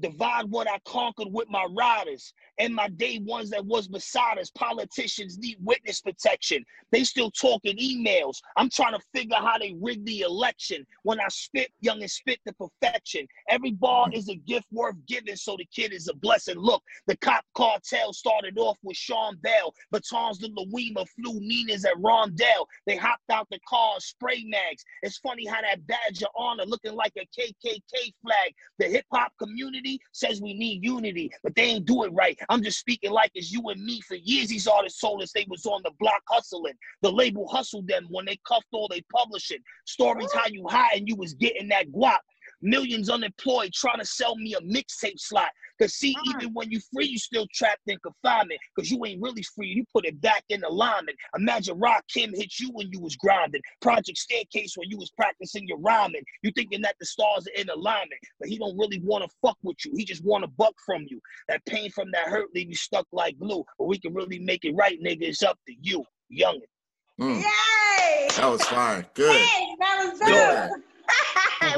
divide 0.00 0.46
what 0.50 0.68
I 0.68 0.78
conquered 0.86 1.28
with 1.30 1.48
my 1.48 1.66
riders 1.76 2.32
and 2.58 2.74
my 2.74 2.88
day 2.88 3.20
ones 3.24 3.50
that 3.50 3.64
was 3.64 3.88
beside 3.88 4.38
us. 4.38 4.50
Politicians 4.50 5.38
need 5.38 5.56
witness 5.62 6.00
protection. 6.00 6.64
They 6.92 7.04
still 7.04 7.30
talking 7.30 7.76
emails. 7.78 8.36
I'm 8.56 8.70
trying 8.70 8.94
to 8.94 9.00
figure 9.14 9.36
how 9.36 9.58
they 9.58 9.74
rigged 9.80 10.06
the 10.06 10.20
election. 10.20 10.86
When 11.02 11.20
I 11.20 11.26
spit, 11.28 11.70
young 11.80 12.00
and 12.00 12.10
spit 12.10 12.40
to 12.46 12.54
perfection. 12.54 13.26
Every 13.48 13.72
bar 13.72 14.08
mm. 14.08 14.16
is 14.16 14.28
a 14.28 14.36
gift 14.36 14.66
worth 14.72 14.96
giving, 15.06 15.36
so 15.36 15.56
the 15.56 15.66
kid 15.74 15.92
is 15.92 16.08
a 16.08 16.14
blessing. 16.14 16.56
Look, 16.56 16.82
the 17.06 17.16
cop 17.18 17.44
cartel 17.54 18.12
started 18.12 18.58
off 18.58 18.76
with 18.82 18.96
Sean 18.96 19.36
Bell. 19.42 19.74
Batons 19.92 20.38
to 20.38 20.48
Louima 20.48 21.06
flew 21.08 21.40
Nina's 21.40 21.84
at 21.84 21.94
Rondell. 21.96 22.66
They 22.86 22.96
hopped 22.96 23.30
out 23.30 23.48
the 23.50 23.60
car, 23.68 23.94
spray 23.98 24.44
mags. 24.46 24.84
It's 25.02 25.18
funny 25.18 25.46
how 25.46 25.60
that 25.62 25.86
badge 25.86 26.22
of 26.22 26.28
honor 26.36 26.64
looking 26.64 26.94
like 26.94 27.12
a 27.16 27.26
KKK 27.38 28.12
flag. 28.22 28.54
The 28.78 28.86
hip 28.88 29.04
hop 29.12 29.32
community 29.38 29.85
says 30.12 30.40
we 30.40 30.54
need 30.54 30.84
unity, 30.84 31.30
but 31.42 31.54
they 31.54 31.62
ain't 31.62 31.86
do 31.86 32.04
it 32.04 32.12
right. 32.12 32.38
I'm 32.48 32.62
just 32.62 32.78
speaking 32.78 33.10
like 33.10 33.30
it's 33.34 33.52
you 33.52 33.62
and 33.68 33.84
me. 33.84 34.00
For 34.02 34.16
years, 34.16 34.48
these 34.48 34.66
artists 34.66 35.00
told 35.00 35.22
us 35.22 35.32
they 35.32 35.46
was 35.48 35.66
on 35.66 35.82
the 35.84 35.92
block 35.98 36.22
hustling. 36.28 36.74
The 37.02 37.12
label 37.12 37.48
hustled 37.48 37.88
them 37.88 38.06
when 38.10 38.24
they 38.26 38.38
cuffed 38.46 38.66
all 38.72 38.88
they 38.88 39.02
publishing. 39.12 39.58
Stories 39.84 40.32
how 40.32 40.46
you 40.48 40.66
high 40.68 40.94
and 40.94 41.08
you 41.08 41.16
was 41.16 41.34
getting 41.34 41.68
that 41.68 41.90
guap. 41.92 42.18
Millions 42.62 43.08
unemployed 43.10 43.72
trying 43.72 43.98
to 43.98 44.04
sell 44.06 44.36
me 44.36 44.54
a 44.54 44.60
mixtape 44.60 45.18
slot. 45.18 45.50
Cause 45.80 45.94
see, 45.94 46.14
Mm. 46.14 46.34
even 46.42 46.54
when 46.54 46.70
you 46.70 46.80
free, 46.94 47.06
you 47.06 47.18
still 47.18 47.46
trapped 47.52 47.82
in 47.86 47.98
confinement. 47.98 48.58
Cause 48.78 48.90
you 48.90 49.04
ain't 49.04 49.20
really 49.20 49.42
free. 49.42 49.68
You 49.68 49.84
put 49.92 50.06
it 50.06 50.18
back 50.22 50.42
in 50.48 50.64
alignment. 50.64 51.16
Imagine 51.36 51.78
Rakim 51.78 52.34
hit 52.34 52.58
you 52.58 52.70
when 52.70 52.90
you 52.90 53.00
was 53.00 53.14
grinding. 53.16 53.60
Project 53.82 54.16
Staircase 54.16 54.72
when 54.76 54.88
you 54.88 54.96
was 54.96 55.10
practicing 55.10 55.66
your 55.68 55.78
rhyming. 55.78 56.22
You 56.42 56.50
thinking 56.52 56.80
that 56.82 56.96
the 56.98 57.04
stars 57.06 57.46
are 57.46 57.60
in 57.60 57.68
alignment, 57.68 58.20
but 58.40 58.48
he 58.48 58.56
don't 58.58 58.76
really 58.78 59.00
want 59.00 59.24
to 59.24 59.36
fuck 59.42 59.58
with 59.62 59.76
you. 59.84 59.92
He 59.96 60.04
just 60.04 60.24
want 60.24 60.44
a 60.44 60.48
buck 60.48 60.74
from 60.86 61.04
you. 61.08 61.20
That 61.48 61.64
pain 61.66 61.90
from 61.90 62.10
that 62.12 62.28
hurt 62.28 62.48
leave 62.54 62.68
you 62.70 62.74
stuck 62.74 63.06
like 63.12 63.38
glue. 63.38 63.64
But 63.78 63.84
we 63.86 63.98
can 63.98 64.14
really 64.14 64.38
make 64.38 64.64
it 64.64 64.74
right, 64.74 64.98
nigga. 65.02 65.22
It's 65.22 65.42
up 65.42 65.58
to 65.66 65.74
you, 65.82 66.04
youngin. 66.32 66.62
Mm, 67.20 67.42
Yay! 67.42 68.28
that 68.36 68.46
was 68.50 68.62
fine. 68.62 69.04
Good. 69.14 69.36
Hey, 69.40 69.66
that 69.78 70.10
was 70.10 70.20
Yeah. 70.28 70.68
good. 70.70 70.82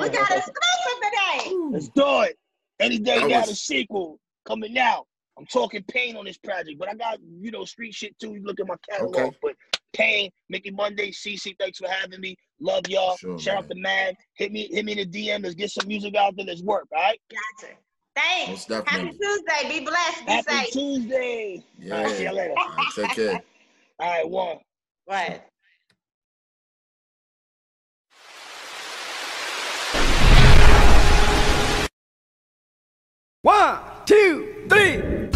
We 0.00 0.08
got 0.08 0.30
a 0.30 0.36
exclusive 0.36 1.00
today. 1.02 1.54
Let's 1.70 1.88
do 1.88 2.22
it. 2.22 2.36
Any 2.80 2.98
day 2.98 3.18
That 3.20 3.28
now, 3.28 3.40
was- 3.40 3.48
the 3.50 3.54
sequel 3.54 4.18
coming 4.46 4.78
out. 4.78 5.06
I'm 5.38 5.46
talking 5.46 5.84
pain 5.84 6.16
on 6.16 6.24
this 6.24 6.36
project, 6.38 6.78
but 6.80 6.88
I 6.88 6.94
got 6.94 7.18
you 7.40 7.52
know 7.52 7.64
street 7.64 7.94
shit 7.94 8.18
too. 8.18 8.34
You 8.34 8.42
look 8.42 8.58
at 8.58 8.66
my 8.66 8.74
catalog, 8.90 9.16
Okay. 9.16 9.36
but 9.40 9.54
pain, 9.92 10.30
Mickey 10.48 10.72
Monday, 10.72 11.12
CC, 11.12 11.54
thanks 11.60 11.78
for 11.78 11.88
having 11.88 12.20
me. 12.20 12.34
Love 12.60 12.82
y'all. 12.88 13.16
Sure, 13.16 13.38
Shout 13.38 13.58
out 13.58 13.68
to 13.70 13.76
Mag. 13.76 14.16
Hit 14.34 14.50
me, 14.50 14.66
hit 14.72 14.84
me 14.84 14.98
in 14.98 14.98
the 14.98 15.28
DM. 15.28 15.44
Let's 15.44 15.54
get 15.54 15.70
some 15.70 15.86
music 15.86 16.16
out 16.16 16.34
there. 16.36 16.44
Let's 16.44 16.62
work. 16.62 16.88
All 16.92 17.00
right. 17.00 17.20
Gotcha. 17.30 17.74
Thanks. 18.16 18.64
Happy. 18.66 19.10
Tuesday. 19.16 19.68
Be 19.78 19.84
blessed. 19.84 20.26
Be 20.26 20.32
Happy 20.32 20.52
safe. 20.52 20.70
Tuesday. 20.72 21.62
All 21.84 21.88
right, 21.90 22.10
see 22.16 22.22
Yeah. 22.24 22.30
you 22.32 22.36
later. 22.36 22.54
All 22.58 22.68
right, 22.68 22.86
take 22.96 23.10
care. 23.10 23.42
All 24.00 24.08
right, 24.10 24.28
one. 24.28 24.58
Right. 25.08 25.42
two, 34.08 34.64
three. 34.70 35.27